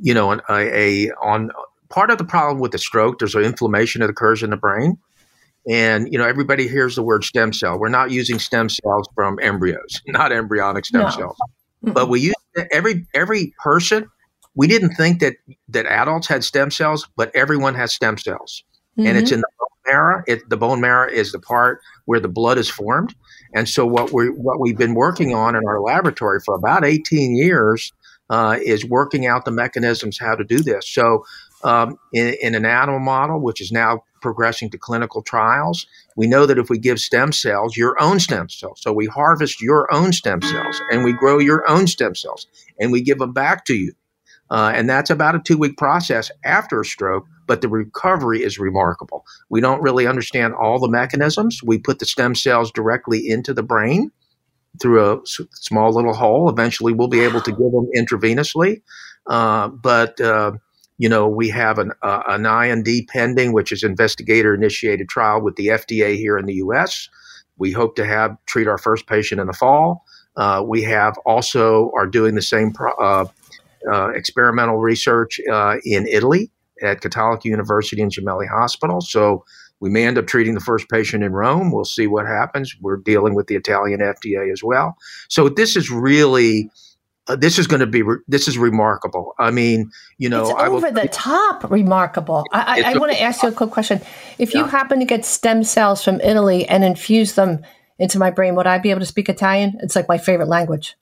you 0.00 0.14
know, 0.14 0.32
a, 0.32 0.40
a, 0.48 1.10
on 1.20 1.50
part 1.88 2.10
of 2.10 2.18
the 2.18 2.24
problem 2.24 2.60
with 2.60 2.70
the 2.70 2.78
stroke. 2.78 3.18
There's 3.18 3.34
an 3.34 3.42
inflammation 3.42 4.00
that 4.00 4.10
occurs 4.10 4.44
in 4.44 4.50
the 4.50 4.56
brain, 4.56 4.96
and 5.68 6.10
you 6.12 6.18
know, 6.18 6.26
everybody 6.26 6.68
hears 6.68 6.94
the 6.94 7.02
word 7.02 7.24
stem 7.24 7.52
cell. 7.52 7.78
We're 7.80 7.88
not 7.88 8.12
using 8.12 8.38
stem 8.38 8.68
cells 8.68 9.08
from 9.16 9.40
embryos, 9.42 10.00
not 10.06 10.30
embryonic 10.30 10.86
stem 10.86 11.02
no. 11.02 11.10
cells, 11.10 11.36
but 11.82 12.08
we 12.08 12.20
use 12.20 12.34
every 12.70 13.04
every 13.12 13.52
person 13.58 14.08
we 14.54 14.66
didn't 14.66 14.94
think 14.94 15.20
that 15.20 15.36
that 15.68 15.86
adults 15.86 16.26
had 16.26 16.44
stem 16.44 16.70
cells, 16.70 17.08
but 17.16 17.34
everyone 17.34 17.74
has 17.74 17.92
stem 17.92 18.18
cells, 18.18 18.64
mm-hmm. 18.98 19.06
and 19.06 19.18
it's 19.18 19.30
mm-hmm. 19.30 19.34
in 19.34 19.40
the 19.40 19.48
bone 19.58 19.92
marrow. 19.92 20.22
It, 20.26 20.48
the 20.48 20.56
bone 20.56 20.80
marrow 20.80 21.10
is 21.10 21.32
the 21.32 21.40
part 21.40 21.80
where 22.04 22.20
the 22.20 22.28
blood 22.28 22.58
is 22.58 22.68
formed, 22.68 23.14
and 23.54 23.68
so 23.68 23.86
what 23.86 24.12
we 24.12 24.30
what 24.30 24.60
we've 24.60 24.78
been 24.78 24.94
working 24.94 25.34
on 25.34 25.56
in 25.56 25.62
our 25.66 25.80
laboratory 25.80 26.40
for 26.44 26.54
about 26.54 26.84
18 26.84 27.36
years 27.36 27.92
uh, 28.30 28.58
is 28.62 28.84
working 28.84 29.26
out 29.26 29.44
the 29.44 29.50
mechanisms 29.50 30.18
how 30.18 30.34
to 30.34 30.44
do 30.44 30.58
this. 30.58 30.88
So. 30.88 31.24
Um, 31.62 31.98
in, 32.12 32.34
in 32.42 32.54
an 32.54 32.66
animal 32.66 33.00
model, 33.00 33.40
which 33.40 33.62
is 33.62 33.72
now 33.72 34.02
progressing 34.24 34.70
to 34.70 34.78
clinical 34.78 35.20
trials. 35.20 35.86
We 36.16 36.26
know 36.26 36.46
that 36.46 36.58
if 36.58 36.70
we 36.70 36.78
give 36.78 36.98
stem 36.98 37.30
cells, 37.30 37.76
your 37.76 37.94
own 38.02 38.20
stem 38.20 38.48
cells, 38.48 38.80
so 38.82 38.90
we 38.90 39.04
harvest 39.04 39.60
your 39.60 39.86
own 39.92 40.14
stem 40.14 40.40
cells 40.40 40.80
and 40.90 41.04
we 41.04 41.12
grow 41.12 41.38
your 41.38 41.68
own 41.68 41.86
stem 41.86 42.14
cells 42.14 42.46
and 42.80 42.90
we 42.90 43.02
give 43.02 43.18
them 43.18 43.34
back 43.34 43.66
to 43.66 43.74
you. 43.74 43.92
Uh, 44.50 44.72
and 44.74 44.88
that's 44.88 45.10
about 45.10 45.34
a 45.34 45.40
two 45.40 45.56
week 45.56 45.76
process 45.76 46.30
after 46.44 46.80
a 46.80 46.84
stroke, 46.84 47.26
but 47.46 47.60
the 47.60 47.68
recovery 47.68 48.42
is 48.42 48.58
remarkable. 48.58 49.24
We 49.48 49.60
don't 49.60 49.82
really 49.82 50.06
understand 50.06 50.54
all 50.54 50.78
the 50.78 50.88
mechanisms. 50.88 51.62
We 51.62 51.78
put 51.78 51.98
the 51.98 52.06
stem 52.06 52.34
cells 52.34 52.70
directly 52.70 53.28
into 53.28 53.54
the 53.54 53.62
brain 53.62 54.10
through 54.80 55.12
a 55.12 55.20
small 55.24 55.92
little 55.92 56.14
hole. 56.14 56.48
Eventually, 56.48 56.92
we'll 56.92 57.08
be 57.08 57.20
able 57.20 57.40
to 57.40 57.50
give 57.50 57.72
them 57.72 57.88
intravenously. 57.96 58.82
Uh, 59.26 59.68
but, 59.68 60.20
uh, 60.20 60.52
you 60.98 61.08
know, 61.08 61.28
we 61.28 61.48
have 61.48 61.78
an, 61.78 61.92
uh, 62.02 62.22
an 62.28 62.44
IND 62.44 63.08
pending, 63.08 63.52
which 63.52 63.72
is 63.72 63.82
investigator 63.82 64.54
initiated 64.54 65.08
trial 65.08 65.40
with 65.40 65.56
the 65.56 65.68
FDA 65.68 66.16
here 66.16 66.36
in 66.36 66.46
the 66.46 66.54
US. 66.54 67.08
We 67.56 67.72
hope 67.72 67.96
to 67.96 68.04
have 68.04 68.36
treat 68.46 68.66
our 68.66 68.78
first 68.78 69.06
patient 69.06 69.40
in 69.40 69.46
the 69.46 69.52
fall. 69.52 70.04
Uh, 70.36 70.62
we 70.66 70.82
have 70.82 71.16
also 71.24 71.92
are 71.96 72.06
doing 72.06 72.34
the 72.34 72.42
same 72.42 72.72
pro- 72.72 72.94
uh, 72.94 73.26
experimental 74.14 74.78
research 74.78 75.40
uh, 75.50 75.76
in 75.84 76.06
Italy 76.06 76.50
at 76.82 77.00
Catholic 77.00 77.44
University 77.44 78.02
and 78.02 78.10
Gemelli 78.10 78.48
Hospital. 78.48 79.00
So 79.00 79.44
we 79.80 79.90
may 79.90 80.06
end 80.06 80.18
up 80.18 80.26
treating 80.26 80.54
the 80.54 80.60
first 80.60 80.88
patient 80.88 81.22
in 81.22 81.32
Rome. 81.32 81.70
We'll 81.70 81.84
see 81.84 82.06
what 82.06 82.26
happens. 82.26 82.74
We're 82.80 82.96
dealing 82.96 83.34
with 83.34 83.48
the 83.48 83.56
Italian 83.56 84.00
FDA 84.00 84.52
as 84.52 84.62
well. 84.62 84.96
So 85.28 85.48
this 85.48 85.76
is 85.76 85.90
really. 85.90 86.70
Uh, 87.26 87.36
this 87.36 87.58
is 87.58 87.66
going 87.66 87.80
to 87.80 87.86
be 87.86 88.02
re- 88.02 88.18
this 88.28 88.48
is 88.48 88.58
remarkable. 88.58 89.34
I 89.38 89.50
mean, 89.50 89.90
you 90.18 90.28
know, 90.28 90.50
it's 90.50 90.60
over 90.60 90.74
will, 90.74 90.92
the 90.92 91.08
top 91.08 91.70
remarkable. 91.70 92.44
I, 92.52 92.82
I, 92.82 92.92
I 92.92 92.98
want 92.98 93.12
to 93.12 93.22
ask 93.22 93.42
you 93.42 93.48
a 93.48 93.52
quick 93.52 93.70
question. 93.70 94.02
If 94.36 94.52
yeah. 94.52 94.60
you 94.60 94.66
happen 94.66 94.98
to 94.98 95.06
get 95.06 95.24
stem 95.24 95.64
cells 95.64 96.04
from 96.04 96.20
Italy 96.20 96.68
and 96.68 96.84
infuse 96.84 97.32
them 97.32 97.64
into 97.98 98.18
my 98.18 98.30
brain, 98.30 98.56
would 98.56 98.66
I 98.66 98.76
be 98.76 98.90
able 98.90 99.00
to 99.00 99.06
speak 99.06 99.30
Italian? 99.30 99.78
It's 99.80 99.96
like 99.96 100.06
my 100.06 100.18
favorite 100.18 100.48
language. 100.48 100.96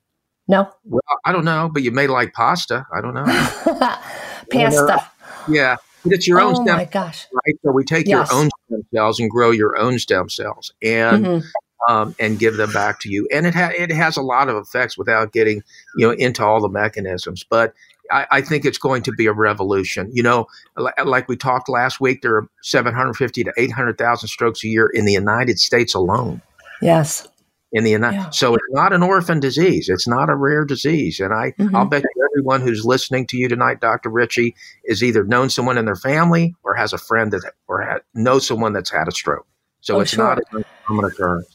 No. 0.48 0.68
Well, 0.84 1.00
I 1.24 1.32
don't 1.32 1.44
know, 1.44 1.70
but 1.72 1.82
you 1.82 1.90
may 1.90 2.06
like 2.06 2.32
pasta. 2.32 2.86
I 2.92 3.00
don't 3.00 3.14
know. 3.14 3.24
pasta. 4.50 5.10
Yeah, 5.48 5.76
but 6.02 6.12
it's 6.12 6.26
your 6.26 6.40
own 6.40 6.54
oh 6.56 6.62
stem. 6.62 6.76
my 6.76 6.84
gosh! 6.84 7.26
Right. 7.32 7.54
So 7.62 7.72
we 7.72 7.84
take 7.84 8.06
yes. 8.06 8.30
your 8.30 8.40
own 8.40 8.50
stem 8.66 8.82
cells 8.92 9.20
and 9.20 9.30
grow 9.30 9.50
your 9.50 9.76
own 9.76 9.98
stem 9.98 10.28
cells 10.28 10.72
and. 10.82 11.26
Mm-hmm. 11.26 11.46
Um, 11.88 12.14
and 12.20 12.38
give 12.38 12.58
them 12.58 12.72
back 12.72 13.00
to 13.00 13.08
you, 13.10 13.26
and 13.32 13.44
it 13.44 13.56
ha- 13.56 13.72
it 13.76 13.90
has 13.90 14.16
a 14.16 14.22
lot 14.22 14.48
of 14.48 14.54
effects 14.54 14.96
without 14.96 15.32
getting 15.32 15.64
you 15.96 16.06
know 16.06 16.12
into 16.12 16.44
all 16.44 16.60
the 16.60 16.68
mechanisms. 16.68 17.42
But 17.42 17.74
I, 18.08 18.24
I, 18.30 18.40
think 18.40 18.64
it's 18.64 18.78
going 18.78 19.02
to 19.02 19.10
be 19.10 19.26
a 19.26 19.32
revolution. 19.32 20.08
You 20.12 20.22
know, 20.22 20.46
like 20.76 21.26
we 21.26 21.36
talked 21.36 21.68
last 21.68 22.00
week, 22.00 22.22
there 22.22 22.36
are 22.36 22.48
750 22.62 23.42
to 23.42 23.52
800,000 23.56 24.28
strokes 24.28 24.62
a 24.62 24.68
year 24.68 24.86
in 24.94 25.06
the 25.06 25.12
United 25.12 25.58
States 25.58 25.92
alone. 25.92 26.40
Yes 26.80 27.26
in 27.72 27.84
the 27.84 27.90
United. 27.90 28.16
Yeah. 28.16 28.30
So 28.30 28.54
it's 28.54 28.64
not 28.70 28.92
an 28.92 29.02
orphan 29.02 29.40
disease. 29.40 29.88
It's 29.88 30.06
not 30.06 30.28
a 30.28 30.36
rare 30.36 30.64
disease. 30.64 31.20
And 31.20 31.32
I, 31.32 31.52
mm-hmm. 31.52 31.74
I'll 31.74 31.86
bet 31.86 32.02
you 32.02 32.28
everyone 32.32 32.60
who's 32.60 32.84
listening 32.84 33.26
to 33.28 33.36
you 33.36 33.48
tonight, 33.48 33.80
Dr. 33.80 34.10
Ritchie, 34.10 34.54
is 34.84 35.02
either 35.02 35.24
known 35.24 35.48
someone 35.48 35.78
in 35.78 35.86
their 35.86 35.96
family 35.96 36.54
or 36.62 36.74
has 36.74 36.92
a 36.92 36.98
friend 36.98 37.32
that 37.32 37.52
or 37.68 37.82
ha- 37.82 38.00
knows 38.14 38.46
someone 38.46 38.72
that's 38.72 38.90
had 38.90 39.08
a 39.08 39.12
stroke. 39.12 39.46
So 39.80 39.96
oh, 39.96 40.00
it's 40.00 40.12
sure. 40.12 40.24
not 40.24 40.38
a 40.38 40.64
common 40.86 41.06
occurrence. 41.06 41.48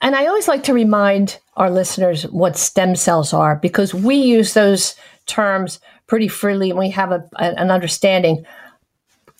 And 0.00 0.16
I 0.16 0.26
always 0.26 0.48
like 0.48 0.64
to 0.64 0.74
remind 0.74 1.38
our 1.56 1.70
listeners 1.70 2.24
what 2.24 2.56
stem 2.56 2.96
cells 2.96 3.32
are 3.32 3.56
because 3.56 3.94
we 3.94 4.16
use 4.16 4.54
those 4.54 4.96
terms 5.26 5.78
pretty 6.06 6.28
freely 6.28 6.70
and 6.70 6.78
we 6.78 6.90
have 6.90 7.12
a, 7.12 7.28
an 7.38 7.70
understanding. 7.70 8.44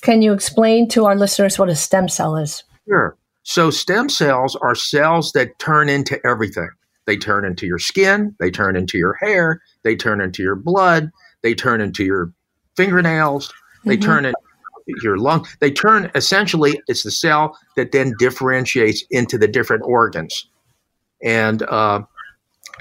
Can 0.03 0.23
you 0.23 0.33
explain 0.33 0.89
to 0.91 1.07
our 1.07 1.17
listeners 1.17 1.59
what 1.59 1.69
a 1.69 1.75
stem 1.75 2.09
cell 2.09 2.37
is? 2.37 2.63
Sure. 2.87 3.17
So 3.43 3.71
stem 3.71 4.09
cells 4.09 4.57
are 4.57 4.75
cells 4.75 5.33
that 5.33 5.59
turn 5.59 5.89
into 5.89 6.21
everything. 6.27 6.69
They 7.07 7.17
turn 7.17 7.45
into 7.45 7.67
your 7.67 7.79
skin, 7.79 8.35
they 8.39 8.51
turn 8.51 8.77
into 8.77 8.99
your 8.99 9.15
hair, 9.15 9.61
they 9.83 9.97
turn 9.97 10.21
into 10.21 10.43
your 10.43 10.55
blood, 10.55 11.11
they 11.43 11.55
turn 11.55 11.81
into 11.81 12.05
your 12.05 12.33
fingernails, 12.77 13.53
they 13.85 13.97
mm-hmm. 13.97 14.05
turn 14.05 14.25
into 14.27 14.39
your 15.03 15.17
lung. 15.17 15.47
They 15.61 15.71
turn 15.71 16.11
essentially, 16.15 16.81
it's 16.87 17.03
the 17.03 17.11
cell 17.11 17.59
that 17.77 17.93
then 17.93 18.15
differentiates 18.19 19.05
into 19.11 19.39
the 19.39 19.49
different 19.49 19.83
organs. 19.85 20.49
And 21.23 21.63
uh, 21.63 22.03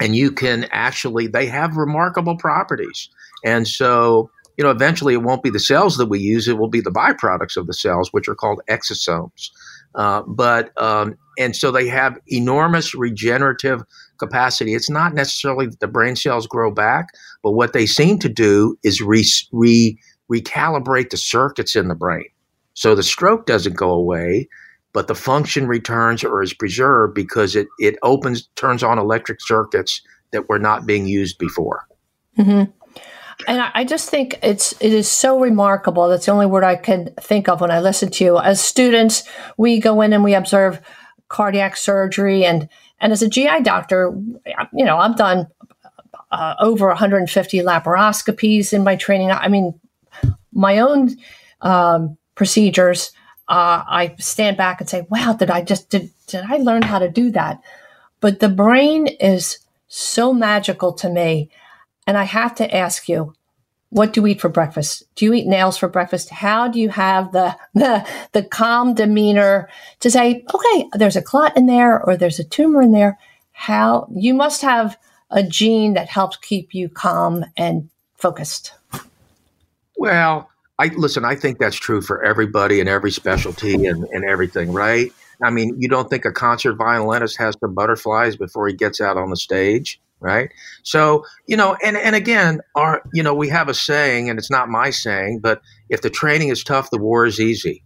and 0.00 0.14
you 0.14 0.30
can 0.30 0.66
actually 0.70 1.26
they 1.26 1.46
have 1.46 1.76
remarkable 1.76 2.36
properties. 2.36 3.08
And 3.44 3.66
so 3.66 4.30
you 4.56 4.64
know, 4.64 4.70
eventually 4.70 5.14
it 5.14 5.22
won't 5.22 5.42
be 5.42 5.48
the 5.48 5.58
cells 5.58 5.96
that 5.96 6.10
we 6.10 6.20
use; 6.20 6.46
it 6.46 6.58
will 6.58 6.68
be 6.68 6.82
the 6.82 6.90
byproducts 6.90 7.56
of 7.56 7.66
the 7.66 7.72
cells, 7.72 8.12
which 8.12 8.28
are 8.28 8.34
called 8.34 8.60
exosomes. 8.68 9.50
Uh, 9.94 10.22
but 10.26 10.70
um, 10.80 11.16
and 11.38 11.56
so 11.56 11.70
they 11.70 11.88
have 11.88 12.18
enormous 12.28 12.94
regenerative 12.94 13.82
capacity. 14.18 14.74
It's 14.74 14.90
not 14.90 15.14
necessarily 15.14 15.66
that 15.66 15.80
the 15.80 15.88
brain 15.88 16.14
cells 16.14 16.46
grow 16.46 16.70
back, 16.70 17.08
but 17.42 17.52
what 17.52 17.72
they 17.72 17.86
seem 17.86 18.18
to 18.20 18.28
do 18.28 18.78
is 18.82 19.00
re, 19.00 19.24
re 19.52 19.98
recalibrate 20.30 21.10
the 21.10 21.16
circuits 21.16 21.74
in 21.74 21.88
the 21.88 21.94
brain. 21.94 22.26
So 22.74 22.94
the 22.94 23.02
stroke 23.02 23.46
doesn't 23.46 23.76
go 23.76 23.90
away, 23.90 24.48
but 24.92 25.08
the 25.08 25.14
function 25.14 25.66
returns 25.66 26.22
or 26.22 26.42
is 26.42 26.54
preserved 26.54 27.14
because 27.14 27.56
it, 27.56 27.66
it 27.78 27.96
opens, 28.02 28.48
turns 28.54 28.82
on 28.82 28.98
electric 28.98 29.40
circuits 29.40 30.00
that 30.32 30.48
were 30.48 30.58
not 30.58 30.86
being 30.86 31.06
used 31.06 31.38
before. 31.38 31.86
Mm-hmm. 32.38 32.70
And 33.46 33.60
I 33.74 33.84
just 33.84 34.10
think 34.10 34.38
it's 34.42 34.72
it 34.80 34.92
is 34.92 35.10
so 35.10 35.40
remarkable. 35.40 36.08
That's 36.08 36.26
the 36.26 36.32
only 36.32 36.46
word 36.46 36.64
I 36.64 36.76
can 36.76 37.14
think 37.20 37.48
of 37.48 37.60
when 37.60 37.70
I 37.70 37.80
listen 37.80 38.10
to 38.10 38.24
you. 38.24 38.38
As 38.38 38.60
students, 38.60 39.24
we 39.56 39.80
go 39.80 40.00
in 40.00 40.12
and 40.12 40.24
we 40.24 40.34
observe 40.34 40.80
cardiac 41.28 41.76
surgery, 41.76 42.44
and 42.44 42.68
and 43.00 43.12
as 43.12 43.22
a 43.22 43.28
GI 43.28 43.62
doctor, 43.62 44.12
you 44.72 44.84
know, 44.84 44.98
I've 44.98 45.16
done 45.16 45.48
uh, 46.30 46.54
over 46.60 46.88
150 46.88 47.58
laparoscopies 47.58 48.72
in 48.72 48.84
my 48.84 48.96
training. 48.96 49.30
I 49.30 49.48
mean, 49.48 49.78
my 50.52 50.78
own 50.78 51.16
um, 51.60 52.16
procedures, 52.34 53.12
uh, 53.48 53.82
I 53.86 54.14
stand 54.18 54.56
back 54.56 54.80
and 54.80 54.88
say, 54.88 55.06
"Wow, 55.08 55.32
did 55.32 55.50
I 55.50 55.62
just 55.62 55.90
did 55.90 56.10
did 56.26 56.44
I 56.44 56.58
learn 56.58 56.82
how 56.82 56.98
to 56.98 57.08
do 57.08 57.30
that?" 57.32 57.60
But 58.20 58.40
the 58.40 58.48
brain 58.48 59.06
is 59.06 59.58
so 59.88 60.32
magical 60.32 60.92
to 60.92 61.08
me, 61.08 61.50
and 62.10 62.18
I 62.18 62.24
have 62.24 62.56
to 62.56 62.74
ask 62.74 63.08
you, 63.08 63.34
what 63.90 64.12
do 64.12 64.20
you 64.20 64.26
eat 64.26 64.40
for 64.40 64.48
breakfast? 64.48 65.04
Do 65.14 65.24
you 65.24 65.32
eat 65.32 65.46
nails 65.46 65.76
for 65.78 65.88
breakfast? 65.88 66.30
How 66.30 66.66
do 66.66 66.80
you 66.80 66.88
have 66.88 67.30
the 67.30 67.56
the, 67.74 68.04
the 68.32 68.42
calm 68.42 68.94
demeanor 68.94 69.68
to 70.00 70.10
say, 70.10 70.44
"Okay, 70.52 70.88
there's 70.94 71.14
a 71.14 71.22
clot 71.22 71.56
in 71.56 71.66
there, 71.66 72.02
or 72.04 72.16
there's 72.16 72.40
a 72.40 72.44
tumor 72.44 72.82
in 72.82 72.90
there"? 72.90 73.16
How 73.52 74.08
you 74.12 74.34
must 74.34 74.62
have 74.62 74.98
a 75.30 75.44
gene 75.44 75.94
that 75.94 76.08
helps 76.08 76.36
keep 76.36 76.74
you 76.74 76.88
calm 76.88 77.44
and 77.56 77.88
focused. 78.16 78.72
Well, 79.96 80.50
I 80.78 80.86
listen. 80.86 81.24
I 81.24 81.36
think 81.36 81.58
that's 81.58 81.76
true 81.76 82.02
for 82.02 82.24
everybody 82.24 82.80
and 82.80 82.88
every 82.88 83.12
specialty 83.12 83.86
and, 83.86 84.04
and 84.12 84.24
everything, 84.24 84.72
right? 84.72 85.12
I 85.42 85.50
mean, 85.50 85.76
you 85.78 85.88
don't 85.88 86.10
think 86.10 86.24
a 86.24 86.32
concert 86.32 86.74
violinist 86.74 87.38
has 87.38 87.54
the 87.60 87.68
butterflies 87.68 88.36
before 88.36 88.66
he 88.66 88.74
gets 88.74 89.00
out 89.00 89.16
on 89.16 89.30
the 89.30 89.36
stage, 89.36 90.00
right? 90.20 90.50
So, 90.82 91.24
you 91.46 91.56
know, 91.56 91.76
and 91.82 91.96
and 91.96 92.14
again, 92.14 92.60
our 92.74 93.02
you 93.12 93.22
know, 93.22 93.34
we 93.34 93.48
have 93.48 93.68
a 93.68 93.74
saying, 93.74 94.30
and 94.30 94.38
it's 94.38 94.50
not 94.50 94.68
my 94.68 94.90
saying, 94.90 95.40
but 95.40 95.60
if 95.88 96.02
the 96.02 96.10
training 96.10 96.48
is 96.48 96.62
tough, 96.62 96.90
the 96.90 96.98
war 96.98 97.26
is 97.26 97.40
easy. 97.40 97.82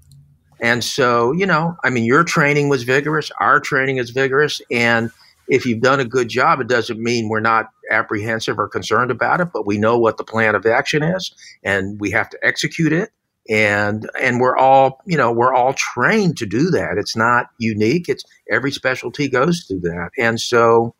And 0.61 0.85
so, 0.85 1.33
you 1.33 1.47
know, 1.47 1.77
I 1.85 1.91
mean, 1.91 2.05
your 2.05 2.25
training 2.25 2.69
was 2.69 2.85
vigorous, 2.85 3.31
our 3.41 3.61
training 3.61 3.99
is 3.99 4.11
vigorous, 4.11 4.61
and 4.71 5.11
if 5.49 5.67
you've 5.67 5.83
done 5.83 6.01
a 6.01 6.05
good 6.05 6.29
job, 6.29 6.61
it 6.61 6.69
doesn't 6.69 7.01
mean 7.01 7.29
we're 7.29 7.41
not 7.41 7.69
apprehensive 7.91 8.59
or 8.59 8.69
concerned 8.69 9.11
about 9.11 9.41
it, 9.41 9.49
but 9.53 9.67
we 9.67 9.79
know 9.79 9.99
what 9.99 10.17
the 10.17 10.25
plan 10.25 10.55
of 10.55 10.65
action 10.67 11.03
is 11.03 11.35
and 11.63 12.01
we 12.01 12.11
have 12.11 12.31
to 12.31 12.39
execute 12.43 12.93
it. 12.93 13.11
And 13.51 14.09
and 14.19 14.41
we're 14.41 14.57
all, 14.57 15.03
you 15.05 15.19
know, 15.19 15.31
we're 15.31 15.53
all 15.53 15.75
trained 15.75 16.39
to 16.39 16.47
do 16.47 16.71
that. 16.71 16.97
It's 16.97 17.15
not 17.15 17.49
unique. 17.59 18.09
It's 18.09 18.25
every 18.51 18.71
specialty 18.71 19.29
goes 19.29 19.65
through 19.69 19.81
that. 19.81 20.11
And 20.19 20.41
so 20.41 20.95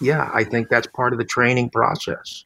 yeah, 0.00 0.30
I 0.32 0.44
think 0.44 0.68
that's 0.68 0.86
part 0.86 1.12
of 1.12 1.18
the 1.18 1.24
training 1.24 1.70
process. 1.70 2.44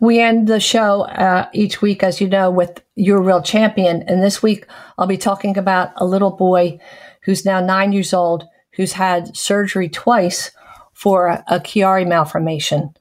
We 0.00 0.20
end 0.20 0.46
the 0.48 0.60
show 0.60 1.02
uh, 1.02 1.48
each 1.52 1.82
week, 1.82 2.02
as 2.02 2.20
you 2.20 2.28
know, 2.28 2.50
with 2.50 2.82
your 2.94 3.20
real 3.20 3.42
champion. 3.42 4.02
And 4.02 4.22
this 4.22 4.42
week, 4.42 4.66
I'll 4.98 5.06
be 5.06 5.18
talking 5.18 5.56
about 5.56 5.92
a 5.96 6.04
little 6.04 6.30
boy 6.30 6.78
who's 7.22 7.44
now 7.44 7.60
nine 7.60 7.92
years 7.92 8.12
old, 8.12 8.44
who's 8.72 8.92
had 8.92 9.36
surgery 9.36 9.88
twice 9.88 10.50
for 10.92 11.28
a, 11.28 11.44
a 11.48 11.60
Chiari 11.60 12.06
malformation. 12.06 12.94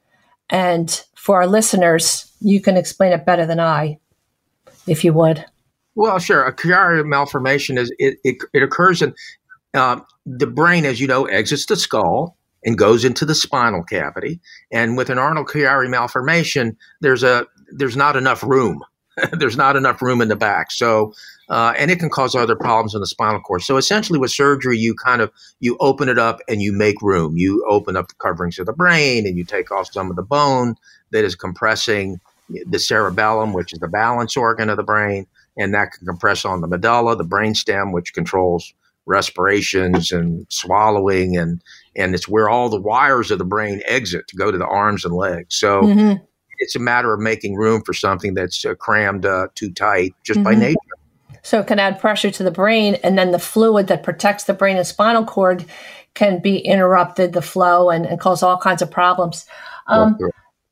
And 0.50 1.04
for 1.16 1.38
our 1.38 1.48
listeners, 1.48 2.32
you 2.40 2.62
can 2.62 2.78
explain 2.78 3.12
it 3.12 3.26
better 3.26 3.46
than 3.46 3.60
I, 3.60 4.00
if 4.88 5.04
you 5.04 5.14
would. 5.14 5.46
Well, 5.96 6.20
sure. 6.20 6.46
A 6.46 6.54
Chiari 6.54 7.06
malformation 7.06 7.78
is 7.78 7.92
it, 7.98 8.18
it, 8.24 8.38
it 8.54 8.64
occurs 8.64 9.02
in 9.02 9.14
uh, 9.74 10.00
the 10.26 10.48
brain, 10.48 10.86
as 10.86 11.00
you 11.00 11.08
know, 11.08 11.26
exits 11.26 11.66
the 11.66 11.76
skull 11.76 12.38
and 12.66 12.78
goes 12.78 13.06
into 13.06 13.26
the 13.26 13.36
spinal 13.36 13.84
cavity. 13.84 14.40
And 14.72 14.98
with 14.98 15.10
an 15.10 15.20
Arnold 15.20 15.48
Chiari 15.48 15.90
malformation, 15.90 16.78
there's 17.02 17.24
a 17.24 17.48
there's 17.72 17.96
not 17.96 18.16
enough 18.16 18.44
room. 18.44 18.84
there's 19.32 19.56
not 19.56 19.78
enough 19.78 20.02
room 20.02 20.22
in 20.22 20.28
the 20.28 20.36
back. 20.36 20.72
So 20.72 21.14
uh, 21.50 21.74
and 21.78 21.92
it 21.92 22.00
can 22.00 22.10
cause 22.10 22.36
other 22.36 22.56
problems 22.56 22.96
in 22.96 23.02
the 23.02 23.08
spinal 23.08 23.40
cord. 23.40 23.62
So 23.62 23.78
essentially, 23.78 24.18
with 24.18 24.32
surgery, 24.32 24.78
you 24.78 24.96
kind 24.96 25.22
of 25.22 25.32
you 25.60 25.78
open 25.80 26.10
it 26.10 26.18
up 26.18 26.40
and 26.48 26.62
you 26.62 26.74
make 26.74 27.02
room. 27.02 27.38
You 27.38 27.64
open 27.70 27.96
up 27.96 28.08
the 28.08 28.16
coverings 28.16 28.58
of 28.58 28.66
the 28.66 28.74
brain 28.74 29.28
and 29.28 29.38
you 29.38 29.44
take 29.44 29.72
off 29.72 29.92
some 29.92 30.10
of 30.10 30.16
the 30.16 30.24
bone 30.24 30.76
that 31.12 31.24
is 31.24 31.36
compressing 31.36 32.20
the 32.68 32.80
cerebellum, 32.80 33.54
which 33.54 33.74
is 33.74 33.80
the 33.80 33.88
balance 33.88 34.36
organ 34.36 34.70
of 34.70 34.78
the 34.78 34.84
brain, 34.84 35.28
and 35.58 35.74
that 35.74 35.92
can 35.92 36.08
compress 36.08 36.46
on 36.46 36.62
the 36.62 36.68
medulla, 36.68 37.16
the 37.16 37.24
brainstem, 37.24 37.94
which 37.94 38.14
controls 38.14 38.74
respirations 39.06 40.12
and 40.12 40.48
swallowing, 40.50 41.38
and 41.38 41.62
and 41.96 42.14
it's 42.14 42.28
where 42.28 42.50
all 42.50 42.70
the 42.70 42.80
wires 42.80 43.32
of 43.32 43.38
the 43.38 43.46
brain 43.46 43.82
exit 43.86 44.28
to 44.30 44.38
go 44.38 44.52
to 44.52 44.58
the 44.58 44.68
arms 44.68 45.06
and 45.06 45.14
legs. 45.14 45.56
So. 45.56 45.82
Mm-hmm. 45.82 46.24
It's 46.60 46.78
a 46.78 46.80
matter 46.80 47.14
of 47.14 47.20
making 47.20 47.56
room 47.56 47.82
for 47.82 47.92
something 47.94 48.34
that's 48.34 48.64
uh, 48.64 48.76
crammed 48.76 49.26
uh, 49.26 49.50
too 49.56 49.74
tight 49.74 50.16
just 50.24 50.40
mm-hmm. 50.40 50.46
by 50.46 50.56
nature. 50.56 50.80
So 51.44 51.60
it 51.60 51.68
can 51.68 51.80
add 51.80 52.00
pressure 52.00 52.32
to 52.32 52.44
the 52.44 52.50
brain, 52.50 52.96
and 53.04 53.18
then 53.18 53.32
the 53.32 53.40
fluid 53.40 53.88
that 53.88 54.04
protects 54.04 54.46
the 54.46 54.54
brain 54.54 54.78
and 54.78 54.88
spinal 54.88 55.26
cord 55.26 55.66
can 56.14 56.42
be 56.42 56.60
interrupted, 56.60 57.34
the 57.34 57.42
flow, 57.42 57.90
and, 57.90 58.06
and 58.06 58.22
cause 58.22 58.42
all 58.42 58.58
kinds 58.58 58.82
of 58.82 58.90
problems. 58.90 59.46
Um, 59.88 60.18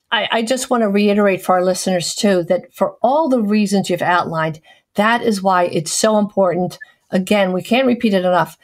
I, 0.10 0.30
I 0.32 0.42
just 0.42 0.70
want 0.70 0.84
to 0.84 0.90
reiterate 0.90 1.44
for 1.44 1.56
our 1.56 1.66
listeners, 1.66 2.16
too, 2.16 2.44
that 2.44 2.74
for 2.74 2.96
all 3.02 3.28
the 3.28 3.42
reasons 3.42 3.90
you've 3.90 4.02
outlined, 4.02 4.62
that 4.96 5.22
is 5.22 5.44
why 5.44 5.66
it's 5.66 5.92
so 5.92 6.18
important. 6.18 6.80
Again, 7.12 7.52
we 7.52 7.62
can't 7.62 7.88
repeat 7.88 8.14
it 8.14 8.24
enough. 8.24 8.58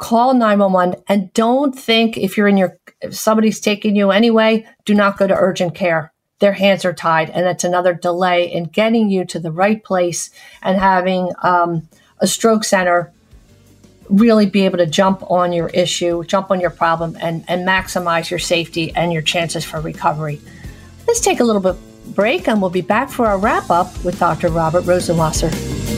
Call 0.00 0.34
911 0.34 1.02
and 1.08 1.32
don't 1.34 1.78
think 1.78 2.16
if 2.16 2.36
you're 2.36 2.48
in 2.48 2.56
your, 2.56 2.78
if 3.00 3.14
somebody's 3.14 3.60
taking 3.60 3.94
you 3.94 4.10
anyway, 4.10 4.66
do 4.84 4.94
not 4.94 5.18
go 5.18 5.26
to 5.26 5.34
urgent 5.34 5.74
care 5.74 6.12
their 6.40 6.52
hands 6.52 6.84
are 6.84 6.92
tied, 6.92 7.30
and 7.30 7.46
it's 7.46 7.64
another 7.64 7.94
delay 7.94 8.50
in 8.50 8.64
getting 8.64 9.10
you 9.10 9.24
to 9.26 9.38
the 9.38 9.52
right 9.52 9.84
place 9.84 10.30
and 10.62 10.78
having 10.78 11.30
um, 11.42 11.88
a 12.18 12.26
stroke 12.26 12.64
center 12.64 13.12
really 14.08 14.46
be 14.46 14.64
able 14.64 14.78
to 14.78 14.86
jump 14.86 15.22
on 15.30 15.52
your 15.52 15.68
issue, 15.68 16.24
jump 16.24 16.50
on 16.50 16.58
your 16.58 16.70
problem, 16.70 17.16
and, 17.20 17.44
and 17.46 17.68
maximize 17.68 18.28
your 18.30 18.40
safety 18.40 18.92
and 18.96 19.12
your 19.12 19.22
chances 19.22 19.64
for 19.64 19.80
recovery. 19.80 20.40
Let's 21.06 21.20
take 21.20 21.40
a 21.40 21.44
little 21.44 21.62
bit 21.62 21.76
break, 22.14 22.48
and 22.48 22.60
we'll 22.60 22.70
be 22.70 22.80
back 22.80 23.10
for 23.10 23.26
our 23.26 23.38
wrap 23.38 23.70
up 23.70 24.02
with 24.02 24.18
Dr. 24.18 24.48
Robert 24.48 24.84
Rosenwasser. 24.84 25.89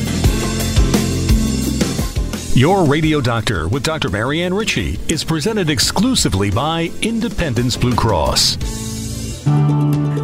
Your 2.55 2.84
Radio 2.84 3.22
Doctor 3.22 3.66
with 3.66 3.82
Dr. 3.82 4.11
Marianne 4.11 4.53
Ritchie 4.53 4.98
is 5.09 5.24
presented 5.24 5.70
exclusively 5.70 6.50
by 6.50 6.90
Independence 7.00 7.78
Blue 7.78 7.94
Cross. 7.94 8.91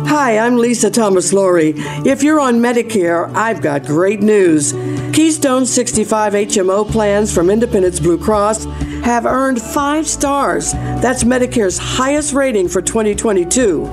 Hi, 0.09 0.39
I'm 0.39 0.57
Lisa 0.57 0.91
Thomas 0.91 1.33
Laury. 1.33 1.75
If 1.77 2.23
you're 2.23 2.41
on 2.41 2.61
Medicare, 2.61 3.33
I've 3.35 3.63
got 3.63 3.85
great 3.85 4.21
news. 4.21 4.73
Keystone 5.13 5.65
65 5.65 6.33
HMO 6.33 6.91
plans 6.91 7.35
from 7.35 7.51
Independence 7.51 8.01
Blue 8.01 8.19
Cross 8.19 8.65
have 9.05 9.27
earned 9.27 9.63
five 9.63 10.07
stars. 10.07 10.73
That's 10.73 11.25
Medicare's 11.25 11.79
highest 11.79 12.35
rating 12.35 12.69
for 12.69 12.83
2022. 12.83 13.87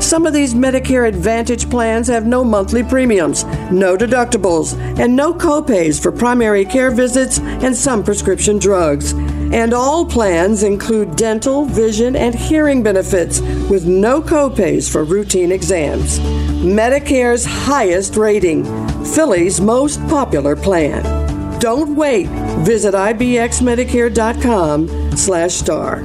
Some 0.00 0.26
of 0.26 0.32
these 0.32 0.54
Medicare 0.54 1.08
Advantage 1.08 1.68
plans 1.68 2.06
have 2.08 2.26
no 2.26 2.44
monthly 2.44 2.82
premiums, 2.82 3.44
no 3.70 3.96
deductibles, 3.96 4.78
and 4.98 5.14
no 5.14 5.34
copays 5.34 6.00
for 6.00 6.12
primary 6.12 6.64
care 6.64 6.90
visits 6.90 7.38
and 7.40 7.76
some 7.76 8.04
prescription 8.04 8.58
drugs. 8.58 9.12
And 9.52 9.72
all 9.72 10.04
plans 10.04 10.62
include 10.62 11.16
dental, 11.16 11.64
vision, 11.64 12.16
and 12.16 12.34
hearing 12.34 12.82
benefits 12.82 13.40
with 13.70 13.86
no 13.86 14.20
copays 14.20 14.90
for 14.90 15.04
routine 15.04 15.52
exams. 15.52 16.18
Medicare's 16.60 17.44
highest 17.44 18.16
rating, 18.16 18.64
Philly's 19.04 19.60
most 19.60 20.00
popular 20.08 20.56
plan. 20.56 21.02
Don't 21.60 21.96
wait. 21.96 22.28
Visit 22.64 22.94
ibxmedicare.com 22.94 25.16
slash 25.16 25.54
star. 25.54 26.02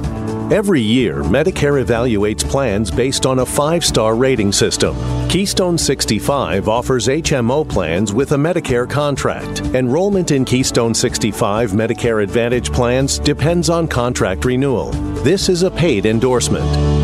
Every 0.52 0.80
year, 0.80 1.22
Medicare 1.22 1.84
evaluates 1.84 2.48
plans 2.48 2.90
based 2.90 3.24
on 3.24 3.38
a 3.38 3.46
five 3.46 3.84
star 3.84 4.14
rating 4.14 4.52
system. 4.52 4.94
Keystone 5.28 5.76
65 5.76 6.68
offers 6.68 7.08
HMO 7.08 7.68
plans 7.68 8.12
with 8.12 8.32
a 8.32 8.36
Medicare 8.36 8.88
contract. 8.88 9.60
Enrollment 9.74 10.30
in 10.30 10.44
Keystone 10.44 10.94
65 10.94 11.72
Medicare 11.72 12.22
Advantage 12.22 12.72
plans 12.72 13.18
depends 13.18 13.68
on 13.68 13.88
contract 13.88 14.44
renewal. 14.44 14.90
This 15.24 15.48
is 15.48 15.64
a 15.64 15.70
paid 15.70 16.06
endorsement. 16.06 17.03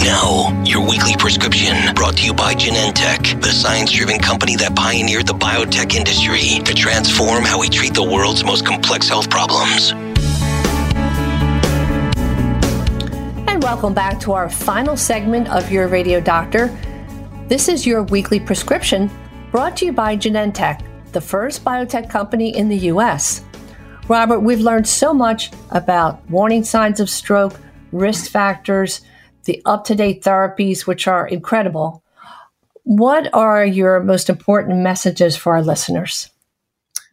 Now, 0.00 0.64
your 0.64 0.80
weekly 0.80 1.14
prescription 1.18 1.94
brought 1.94 2.16
to 2.16 2.24
you 2.24 2.32
by 2.32 2.54
Genentech, 2.54 3.38
the 3.42 3.50
science 3.50 3.92
driven 3.92 4.18
company 4.18 4.56
that 4.56 4.74
pioneered 4.74 5.26
the 5.26 5.34
biotech 5.34 5.94
industry 5.94 6.64
to 6.64 6.72
transform 6.72 7.44
how 7.44 7.60
we 7.60 7.68
treat 7.68 7.92
the 7.92 8.02
world's 8.02 8.42
most 8.42 8.64
complex 8.64 9.10
health 9.10 9.28
problems. 9.28 9.92
And 13.46 13.62
welcome 13.62 13.92
back 13.92 14.18
to 14.20 14.32
our 14.32 14.48
final 14.48 14.96
segment 14.96 15.48
of 15.48 15.70
Your 15.70 15.86
Radio 15.86 16.18
Doctor. 16.18 16.74
This 17.48 17.68
is 17.68 17.86
your 17.86 18.02
weekly 18.04 18.40
prescription 18.40 19.10
brought 19.50 19.76
to 19.76 19.84
you 19.84 19.92
by 19.92 20.16
Genentech, 20.16 20.82
the 21.12 21.20
first 21.20 21.62
biotech 21.62 22.08
company 22.08 22.56
in 22.56 22.70
the 22.70 22.78
U.S. 22.88 23.44
Robert, 24.08 24.40
we've 24.40 24.60
learned 24.60 24.88
so 24.88 25.12
much 25.12 25.50
about 25.72 26.26
warning 26.30 26.64
signs 26.64 27.00
of 27.00 27.10
stroke, 27.10 27.60
risk 27.92 28.30
factors, 28.30 29.02
the 29.44 29.62
up 29.64 29.84
to 29.84 29.94
date 29.94 30.22
therapies, 30.22 30.86
which 30.86 31.06
are 31.06 31.26
incredible. 31.26 32.02
What 32.84 33.32
are 33.34 33.64
your 33.64 34.00
most 34.00 34.28
important 34.28 34.78
messages 34.78 35.36
for 35.36 35.54
our 35.54 35.62
listeners? 35.62 36.30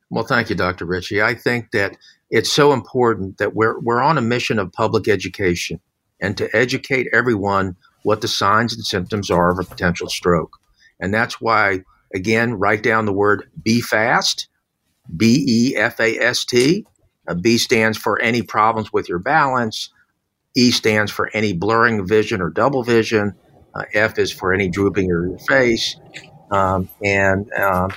Well, 0.10 0.24
thank 0.24 0.50
you, 0.50 0.56
Dr. 0.56 0.86
Ritchie. 0.86 1.22
I 1.22 1.34
think 1.34 1.72
that 1.72 1.98
it's 2.30 2.52
so 2.52 2.74
important 2.74 3.38
that 3.38 3.56
we're, 3.56 3.80
we're 3.80 4.02
on 4.02 4.18
a 4.18 4.22
mission 4.22 4.60
of 4.60 4.72
public 4.72 5.08
education 5.08 5.80
and 6.20 6.38
to 6.38 6.50
educate 6.56 7.08
everyone 7.14 7.76
what 8.04 8.22
the 8.22 8.28
signs 8.28 8.74
and 8.74 8.86
symptoms 8.86 9.30
are 9.30 9.52
of 9.52 9.60
a 9.60 9.70
potential 9.70 10.08
stroke. 10.08 10.58
And 11.00 11.14
that's 11.14 11.42
why, 11.42 11.82
again, 12.14 12.54
write 12.54 12.84
down 12.84 13.06
the 13.06 13.14
word 13.14 13.50
be 13.62 13.82
fast, 13.82 14.48
B 15.16 15.46
E 15.48 15.76
F 15.76 16.00
A 16.00 16.18
S 16.18 16.46
T. 16.46 16.86
Uh, 17.28 17.34
B 17.34 17.58
stands 17.58 17.98
for 17.98 18.22
any 18.22 18.42
problems 18.42 18.94
with 18.94 19.10
your 19.10 19.20
balance. 19.20 19.90
E 20.58 20.72
stands 20.72 21.12
for 21.12 21.30
any 21.36 21.54
blurring 21.54 22.08
vision 22.08 22.42
or 22.42 22.50
double 22.50 22.84
vision. 22.84 23.36
Uh, 23.76 23.84
F 23.94 24.18
is 24.18 24.32
for 24.32 24.52
any 24.52 24.68
drooping 24.68 25.06
of 25.06 25.30
your 25.30 25.38
face. 25.38 25.96
Um, 26.50 26.90
and 27.04 27.48
uh, 27.54 27.90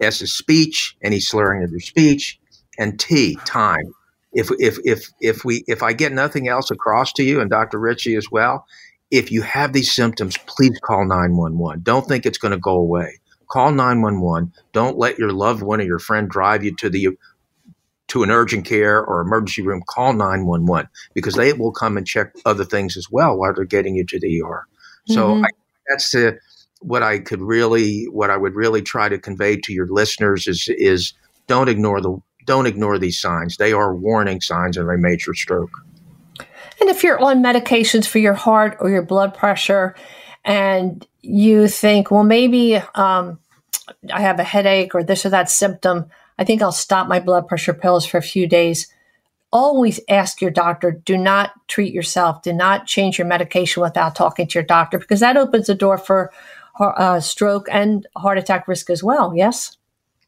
S 0.00 0.20
is 0.20 0.34
speech, 0.34 0.96
any 1.04 1.20
slurring 1.20 1.62
of 1.62 1.70
your 1.70 1.78
speech. 1.78 2.40
And 2.80 2.98
T, 2.98 3.36
time. 3.44 3.94
If, 4.32 4.50
if, 4.58 4.78
if, 4.84 5.08
if, 5.20 5.44
we, 5.44 5.62
if 5.68 5.84
I 5.84 5.92
get 5.92 6.12
nothing 6.12 6.48
else 6.48 6.72
across 6.72 7.12
to 7.12 7.22
you, 7.22 7.40
and 7.40 7.48
Dr. 7.48 7.78
Ritchie 7.78 8.16
as 8.16 8.28
well, 8.28 8.66
if 9.12 9.30
you 9.30 9.42
have 9.42 9.72
these 9.72 9.92
symptoms, 9.92 10.36
please 10.36 10.76
call 10.82 11.06
911. 11.06 11.82
Don't 11.84 12.08
think 12.08 12.26
it's 12.26 12.38
going 12.38 12.50
to 12.50 12.58
go 12.58 12.74
away. 12.74 13.20
Call 13.48 13.70
911. 13.70 14.52
Don't 14.72 14.98
let 14.98 15.16
your 15.16 15.30
loved 15.30 15.62
one 15.62 15.80
or 15.80 15.84
your 15.84 16.00
friend 16.00 16.28
drive 16.28 16.64
you 16.64 16.74
to 16.74 16.90
the 16.90 17.10
to 18.08 18.22
an 18.22 18.30
urgent 18.30 18.66
care 18.66 19.04
or 19.04 19.20
emergency 19.20 19.62
room, 19.62 19.82
call 19.88 20.12
911 20.12 20.88
because 21.14 21.34
they 21.34 21.52
will 21.52 21.72
come 21.72 21.96
and 21.96 22.06
check 22.06 22.32
other 22.44 22.64
things 22.64 22.96
as 22.96 23.10
well 23.10 23.36
while 23.36 23.54
they're 23.54 23.64
getting 23.64 23.96
you 23.96 24.04
to 24.06 24.20
the 24.20 24.42
ER. 24.42 24.66
So 25.06 25.28
mm-hmm. 25.28 25.44
I, 25.44 25.48
that's 25.88 26.10
the, 26.10 26.38
what 26.80 27.02
I 27.02 27.18
could 27.18 27.40
really, 27.40 28.04
what 28.04 28.30
I 28.30 28.36
would 28.36 28.54
really 28.54 28.82
try 28.82 29.08
to 29.08 29.18
convey 29.18 29.56
to 29.56 29.72
your 29.72 29.86
listeners 29.88 30.46
is, 30.46 30.68
is 30.68 31.14
don't 31.46 31.68
ignore 31.68 32.00
the, 32.00 32.18
don't 32.46 32.66
ignore 32.66 32.98
these 32.98 33.20
signs. 33.20 33.56
They 33.56 33.72
are 33.72 33.94
warning 33.94 34.40
signs 34.40 34.76
of 34.76 34.88
a 34.88 34.98
major 34.98 35.34
stroke. 35.34 35.70
And 36.80 36.90
if 36.90 37.02
you're 37.02 37.20
on 37.20 37.42
medications 37.42 38.06
for 38.06 38.18
your 38.18 38.34
heart 38.34 38.76
or 38.80 38.90
your 38.90 39.02
blood 39.02 39.34
pressure 39.34 39.94
and 40.44 41.06
you 41.22 41.68
think, 41.68 42.10
well, 42.10 42.24
maybe 42.24 42.76
um, 42.94 43.38
I 44.12 44.20
have 44.20 44.38
a 44.38 44.44
headache 44.44 44.94
or 44.94 45.02
this 45.02 45.24
or 45.24 45.30
that 45.30 45.50
symptom, 45.50 46.10
I 46.38 46.44
think 46.44 46.62
I'll 46.62 46.72
stop 46.72 47.08
my 47.08 47.20
blood 47.20 47.48
pressure 47.48 47.74
pills 47.74 48.06
for 48.06 48.18
a 48.18 48.22
few 48.22 48.46
days. 48.46 48.92
Always 49.52 50.00
ask 50.08 50.40
your 50.40 50.50
doctor. 50.50 50.90
Do 50.90 51.16
not 51.16 51.52
treat 51.68 51.94
yourself. 51.94 52.42
Do 52.42 52.52
not 52.52 52.86
change 52.86 53.18
your 53.18 53.26
medication 53.26 53.82
without 53.82 54.16
talking 54.16 54.48
to 54.48 54.54
your 54.54 54.64
doctor 54.64 54.98
because 54.98 55.20
that 55.20 55.36
opens 55.36 55.68
the 55.68 55.74
door 55.74 55.96
for 55.96 56.32
uh, 56.80 57.20
stroke 57.20 57.68
and 57.70 58.06
heart 58.16 58.38
attack 58.38 58.66
risk 58.66 58.90
as 58.90 59.02
well. 59.02 59.32
Yes? 59.36 59.76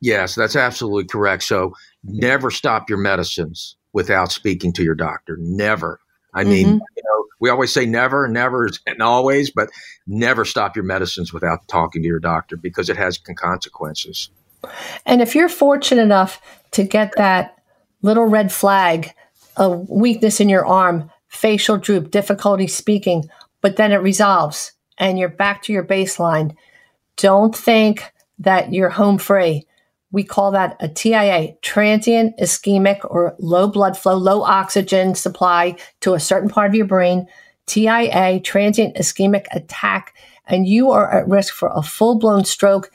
Yes, 0.00 0.34
that's 0.34 0.56
absolutely 0.56 1.06
correct. 1.06 1.42
So 1.42 1.74
never 2.04 2.50
stop 2.50 2.88
your 2.88 2.98
medicines 2.98 3.76
without 3.92 4.30
speaking 4.30 4.72
to 4.74 4.84
your 4.84 4.94
doctor. 4.94 5.36
Never. 5.40 6.00
I 6.34 6.44
mean, 6.44 6.66
mm-hmm. 6.66 6.78
you 6.96 7.02
know, 7.02 7.24
we 7.40 7.50
always 7.50 7.72
say 7.72 7.86
never, 7.86 8.28
never 8.28 8.68
and 8.86 9.02
always, 9.02 9.50
but 9.50 9.70
never 10.06 10.44
stop 10.44 10.76
your 10.76 10.84
medicines 10.84 11.32
without 11.32 11.66
talking 11.66 12.02
to 12.02 12.06
your 12.06 12.20
doctor 12.20 12.56
because 12.56 12.90
it 12.90 12.96
has 12.96 13.18
consequences. 13.18 14.30
And 15.04 15.22
if 15.22 15.34
you're 15.34 15.48
fortunate 15.48 16.02
enough 16.02 16.40
to 16.72 16.84
get 16.84 17.12
that 17.16 17.56
little 18.02 18.26
red 18.26 18.52
flag, 18.52 19.12
a 19.56 19.70
weakness 19.70 20.40
in 20.40 20.48
your 20.48 20.66
arm, 20.66 21.10
facial 21.28 21.76
droop, 21.76 22.10
difficulty 22.10 22.66
speaking, 22.66 23.28
but 23.60 23.76
then 23.76 23.92
it 23.92 23.96
resolves 23.96 24.72
and 24.98 25.18
you're 25.18 25.28
back 25.28 25.62
to 25.62 25.72
your 25.72 25.84
baseline, 25.84 26.54
don't 27.16 27.56
think 27.56 28.12
that 28.38 28.72
you're 28.72 28.90
home 28.90 29.18
free. 29.18 29.66
We 30.12 30.24
call 30.24 30.52
that 30.52 30.76
a 30.80 30.88
TIA, 30.88 31.54
transient 31.62 32.38
ischemic 32.38 32.98
or 33.04 33.34
low 33.38 33.68
blood 33.68 33.98
flow, 33.98 34.14
low 34.16 34.42
oxygen 34.42 35.14
supply 35.14 35.76
to 36.00 36.14
a 36.14 36.20
certain 36.20 36.48
part 36.48 36.70
of 36.70 36.74
your 36.74 36.86
brain. 36.86 37.26
TIA, 37.66 38.40
transient 38.40 38.96
ischemic 38.96 39.46
attack, 39.52 40.14
and 40.46 40.66
you 40.66 40.90
are 40.90 41.12
at 41.12 41.28
risk 41.28 41.52
for 41.52 41.70
a 41.74 41.82
full 41.82 42.18
blown 42.18 42.44
stroke 42.44 42.90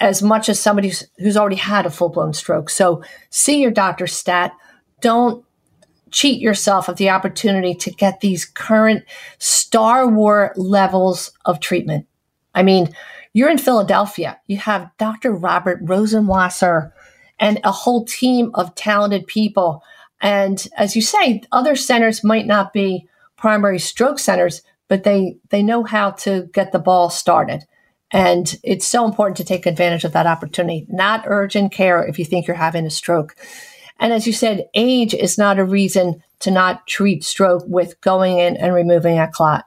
as 0.00 0.22
much 0.22 0.48
as 0.48 0.58
somebody 0.58 0.92
who's, 1.18 1.36
already 1.36 1.56
had 1.56 1.86
a 1.86 1.90
full 1.90 2.08
blown 2.08 2.32
stroke. 2.32 2.70
So 2.70 3.02
see 3.28 3.60
your 3.60 3.70
doctor 3.70 4.06
stat. 4.06 4.52
Don't 5.00 5.44
cheat 6.10 6.40
yourself 6.40 6.88
of 6.88 6.96
the 6.96 7.10
opportunity 7.10 7.74
to 7.74 7.90
get 7.90 8.20
these 8.20 8.44
current 8.44 9.04
Star 9.38 10.08
War 10.08 10.52
levels 10.56 11.30
of 11.44 11.60
treatment. 11.60 12.06
I 12.54 12.62
mean, 12.62 12.94
you're 13.32 13.50
in 13.50 13.58
Philadelphia. 13.58 14.40
You 14.46 14.56
have 14.56 14.90
Dr. 14.98 15.32
Robert 15.32 15.84
Rosenwasser 15.84 16.90
and 17.38 17.60
a 17.62 17.70
whole 17.70 18.04
team 18.04 18.50
of 18.54 18.74
talented 18.74 19.26
people. 19.26 19.84
And 20.20 20.66
as 20.76 20.96
you 20.96 21.02
say, 21.02 21.42
other 21.52 21.76
centers 21.76 22.24
might 22.24 22.46
not 22.46 22.72
be 22.72 23.06
primary 23.36 23.78
stroke 23.78 24.18
centers, 24.18 24.62
but 24.88 25.04
they, 25.04 25.36
they 25.50 25.62
know 25.62 25.84
how 25.84 26.10
to 26.10 26.48
get 26.52 26.72
the 26.72 26.78
ball 26.78 27.08
started. 27.08 27.64
And 28.12 28.58
it's 28.62 28.86
so 28.86 29.04
important 29.04 29.36
to 29.36 29.44
take 29.44 29.66
advantage 29.66 30.04
of 30.04 30.12
that 30.12 30.26
opportunity, 30.26 30.86
not 30.88 31.24
urgent 31.26 31.72
care 31.72 32.02
if 32.02 32.18
you 32.18 32.24
think 32.24 32.46
you're 32.46 32.56
having 32.56 32.86
a 32.86 32.90
stroke. 32.90 33.36
And 33.98 34.12
as 34.12 34.26
you 34.26 34.32
said, 34.32 34.66
age 34.74 35.14
is 35.14 35.38
not 35.38 35.58
a 35.58 35.64
reason 35.64 36.22
to 36.40 36.50
not 36.50 36.86
treat 36.86 37.22
stroke 37.22 37.62
with 37.66 38.00
going 38.00 38.38
in 38.38 38.56
and 38.56 38.74
removing 38.74 39.18
a 39.18 39.30
clot. 39.30 39.66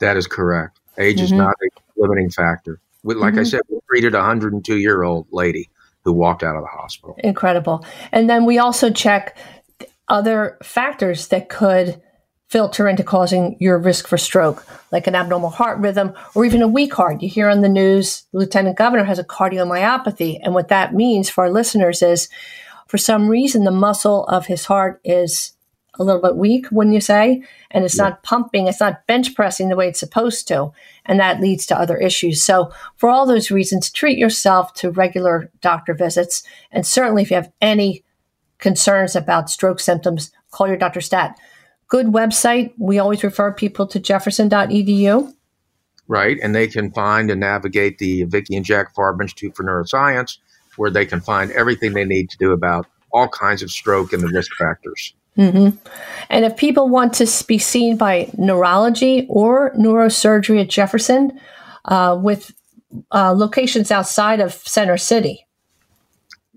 That 0.00 0.16
is 0.16 0.26
correct. 0.26 0.78
Age 0.96 1.16
mm-hmm. 1.16 1.24
is 1.24 1.32
not 1.32 1.54
a 1.62 1.80
limiting 2.00 2.30
factor. 2.30 2.80
Like 3.04 3.34
mm-hmm. 3.34 3.40
I 3.40 3.42
said, 3.44 3.60
we 3.68 3.80
treated 3.88 4.14
a 4.14 4.18
102 4.18 4.76
year 4.76 5.02
old 5.02 5.26
lady 5.30 5.70
who 6.04 6.12
walked 6.12 6.42
out 6.42 6.56
of 6.56 6.62
the 6.62 6.68
hospital. 6.68 7.16
Incredible. 7.18 7.84
And 8.12 8.30
then 8.30 8.46
we 8.46 8.58
also 8.58 8.90
check 8.90 9.36
other 10.08 10.56
factors 10.62 11.28
that 11.28 11.48
could 11.48 12.00
filter 12.48 12.88
into 12.88 13.02
causing 13.02 13.56
your 13.60 13.78
risk 13.78 14.08
for 14.08 14.16
stroke, 14.16 14.66
like 14.90 15.06
an 15.06 15.14
abnormal 15.14 15.50
heart 15.50 15.78
rhythm 15.78 16.14
or 16.34 16.44
even 16.44 16.62
a 16.62 16.68
weak 16.68 16.94
heart. 16.94 17.22
You 17.22 17.28
hear 17.28 17.48
on 17.48 17.60
the 17.60 17.68
news, 17.68 18.24
the 18.32 18.38
lieutenant 18.38 18.78
governor 18.78 19.04
has 19.04 19.18
a 19.18 19.24
cardiomyopathy. 19.24 20.40
And 20.42 20.54
what 20.54 20.68
that 20.68 20.94
means 20.94 21.28
for 21.28 21.44
our 21.44 21.50
listeners 21.50 22.02
is 22.02 22.28
for 22.86 22.96
some 22.96 23.28
reason, 23.28 23.64
the 23.64 23.70
muscle 23.70 24.24
of 24.26 24.46
his 24.46 24.64
heart 24.64 25.00
is 25.04 25.52
a 25.98 26.04
little 26.04 26.22
bit 26.22 26.36
weak, 26.36 26.66
wouldn't 26.70 26.94
you 26.94 27.00
say? 27.02 27.42
And 27.70 27.84
it's 27.84 27.98
yeah. 27.98 28.04
not 28.04 28.22
pumping, 28.22 28.66
it's 28.66 28.80
not 28.80 29.06
bench 29.06 29.34
pressing 29.34 29.68
the 29.68 29.76
way 29.76 29.88
it's 29.88 30.00
supposed 30.00 30.48
to. 30.48 30.72
And 31.04 31.20
that 31.20 31.40
leads 31.40 31.66
to 31.66 31.78
other 31.78 31.98
issues. 31.98 32.42
So, 32.42 32.72
for 32.96 33.10
all 33.10 33.26
those 33.26 33.50
reasons, 33.50 33.90
treat 33.90 34.16
yourself 34.16 34.72
to 34.74 34.90
regular 34.90 35.50
doctor 35.60 35.92
visits. 35.92 36.42
And 36.70 36.86
certainly, 36.86 37.22
if 37.22 37.30
you 37.30 37.36
have 37.36 37.52
any 37.60 38.04
concerns 38.58 39.16
about 39.16 39.50
stroke 39.50 39.80
symptoms, 39.80 40.30
call 40.50 40.68
your 40.68 40.76
Dr. 40.76 41.00
Stat 41.00 41.36
good 41.88 42.06
website. 42.06 42.72
We 42.78 42.98
always 42.98 43.24
refer 43.24 43.52
people 43.52 43.86
to 43.88 43.98
jefferson.edu. 43.98 45.34
Right. 46.06 46.38
And 46.42 46.54
they 46.54 46.68
can 46.68 46.90
find 46.92 47.30
and 47.30 47.40
navigate 47.40 47.98
the 47.98 48.24
Vicki 48.24 48.56
and 48.56 48.64
Jack 48.64 48.94
Farber 48.94 49.22
Institute 49.22 49.54
for 49.54 49.64
Neuroscience, 49.64 50.38
where 50.76 50.90
they 50.90 51.04
can 51.04 51.20
find 51.20 51.50
everything 51.52 51.92
they 51.92 52.04
need 52.04 52.30
to 52.30 52.38
do 52.38 52.52
about 52.52 52.86
all 53.12 53.28
kinds 53.28 53.62
of 53.62 53.70
stroke 53.70 54.12
and 54.12 54.22
the 54.22 54.28
risk 54.28 54.50
factors. 54.56 55.14
Mm-hmm. 55.36 55.76
And 56.30 56.44
if 56.44 56.56
people 56.56 56.88
want 56.88 57.14
to 57.14 57.44
be 57.46 57.58
seen 57.58 57.96
by 57.96 58.30
neurology 58.36 59.26
or 59.28 59.72
neurosurgery 59.74 60.60
at 60.60 60.68
Jefferson 60.68 61.38
uh, 61.84 62.18
with 62.20 62.52
uh, 63.12 63.32
locations 63.32 63.90
outside 63.90 64.40
of 64.40 64.52
Center 64.52 64.96
City. 64.96 65.46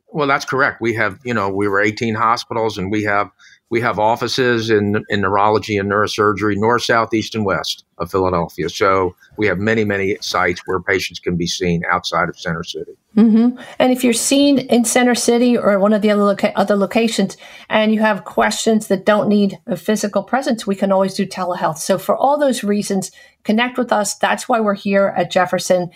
Well, 0.08 0.28
that's 0.28 0.46
correct. 0.46 0.82
We 0.82 0.94
have, 0.96 1.20
you 1.24 1.34
know, 1.34 1.50
we 1.50 1.68
were 1.68 1.80
18 1.80 2.16
hospitals 2.16 2.78
and 2.78 2.92
we 2.92 3.04
have 3.04 3.30
we 3.72 3.80
have 3.80 4.00
offices 4.00 4.70
in, 4.70 5.02
in 5.08 5.22
neurology 5.22 5.78
and 5.78 5.90
neurosurgery, 5.90 6.58
north, 6.58 6.84
south, 6.84 7.14
east, 7.14 7.34
and 7.36 7.46
west 7.46 7.86
of 8.00 8.12
Philadelphia. 8.12 8.68
So 8.68 9.16
we 9.38 9.48
have 9.48 9.60
many, 9.60 9.86
many 9.86 10.18
sites 10.20 10.62
where 10.66 10.82
patients 10.82 11.20
can 11.22 11.38
be 11.38 11.48
seen 11.48 11.82
outside 11.90 12.28
of 12.28 12.38
Center 12.38 12.66
City. 12.66 12.92
Mm-hmm. 13.16 13.58
And 13.80 13.94
if 13.94 14.04
you're 14.04 14.12
seen 14.12 14.60
in 14.60 14.84
Center 14.84 15.16
City 15.16 15.58
or 15.58 15.80
one 15.80 15.94
of 15.94 16.02
the 16.02 16.12
other, 16.12 16.24
loca- 16.24 16.58
other 16.60 16.76
locations 16.76 17.38
and 17.70 17.94
you 17.94 18.02
have 18.02 18.26
questions 18.26 18.88
that 18.88 19.06
don't 19.06 19.30
need 19.30 19.58
a 19.66 19.78
physical 19.78 20.22
presence, 20.22 20.68
we 20.68 20.76
can 20.76 20.92
always 20.92 21.14
do 21.14 21.26
telehealth. 21.26 21.78
So 21.78 21.98
for 21.98 22.16
all 22.18 22.38
those 22.38 22.66
reasons, 22.66 23.10
connect 23.46 23.78
with 23.78 23.94
us. 23.94 24.16
That's 24.16 24.50
why 24.50 24.60
we're 24.60 24.74
here 24.74 25.14
at 25.16 25.32
Jefferson. 25.32 25.92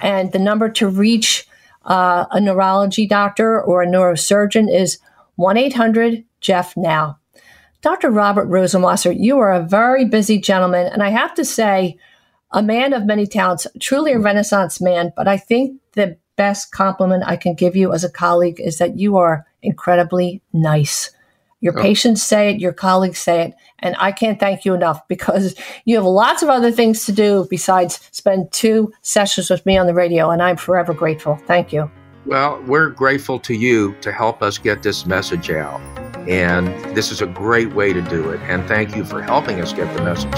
And 0.00 0.32
the 0.32 0.40
number 0.40 0.68
to 0.70 0.88
reach 0.88 1.46
uh, 1.84 2.26
a 2.32 2.40
neurology 2.40 3.06
doctor 3.06 3.62
or 3.62 3.84
a 3.84 3.86
neurosurgeon 3.86 4.68
is 4.68 4.98
1 5.36 5.56
800 5.56 6.24
Jeff 6.40 6.76
Now. 6.76 7.19
Dr. 7.82 8.10
Robert 8.10 8.48
Rosenwasser, 8.48 9.16
you 9.18 9.38
are 9.38 9.52
a 9.52 9.62
very 9.62 10.04
busy 10.04 10.38
gentleman, 10.38 10.86
and 10.86 11.02
I 11.02 11.08
have 11.08 11.34
to 11.34 11.44
say, 11.44 11.96
a 12.52 12.62
man 12.62 12.92
of 12.92 13.06
many 13.06 13.26
talents, 13.26 13.66
truly 13.80 14.12
a 14.12 14.18
renaissance 14.18 14.80
man. 14.80 15.12
But 15.16 15.28
I 15.28 15.36
think 15.36 15.80
the 15.92 16.16
best 16.36 16.72
compliment 16.72 17.24
I 17.26 17.36
can 17.36 17.54
give 17.54 17.76
you 17.76 17.92
as 17.92 18.04
a 18.04 18.10
colleague 18.10 18.60
is 18.60 18.78
that 18.78 18.98
you 18.98 19.16
are 19.16 19.46
incredibly 19.62 20.42
nice. 20.52 21.10
Your 21.60 21.78
oh. 21.78 21.82
patients 21.82 22.22
say 22.22 22.50
it, 22.50 22.60
your 22.60 22.72
colleagues 22.72 23.18
say 23.18 23.42
it, 23.42 23.54
and 23.80 23.94
I 23.98 24.12
can't 24.12 24.40
thank 24.40 24.64
you 24.64 24.74
enough 24.74 25.06
because 25.08 25.54
you 25.84 25.96
have 25.96 26.04
lots 26.04 26.42
of 26.42 26.48
other 26.48 26.72
things 26.72 27.04
to 27.06 27.12
do 27.12 27.46
besides 27.50 28.00
spend 28.10 28.50
two 28.52 28.92
sessions 29.02 29.50
with 29.50 29.64
me 29.66 29.76
on 29.76 29.86
the 29.86 29.94
radio, 29.94 30.30
and 30.30 30.42
I'm 30.42 30.56
forever 30.56 30.94
grateful. 30.94 31.36
Thank 31.46 31.72
you. 31.72 31.90
Well, 32.26 32.62
we're 32.66 32.90
grateful 32.90 33.38
to 33.40 33.54
you 33.54 33.94
to 34.02 34.12
help 34.12 34.42
us 34.42 34.58
get 34.58 34.82
this 34.82 35.06
message 35.06 35.50
out. 35.50 36.09
And 36.28 36.68
this 36.94 37.10
is 37.10 37.22
a 37.22 37.26
great 37.26 37.72
way 37.72 37.92
to 37.92 38.02
do 38.02 38.30
it. 38.30 38.40
And 38.42 38.66
thank 38.66 38.94
you 38.94 39.04
for 39.04 39.22
helping 39.22 39.60
us 39.60 39.72
get 39.72 39.94
the 39.96 40.02
message. 40.02 40.32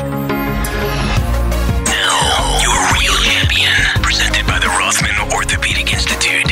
Now, 1.85 2.59
your 2.63 2.79
real 2.95 3.17
champion, 3.23 3.73
presented 4.03 4.47
by 4.47 4.59
the 4.59 4.69
Rothman 4.69 5.33
Orthopedic 5.33 5.93
Institute. 5.93 6.51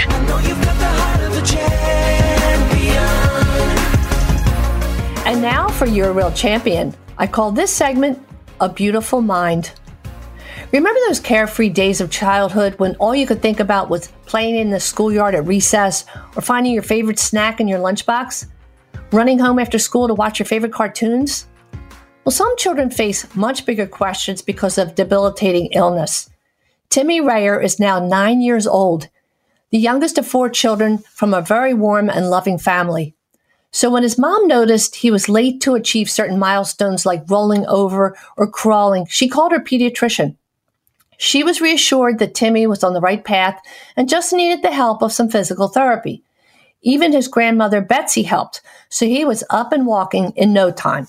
And 5.26 5.42
now 5.42 5.68
for 5.68 5.86
your 5.86 6.12
real 6.12 6.32
champion. 6.32 6.94
I 7.16 7.26
call 7.26 7.52
this 7.52 7.72
segment 7.72 8.18
A 8.60 8.68
Beautiful 8.68 9.22
Mind. 9.22 9.72
Remember 10.72 11.00
those 11.06 11.20
carefree 11.20 11.68
days 11.68 12.00
of 12.00 12.10
childhood 12.10 12.74
when 12.78 12.96
all 12.96 13.14
you 13.14 13.26
could 13.26 13.42
think 13.42 13.60
about 13.60 13.90
was 13.90 14.08
playing 14.26 14.56
in 14.56 14.70
the 14.70 14.80
schoolyard 14.80 15.34
at 15.34 15.46
recess 15.46 16.04
or 16.36 16.42
finding 16.42 16.72
your 16.72 16.82
favorite 16.82 17.18
snack 17.18 17.60
in 17.60 17.68
your 17.68 17.78
lunchbox? 17.78 18.46
Running 19.12 19.40
home 19.40 19.58
after 19.58 19.80
school 19.80 20.06
to 20.06 20.14
watch 20.14 20.38
your 20.38 20.46
favorite 20.46 20.72
cartoons? 20.72 21.48
Well, 22.24 22.32
some 22.32 22.56
children 22.56 22.90
face 22.90 23.26
much 23.34 23.66
bigger 23.66 23.86
questions 23.86 24.40
because 24.40 24.78
of 24.78 24.94
debilitating 24.94 25.70
illness. 25.72 26.30
Timmy 26.90 27.20
Rayer 27.20 27.60
is 27.60 27.80
now 27.80 27.98
nine 27.98 28.40
years 28.40 28.68
old, 28.68 29.08
the 29.70 29.78
youngest 29.78 30.16
of 30.16 30.28
four 30.28 30.48
children 30.48 30.98
from 30.98 31.34
a 31.34 31.42
very 31.42 31.74
warm 31.74 32.08
and 32.08 32.30
loving 32.30 32.56
family. 32.56 33.16
So 33.72 33.90
when 33.90 34.04
his 34.04 34.16
mom 34.18 34.46
noticed 34.46 34.94
he 34.94 35.10
was 35.10 35.28
late 35.28 35.60
to 35.62 35.74
achieve 35.74 36.08
certain 36.08 36.38
milestones 36.38 37.04
like 37.04 37.28
rolling 37.28 37.66
over 37.66 38.16
or 38.36 38.48
crawling, 38.48 39.06
she 39.06 39.28
called 39.28 39.50
her 39.50 39.60
pediatrician. 39.60 40.36
She 41.16 41.42
was 41.42 41.60
reassured 41.60 42.20
that 42.20 42.34
Timmy 42.36 42.66
was 42.68 42.84
on 42.84 42.94
the 42.94 43.00
right 43.00 43.24
path 43.24 43.60
and 43.96 44.08
just 44.08 44.32
needed 44.32 44.62
the 44.62 44.70
help 44.70 45.02
of 45.02 45.12
some 45.12 45.28
physical 45.28 45.66
therapy. 45.66 46.22
Even 46.82 47.12
his 47.12 47.28
grandmother 47.28 47.80
Betsy 47.80 48.22
helped, 48.22 48.62
so 48.88 49.06
he 49.06 49.24
was 49.24 49.44
up 49.50 49.72
and 49.72 49.86
walking 49.86 50.32
in 50.36 50.52
no 50.52 50.70
time. 50.70 51.06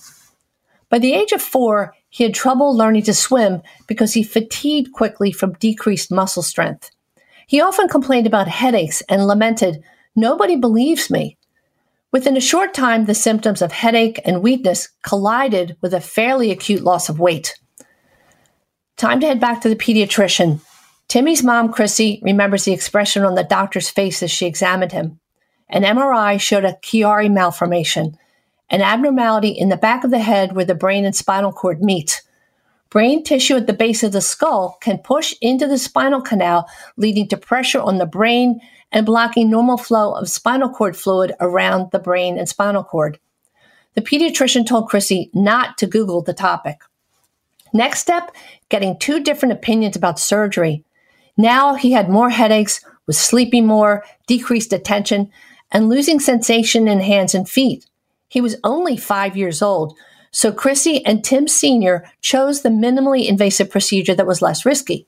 By 0.90 1.00
the 1.00 1.14
age 1.14 1.32
of 1.32 1.42
four, 1.42 1.94
he 2.10 2.26
had 2.26 2.34
trouble 2.34 2.76
learning 2.76 3.04
to 3.04 3.14
swim 3.14 3.62
because 3.88 4.14
he 4.14 4.24
fatigued 4.24 4.92
quickly 4.92 5.32
from 5.32 5.54
decreased 5.54 6.12
muscle 6.12 6.44
strength. 6.44 6.92
He 7.48 7.62
often 7.62 7.88
complained 7.88 8.28
about 8.28 8.50
headaches 8.50 9.02
and 9.08 9.26
lamented, 9.26 9.82
Nobody 10.16 10.58
believes 10.58 11.10
me. 11.10 11.38
Within 12.12 12.36
a 12.36 12.42
short 12.42 12.74
time, 12.74 13.06
the 13.06 13.16
symptoms 13.16 13.62
of 13.62 13.72
headache 13.72 14.20
and 14.26 14.44
weakness 14.44 14.90
collided 15.04 15.78
with 15.80 15.94
a 15.94 16.02
fairly 16.02 16.52
acute 16.52 16.82
loss 16.82 17.08
of 17.08 17.22
weight. 17.22 17.58
Time 18.98 19.22
to 19.22 19.28
head 19.28 19.40
back 19.40 19.62
to 19.62 19.70
the 19.70 19.78
pediatrician. 19.78 20.60
Timmy's 21.08 21.44
mom, 21.44 21.72
Chrissy, 21.72 22.20
remembers 22.22 22.66
the 22.66 22.74
expression 22.74 23.24
on 23.24 23.36
the 23.36 23.46
doctor's 23.46 23.90
face 23.90 24.22
as 24.22 24.30
she 24.30 24.46
examined 24.46 24.92
him. 24.92 25.21
An 25.72 25.84
MRI 25.84 26.40
showed 26.40 26.66
a 26.66 26.78
Chiari 26.84 27.32
malformation, 27.32 28.18
an 28.70 28.82
abnormality 28.82 29.50
in 29.50 29.70
the 29.70 29.78
back 29.78 30.04
of 30.04 30.12
the 30.12 30.20
head 30.20 30.54
where 30.54 30.66
the 30.66 30.76
brain 30.76 31.06
and 31.06 31.16
spinal 31.16 31.54
cord 31.54 31.82
meet. 31.82 32.22
Brain 32.90 33.24
tissue 33.24 33.56
at 33.56 33.68
the 33.68 33.74
base 33.74 34.04
of 34.04 34.12
the 34.12 34.20
skull 34.20 34.78
can 34.82 34.98
push 34.98 35.34
into 35.42 35.66
the 35.66 35.78
spinal 35.78 36.22
canal, 36.22 36.68
leading 36.98 37.28
to 37.30 37.38
pressure 37.38 37.80
on 37.80 38.00
the 38.00 38.06
brain 38.06 38.60
and 38.92 39.06
blocking 39.06 39.50
normal 39.50 39.78
flow 39.78 40.14
of 40.14 40.28
spinal 40.28 40.70
cord 40.70 40.98
fluid 40.98 41.34
around 41.40 41.92
the 41.92 42.00
brain 42.00 42.38
and 42.38 42.50
spinal 42.50 42.84
cord. 42.84 43.18
The 43.94 44.02
pediatrician 44.02 44.68
told 44.68 44.90
Chrissy 44.90 45.30
not 45.34 45.78
to 45.78 45.88
Google 45.88 46.22
the 46.22 46.34
topic. 46.34 46.82
Next 47.74 48.00
step, 48.00 48.36
getting 48.68 49.00
two 49.00 49.22
different 49.22 49.54
opinions 49.54 49.96
about 49.96 50.20
surgery. 50.20 50.84
Now 51.38 51.76
he 51.76 51.94
had 51.94 52.10
more 52.10 52.30
headaches, 52.30 52.84
was 53.08 53.18
sleeping 53.18 53.66
more, 53.66 54.04
decreased 54.28 54.74
attention, 54.74 55.32
and 55.72 55.90
losing 55.90 56.20
sensation 56.20 56.88
in 56.88 57.00
hands 57.00 57.34
and 57.34 57.50
feet. 57.50 57.86
He 58.28 58.42
was 58.42 58.56
only 58.64 58.98
five 58.98 59.36
years 59.36 59.62
old, 59.62 59.98
so 60.32 60.52
Chrissy 60.52 61.06
and 61.06 61.24
Tim 61.24 61.48
Sr. 61.48 62.10
chose 62.22 62.62
the 62.62 62.70
minimally 62.70 63.28
invasive 63.28 63.70
procedure 63.70 64.16
that 64.16 64.28
was 64.28 64.42
less 64.42 64.66
risky. 64.66 65.06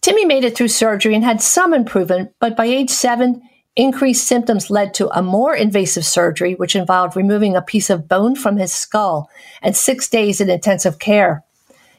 Timmy 0.00 0.24
made 0.24 0.44
it 0.44 0.56
through 0.56 0.68
surgery 0.68 1.14
and 1.14 1.24
had 1.24 1.40
some 1.40 1.72
improvement, 1.72 2.32
but 2.38 2.56
by 2.56 2.66
age 2.66 2.90
seven, 2.90 3.42
increased 3.76 4.26
symptoms 4.26 4.70
led 4.70 4.94
to 4.94 5.08
a 5.08 5.22
more 5.22 5.54
invasive 5.54 6.04
surgery, 6.04 6.54
which 6.54 6.76
involved 6.76 7.16
removing 7.16 7.56
a 7.56 7.62
piece 7.62 7.90
of 7.90 8.08
bone 8.08 8.36
from 8.36 8.56
his 8.56 8.72
skull 8.72 9.28
and 9.62 9.76
six 9.76 10.08
days 10.08 10.40
in 10.40 10.48
intensive 10.48 10.98
care. 10.98 11.42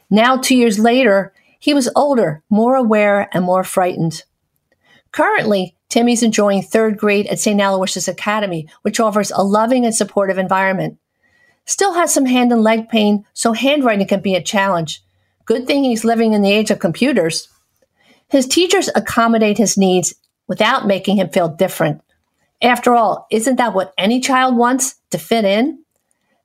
Now, 0.10 0.38
two 0.38 0.56
years 0.56 0.80
later, 0.80 1.34
he 1.60 1.74
was 1.74 1.90
older, 1.96 2.44
more 2.50 2.76
aware, 2.76 3.28
and 3.34 3.44
more 3.44 3.64
frightened. 3.64 4.24
Currently, 5.16 5.78
Timmy's 5.88 6.24
enjoying 6.24 6.62
third 6.62 6.98
grade 6.98 7.28
at 7.28 7.40
St. 7.40 7.62
Aloysius 7.62 8.10
Academy, 8.10 8.68
which 8.82 9.00
offers 9.00 9.32
a 9.32 9.46
loving 9.46 9.86
and 9.86 9.96
supportive 9.96 10.38
environment. 10.38 10.98
Still 11.64 11.94
has 11.94 12.14
some 12.14 12.26
hand 12.26 12.52
and 12.52 12.62
leg 12.62 12.90
pain, 12.90 13.26
so 13.32 13.54
handwriting 13.54 14.08
can 14.08 14.20
be 14.20 14.36
a 14.36 14.44
challenge. 14.44 15.02
Good 15.46 15.68
thing 15.68 15.86
he's 15.86 16.04
living 16.04 16.34
in 16.34 16.42
the 16.42 16.52
age 16.52 16.70
of 16.70 16.80
computers. 16.80 17.48
His 18.28 18.46
teachers 18.46 18.90
accommodate 18.94 19.58
his 19.58 19.78
needs 19.78 20.16
without 20.50 20.86
making 20.86 21.16
him 21.16 21.30
feel 21.30 21.48
different. 21.48 22.02
After 22.62 22.94
all, 22.94 23.26
isn't 23.32 23.56
that 23.56 23.74
what 23.74 23.94
any 23.98 24.20
child 24.20 24.58
wants 24.58 24.96
to 25.12 25.18
fit 25.18 25.46
in? 25.46 25.80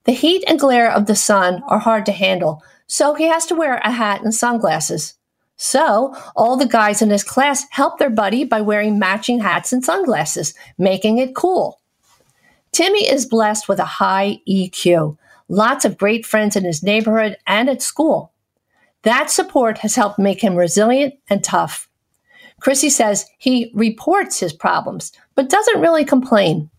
The 0.05 0.12
heat 0.12 0.45
and 0.47 0.61
glare 0.61 0.93
of 0.93 1.07
the 1.07 1.16
sun 1.16 1.64
are 1.66 1.81
hard 1.81 2.07
to 2.07 2.12
handle, 2.12 2.62
so 2.87 3.14
he 3.14 3.27
has 3.27 3.47
to 3.47 3.57
wear 3.57 3.79
a 3.79 3.91
hat 3.91 4.23
and 4.23 4.33
sunglasses. 4.33 5.14
So, 5.63 6.17
all 6.37 6.57
the 6.57 6.65
guys 6.65 7.03
in 7.03 7.11
his 7.11 7.23
class 7.23 7.67
help 7.69 7.99
their 7.99 8.09
buddy 8.09 8.45
by 8.45 8.63
wearing 8.63 8.99
matching 8.99 9.41
hats 9.41 9.75
and 9.75 9.85
sunglasses, 9.85 10.55
making 10.79 11.19
it 11.19 11.35
cool. 11.35 11.83
Timmy 12.73 13.07
is 13.07 13.27
blessed 13.27 13.69
with 13.69 13.79
a 13.79 13.85
high 13.85 14.41
EQ, 14.49 15.19
lots 15.49 15.85
of 15.85 15.99
great 15.99 16.25
friends 16.25 16.57
in 16.57 16.65
his 16.65 16.83
neighborhood 16.83 17.37
and 17.47 17.69
at 17.69 17.83
school. 17.83 18.33
That 19.03 19.29
support 19.29 19.77
has 19.79 19.95
helped 19.95 20.19
make 20.19 20.43
him 20.43 20.57
resilient 20.57 21.13
and 21.29 21.45
tough. 21.45 21.91
Chrissy 22.63 22.89
says 22.89 23.27
he 23.37 23.71
reports 23.75 24.41
his 24.41 24.55
problems, 24.55 25.13
but 25.35 25.51
doesn't 25.51 25.83
really 25.83 26.07
complain. 26.07 26.71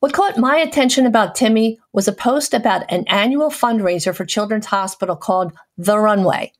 What 0.00 0.14
caught 0.14 0.38
my 0.38 0.56
attention 0.56 1.04
about 1.04 1.34
Timmy 1.34 1.78
was 1.92 2.08
a 2.08 2.14
post 2.14 2.54
about 2.54 2.90
an 2.90 3.04
annual 3.08 3.50
fundraiser 3.50 4.16
for 4.16 4.24
Children's 4.24 4.64
Hospital 4.64 5.16
called 5.16 5.52
The 5.76 5.98
Runway 5.98 6.54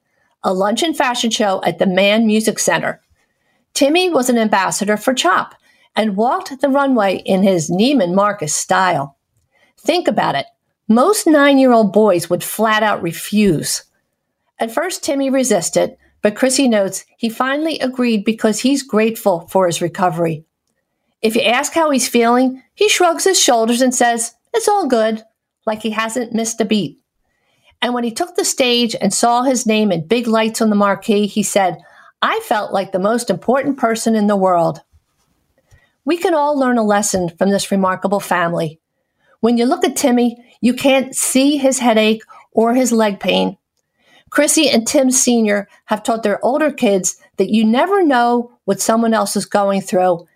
a 0.49 0.55
luncheon 0.55 0.95
fashion 0.95 1.29
show 1.29 1.63
at 1.63 1.79
the 1.79 1.85
Mann 1.85 2.27
Music 2.27 2.59
Center. 2.59 3.03
Timmy 3.75 4.09
was 4.09 4.31
an 4.31 4.39
ambassador 4.39 4.97
for 4.97 5.13
CHOP 5.13 5.55
and 5.95 6.17
walked 6.17 6.63
the 6.63 6.71
runway 6.71 7.19
in 7.27 7.43
his 7.43 7.69
Neiman 7.69 8.15
Marcus 8.15 8.55
style. 8.55 9.19
Think 9.77 10.09
about 10.09 10.37
it. 10.37 10.47
Most 10.89 11.27
nine 11.27 11.59
year 11.59 11.73
old 11.73 11.93
boys 11.93 12.31
would 12.31 12.43
flat 12.43 12.83
out 12.83 13.03
refuse. 13.03 13.85
At 14.59 14.73
first, 14.73 15.05
Timmy 15.05 15.29
resisted, 15.29 15.99
but 16.23 16.35
Chrissy 16.35 16.67
notes 16.67 17.05
he 17.19 17.29
finally 17.29 17.79
agreed 17.81 18.25
because 18.25 18.61
he's 18.61 18.83
grateful 18.83 19.49
for 19.49 19.67
his 19.67 19.83
recovery. 19.83 20.47
If 21.21 21.37
you 21.37 21.43
ask 21.43 21.75
how 21.75 21.91
he's 21.91 22.09
feeling, 22.09 22.63
he 22.73 22.89
shrugs 22.89 23.25
his 23.25 23.39
shoulders 23.39 23.83
and 23.83 23.95
says, 23.95 24.35
It's 24.55 24.67
all 24.67 24.89
good. 24.89 25.23
like 25.67 25.83
he 25.83 25.91
hasn't 25.91 26.33
missed 26.33 26.59
a 26.63 26.65
beat. 26.65 27.01
And 27.81 27.95
when 27.95 28.05
he 28.05 28.11
took 28.11 28.35
the 28.35 28.45
stage 28.45 28.97
and 29.01 29.15
saw 29.15 29.43
his 29.43 29.67
name 29.67 29.93
in 29.93 30.07
big 30.07 30.27
lights 30.27 30.61
on 30.61 30.71
the 30.71 30.77
marquee, 30.77 31.27
he 31.27 31.43
said, 31.43 31.79
I 32.21 32.41
felt 32.41 32.73
like 32.73 32.93
the 32.93 32.99
most 32.99 33.31
important 33.31 33.79
person 33.79 34.17
in 34.17 34.27
the 34.27 34.37
world. 34.37 34.83
We 36.05 36.17
can 36.17 36.35
all 36.35 36.59
learn 36.59 36.79
a 36.79 36.83
lesson 36.83 37.29
from 37.29 37.51
this 37.51 37.71
remarkable 37.71 38.21
family. 38.21 38.81
When 39.41 39.57
you 39.57 39.67
look 39.67 39.85
at 39.85 39.95
Timmy, 39.95 40.43
you 40.61 40.75
can't 40.75 41.15
see 41.15 41.59
his 41.59 41.79
headache 41.79 42.23
or 42.53 42.75
his 42.75 42.91
leg 42.91 43.21
pain. 43.21 43.57
Chrissy 44.31 44.69
and 44.69 44.87
Tim 44.87 45.11
Sr. 45.11 45.69
have 45.87 46.03
taught 46.03 46.23
their 46.23 46.45
older 46.45 46.73
kids 46.73 47.17
that 47.37 47.51
you 47.51 47.65
never 47.65 48.03
know 48.03 48.53
what 48.65 48.81
someone 48.81 49.15
else 49.15 49.37
is 49.37 49.47
going 49.47 49.81
through, 49.81 50.27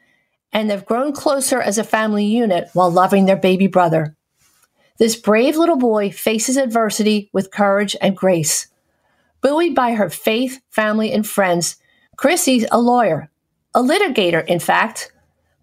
and 0.53 0.71
they've 0.71 0.85
grown 0.85 1.13
closer 1.13 1.61
as 1.61 1.79
a 1.79 1.85
family 1.85 2.25
unit 2.25 2.69
while 2.73 2.91
loving 2.91 3.27
their 3.27 3.37
baby 3.37 3.67
brother. 3.67 4.17
This 5.03 5.17
brave 5.17 5.57
little 5.57 5.79
boy 5.79 6.13
faces 6.13 6.57
adversity 6.57 7.29
with 7.33 7.51
courage 7.51 7.97
and 8.01 8.17
grace. 8.17 8.69
Buoyed 9.41 9.75
by 9.75 9.95
her 9.95 10.09
faith, 10.09 10.61
family, 10.71 11.13
and 11.13 11.27
friends, 11.27 11.75
Chrissy's 12.15 12.65
a 12.71 12.81
lawyer, 12.81 13.29
a 13.75 13.83
litigator, 13.83 14.47
in 14.47 14.61
fact. 14.61 15.11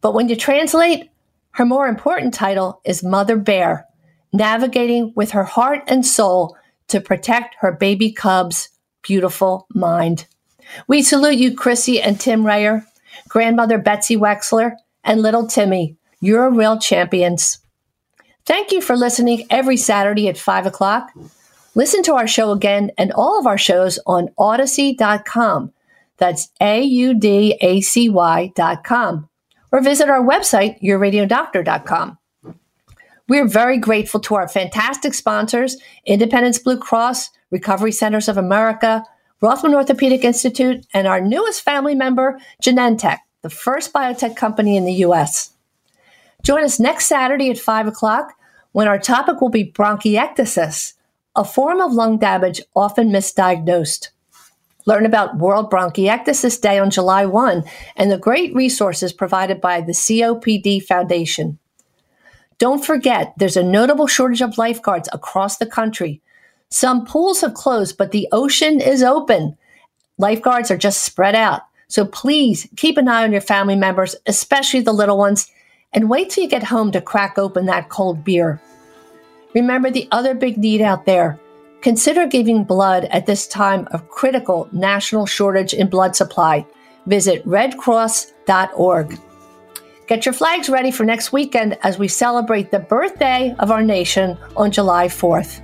But 0.02 0.14
when 0.14 0.28
you 0.28 0.36
translate, 0.36 1.10
her 1.52 1.66
more 1.66 1.88
important 1.88 2.34
title 2.34 2.82
is 2.84 3.02
Mother 3.02 3.38
Bear, 3.38 3.86
navigating 4.34 5.14
with 5.16 5.32
her 5.32 5.46
heart 5.46 5.84
and 5.88 6.06
soul 6.06 6.58
to 6.90 7.00
protect 7.00 7.56
her 7.60 7.72
baby 7.72 8.12
cub's 8.12 8.68
beautiful 9.04 9.68
mind. 9.74 10.28
We 10.90 11.02
salute 11.02 11.38
you, 11.38 11.56
Chrissy 11.56 12.02
and 12.02 12.20
Tim 12.20 12.46
Rayer, 12.46 12.86
grandmother 13.30 13.78
Betsy 13.78 14.18
Wexler, 14.18 14.76
and 15.06 15.22
little 15.22 15.48
Timmy. 15.48 15.96
You're 16.20 16.52
real 16.52 16.78
champions. 16.78 17.59
Thank 18.50 18.72
you 18.72 18.82
for 18.82 18.98
listening 18.98 19.46
every 19.52 19.78
Saturday 19.78 20.28
at 20.28 20.36
5 20.36 20.66
o'clock. 20.66 21.12
Listen 21.76 22.02
to 22.02 22.16
our 22.16 22.26
show 22.26 22.50
again 22.50 22.90
and 22.98 23.12
all 23.12 23.38
of 23.38 23.46
our 23.46 23.60
shows 23.60 24.00
on 24.08 24.30
audacy.com. 24.40 25.72
That's 26.18 26.50
A 26.60 26.82
U 26.82 27.14
D 27.14 27.56
A 27.62 27.82
C 27.82 28.10
Y.com. 28.10 29.30
Or 29.72 29.82
visit 29.82 30.10
our 30.10 30.24
website, 30.24 30.82
yourradiodoctor.com. 30.82 32.18
We're 33.28 33.48
very 33.48 33.78
grateful 33.78 34.20
to 34.22 34.34
our 34.34 34.48
fantastic 34.48 35.14
sponsors 35.14 35.78
Independence 36.08 36.58
Blue 36.58 36.80
Cross, 36.80 37.30
Recovery 37.52 37.92
Centers 37.92 38.28
of 38.28 38.38
America, 38.38 39.04
Rothman 39.42 39.76
Orthopedic 39.76 40.24
Institute, 40.24 40.88
and 40.92 41.08
our 41.08 41.22
newest 41.22 41.62
family 41.62 41.94
member, 41.94 42.40
Genentech, 42.64 43.20
the 43.44 43.52
first 43.52 43.94
biotech 43.94 44.36
company 44.36 44.76
in 44.76 44.86
the 44.86 45.06
U.S. 45.06 45.54
Join 46.42 46.64
us 46.64 46.80
next 46.80 47.06
Saturday 47.06 47.52
at 47.52 47.60
5 47.60 47.86
o'clock 47.86 48.34
when 48.72 48.88
our 48.88 49.00
topic 49.00 49.42
will 49.42 49.50
be 49.50 49.72
bronchiectasis, 49.72 50.94
a 51.36 51.44
form 51.44 51.82
of 51.82 51.94
lung 51.94 52.18
damage 52.18 52.62
often 52.76 53.10
misdiagnosed. 53.10 54.10
Learn 54.86 55.06
about 55.06 55.38
World 55.38 55.70
Bronchiectasis 55.70 56.60
Day 56.60 56.80
on 56.80 56.90
July 56.90 57.26
1 57.26 57.64
and 57.96 58.12
the 58.12 58.18
great 58.18 58.54
resources 58.56 59.14
provided 59.14 59.62
by 59.62 59.82
the 59.82 59.92
COPD 59.92 60.84
Foundation. 60.84 61.60
Don't 62.58 62.84
forget, 62.84 63.34
there's 63.38 63.58
a 63.58 63.64
notable 63.64 64.08
shortage 64.08 64.42
of 64.42 64.58
lifeguards 64.58 65.08
across 65.14 65.58
the 65.58 65.66
country. 65.66 66.22
Some 66.70 67.06
pools 67.06 67.42
have 67.42 67.54
closed, 67.54 67.98
but 67.98 68.12
the 68.12 68.28
ocean 68.32 68.82
is 68.82 69.02
open. 69.02 69.58
Lifeguards 70.18 70.70
are 70.70 70.78
just 70.78 71.04
spread 71.04 71.36
out. 71.36 71.62
So 71.88 72.06
please 72.06 72.68
keep 72.76 72.98
an 72.98 73.08
eye 73.08 73.24
on 73.24 73.32
your 73.32 73.42
family 73.42 73.76
members, 73.76 74.16
especially 74.28 74.82
the 74.82 74.94
little 74.94 75.18
ones, 75.18 75.50
and 75.94 76.10
wait 76.10 76.30
till 76.30 76.44
you 76.44 76.50
get 76.50 76.64
home 76.64 76.92
to 76.92 77.02
crack 77.02 77.38
open 77.38 77.66
that 77.66 77.90
cold 77.90 78.24
beer. 78.24 78.62
Remember 79.54 79.90
the 79.90 80.08
other 80.12 80.36
big 80.36 80.58
need 80.58 80.82
out 80.82 81.06
there. 81.06 81.40
Consider 81.82 82.28
giving 82.28 82.64
blood 82.64 83.06
at 83.06 83.26
this 83.26 83.48
time 83.48 83.88
of 83.92 84.10
critical 84.10 84.70
national 84.72 85.26
shortage 85.26 85.74
in 85.74 85.88
blood 85.88 86.16
supply. 86.16 86.66
Visit 87.08 87.46
redcross.org. 87.48 89.20
Get 90.08 90.26
your 90.26 90.34
flags 90.34 90.70
ready 90.70 90.92
for 90.92 91.06
next 91.06 91.32
weekend 91.32 91.78
as 91.84 91.98
we 91.98 92.08
celebrate 92.08 92.72
the 92.72 92.80
birthday 92.80 93.56
of 93.60 93.72
our 93.72 93.84
nation 93.84 94.38
on 94.58 94.72
July 94.72 95.08
4th. 95.08 95.62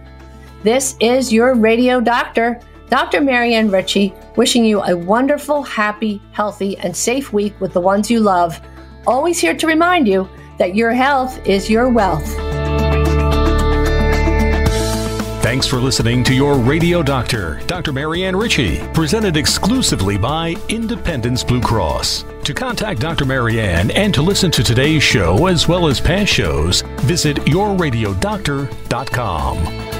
This 0.63 0.95
is 0.99 1.33
your 1.33 1.53
radio 1.53 1.99
doctor, 1.99 2.59
Dr. 2.89 3.21
Marianne 3.21 3.69
Ritchie, 3.69 4.13
wishing 4.35 4.63
you 4.63 4.81
a 4.83 4.95
wonderful, 4.95 5.63
happy, 5.63 6.21
healthy, 6.31 6.77
and 6.77 6.95
safe 6.95 7.33
week 7.33 7.59
with 7.59 7.73
the 7.73 7.81
ones 7.81 8.09
you 8.09 8.19
love. 8.19 8.59
Always 9.07 9.39
here 9.39 9.55
to 9.55 9.67
remind 9.67 10.07
you 10.07 10.27
that 10.57 10.75
your 10.75 10.91
health 10.91 11.45
is 11.45 11.69
your 11.69 11.89
wealth. 11.89 12.35
Thanks 15.45 15.67
for 15.67 15.77
listening 15.77 16.23
to 16.23 16.33
your 16.33 16.57
radio 16.57 17.03
doctor, 17.03 17.61
Dr. 17.67 17.93
Marianne 17.93 18.35
Ritchie, 18.35 18.79
presented 18.93 19.37
exclusively 19.37 20.17
by 20.17 20.55
Independence 20.69 21.43
Blue 21.43 21.61
Cross. 21.61 22.25
To 22.45 22.53
contact 22.53 22.99
Dr. 22.99 23.25
Marianne 23.25 23.91
and 23.91 24.11
to 24.15 24.23
listen 24.23 24.49
to 24.51 24.63
today's 24.63 25.03
show 25.03 25.45
as 25.45 25.67
well 25.67 25.87
as 25.87 26.01
past 26.01 26.33
shows, 26.33 26.81
visit 27.01 27.37
yourradiodoctor.com. 27.37 29.94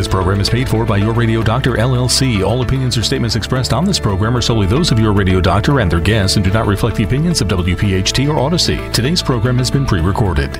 This 0.00 0.08
program 0.08 0.40
is 0.40 0.48
paid 0.48 0.66
for 0.66 0.86
by 0.86 0.96
Your 0.96 1.12
Radio 1.12 1.42
Doctor 1.42 1.72
LLC. 1.72 2.42
All 2.42 2.62
opinions 2.62 2.96
or 2.96 3.02
statements 3.02 3.36
expressed 3.36 3.74
on 3.74 3.84
this 3.84 4.00
program 4.00 4.34
are 4.34 4.40
solely 4.40 4.66
those 4.66 4.90
of 4.90 4.98
Your 4.98 5.12
Radio 5.12 5.42
Doctor 5.42 5.78
and 5.80 5.92
their 5.92 6.00
guests 6.00 6.36
and 6.36 6.44
do 6.44 6.50
not 6.50 6.66
reflect 6.66 6.96
the 6.96 7.04
opinions 7.04 7.42
of 7.42 7.48
WPHT 7.48 8.26
or 8.26 8.36
Audacy. 8.36 8.90
Today's 8.94 9.22
program 9.22 9.58
has 9.58 9.70
been 9.70 9.84
pre 9.84 10.00
recorded. 10.00 10.56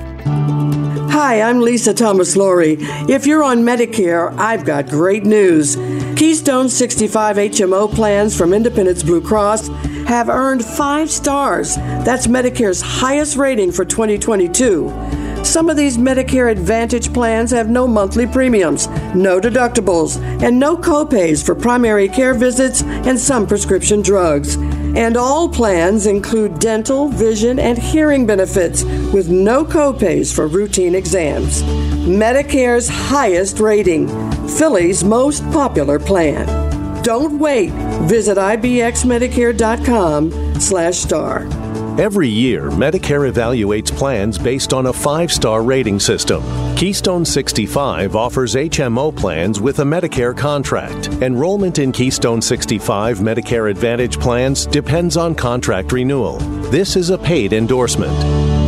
Hi, 1.11 1.41
I'm 1.41 1.63
Lisa 1.63 1.95
Thomas 1.95 2.37
Laury. 2.37 2.77
If 3.09 3.25
you're 3.25 3.43
on 3.43 3.61
Medicare, 3.61 4.37
I've 4.37 4.67
got 4.67 4.91
great 4.91 5.25
news. 5.25 5.77
Keystone 6.17 6.69
65 6.69 7.37
HMO 7.37 7.91
plans 7.91 8.37
from 8.37 8.53
Independence 8.53 9.03
Blue 9.03 9.23
Cross 9.23 9.69
have 10.07 10.29
earned 10.29 10.63
five 10.63 11.11
stars. 11.11 11.77
That's 11.77 12.27
Medicare's 12.27 12.83
highest 12.83 13.39
rating 13.39 13.73
for 13.73 13.87
2022. 13.87 15.30
Some 15.43 15.69
of 15.69 15.77
these 15.77 15.99
Medicare 15.99 16.51
Advantage 16.51 17.13
plans 17.13 17.51
have 17.51 17.69
no 17.69 17.89
monthly 17.89 18.27
premiums, 18.27 18.87
no 19.15 19.41
deductibles, 19.41 20.17
and 20.43 20.59
no 20.59 20.77
copays 20.77 21.45
for 21.45 21.55
primary 21.55 22.09
care 22.09 22.35
visits 22.35 22.83
and 22.83 23.19
some 23.19 23.47
prescription 23.47 24.01
drugs. 24.01 24.57
And 24.57 25.17
all 25.17 25.49
plans 25.49 26.07
include 26.07 26.59
dental, 26.59 27.09
vision, 27.09 27.59
and 27.59 27.79
hearing 27.79 28.27
benefits 28.27 28.85
with 29.13 29.29
no 29.29 29.65
copays 29.65 30.35
for 30.35 30.47
routine 30.47 30.95
exams. 30.95 31.63
Medicare's 31.63 32.89
highest 32.89 33.61
rating, 33.61 34.09
Philly's 34.49 35.03
most 35.03 35.43
popular 35.51 35.99
plan. 35.99 37.03
Don't 37.03 37.39
wait. 37.39 37.71
Visit 38.09 38.37
ibxmedicare.com 38.37 40.61
slash 40.61 40.99
star. 40.99 41.70
Every 42.01 42.29
year, 42.31 42.71
Medicare 42.71 43.31
evaluates 43.31 43.95
plans 43.95 44.39
based 44.39 44.73
on 44.73 44.87
a 44.87 44.93
five 44.93 45.31
star 45.31 45.63
rating 45.63 46.01
system. 46.01 46.43
Keystone 46.75 47.27
65 47.27 48.17
offers 48.17 48.55
HMO 48.55 49.15
plans 49.15 49.61
with 49.61 49.81
a 49.81 49.83
Medicare 49.83 50.35
contract. 50.35 51.09
Enrollment 51.21 51.79
in 51.79 51.93
Keystone 51.93 52.41
65 52.41 53.19
Medicare 53.19 53.71
Advantage 53.71 54.19
plans 54.19 54.65
depends 54.65 55.19
on 55.19 55.35
contract 55.35 55.93
renewal. 55.93 56.39
This 56.71 56.97
is 56.97 57.11
a 57.11 57.19
paid 57.19 57.53
endorsement. 57.53 58.60